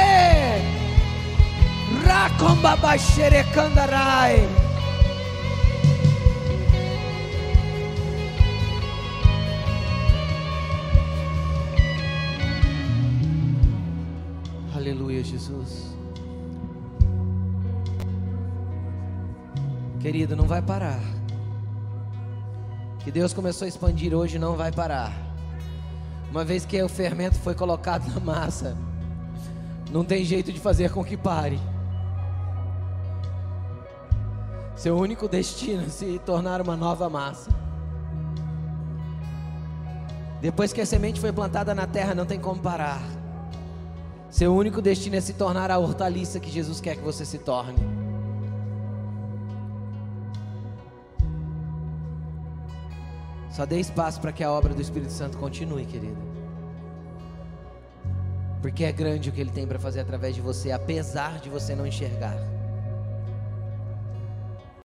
Rakombabaxerekandarai. 2.06 4.67
Querido, 20.08 20.38
não 20.38 20.48
vai 20.48 20.62
parar. 20.62 21.02
Que 23.00 23.12
Deus 23.12 23.34
começou 23.34 23.66
a 23.66 23.68
expandir 23.68 24.14
hoje, 24.14 24.40
não 24.40 24.56
vai 24.56 24.72
parar. 24.72 25.12
Uma 26.32 26.46
vez 26.46 26.66
que 26.66 26.82
o 26.82 26.88
fermento 26.88 27.38
foi 27.40 27.54
colocado 27.54 28.08
na 28.14 28.18
massa, 28.22 28.78
não 29.92 30.06
tem 30.06 30.24
jeito 30.24 30.54
de 30.54 30.62
fazer 30.62 30.92
com 30.92 31.04
que 31.04 31.18
pare. 31.18 31.60
Seu 34.78 34.98
único 34.98 35.28
destino 35.28 35.84
é 35.84 35.90
se 35.90 36.18
tornar 36.20 36.62
uma 36.62 36.78
nova 36.78 37.10
massa. 37.10 37.52
Depois 40.40 40.72
que 40.72 40.80
a 40.80 40.86
semente 40.86 41.20
foi 41.20 41.34
plantada 41.34 41.76
na 41.76 41.86
terra, 41.86 42.16
não 42.16 42.26
tem 42.26 42.40
como 42.40 42.62
parar. 42.62 43.02
Seu 44.30 44.56
único 44.56 44.82
destino 44.82 45.18
é 45.18 45.20
se 45.20 45.34
tornar 45.34 45.70
a 45.70 45.78
hortaliça 45.78 46.40
que 46.40 46.50
Jesus 46.50 46.80
quer 46.80 46.96
que 46.96 47.04
você 47.04 47.26
se 47.26 47.40
torne. 47.40 48.07
Só 53.58 53.66
dê 53.66 53.80
espaço 53.80 54.22
para 54.22 54.32
que 54.32 54.44
a 54.44 54.52
obra 54.52 54.72
do 54.72 54.80
Espírito 54.80 55.12
Santo 55.12 55.36
continue, 55.40 55.84
querida. 55.84 56.22
Porque 58.62 58.84
é 58.84 58.92
grande 58.92 59.32
o 59.32 59.34
que 59.34 59.42
ele 59.42 59.50
tem 59.50 59.66
para 59.66 59.80
fazer 59.80 60.00
através 60.00 60.36
de 60.36 60.42
você, 60.42 60.72
apesar 60.72 61.40
de 61.40 61.50
você 61.50 61.74
não 61.74 61.88
enxergar. 61.88 62.38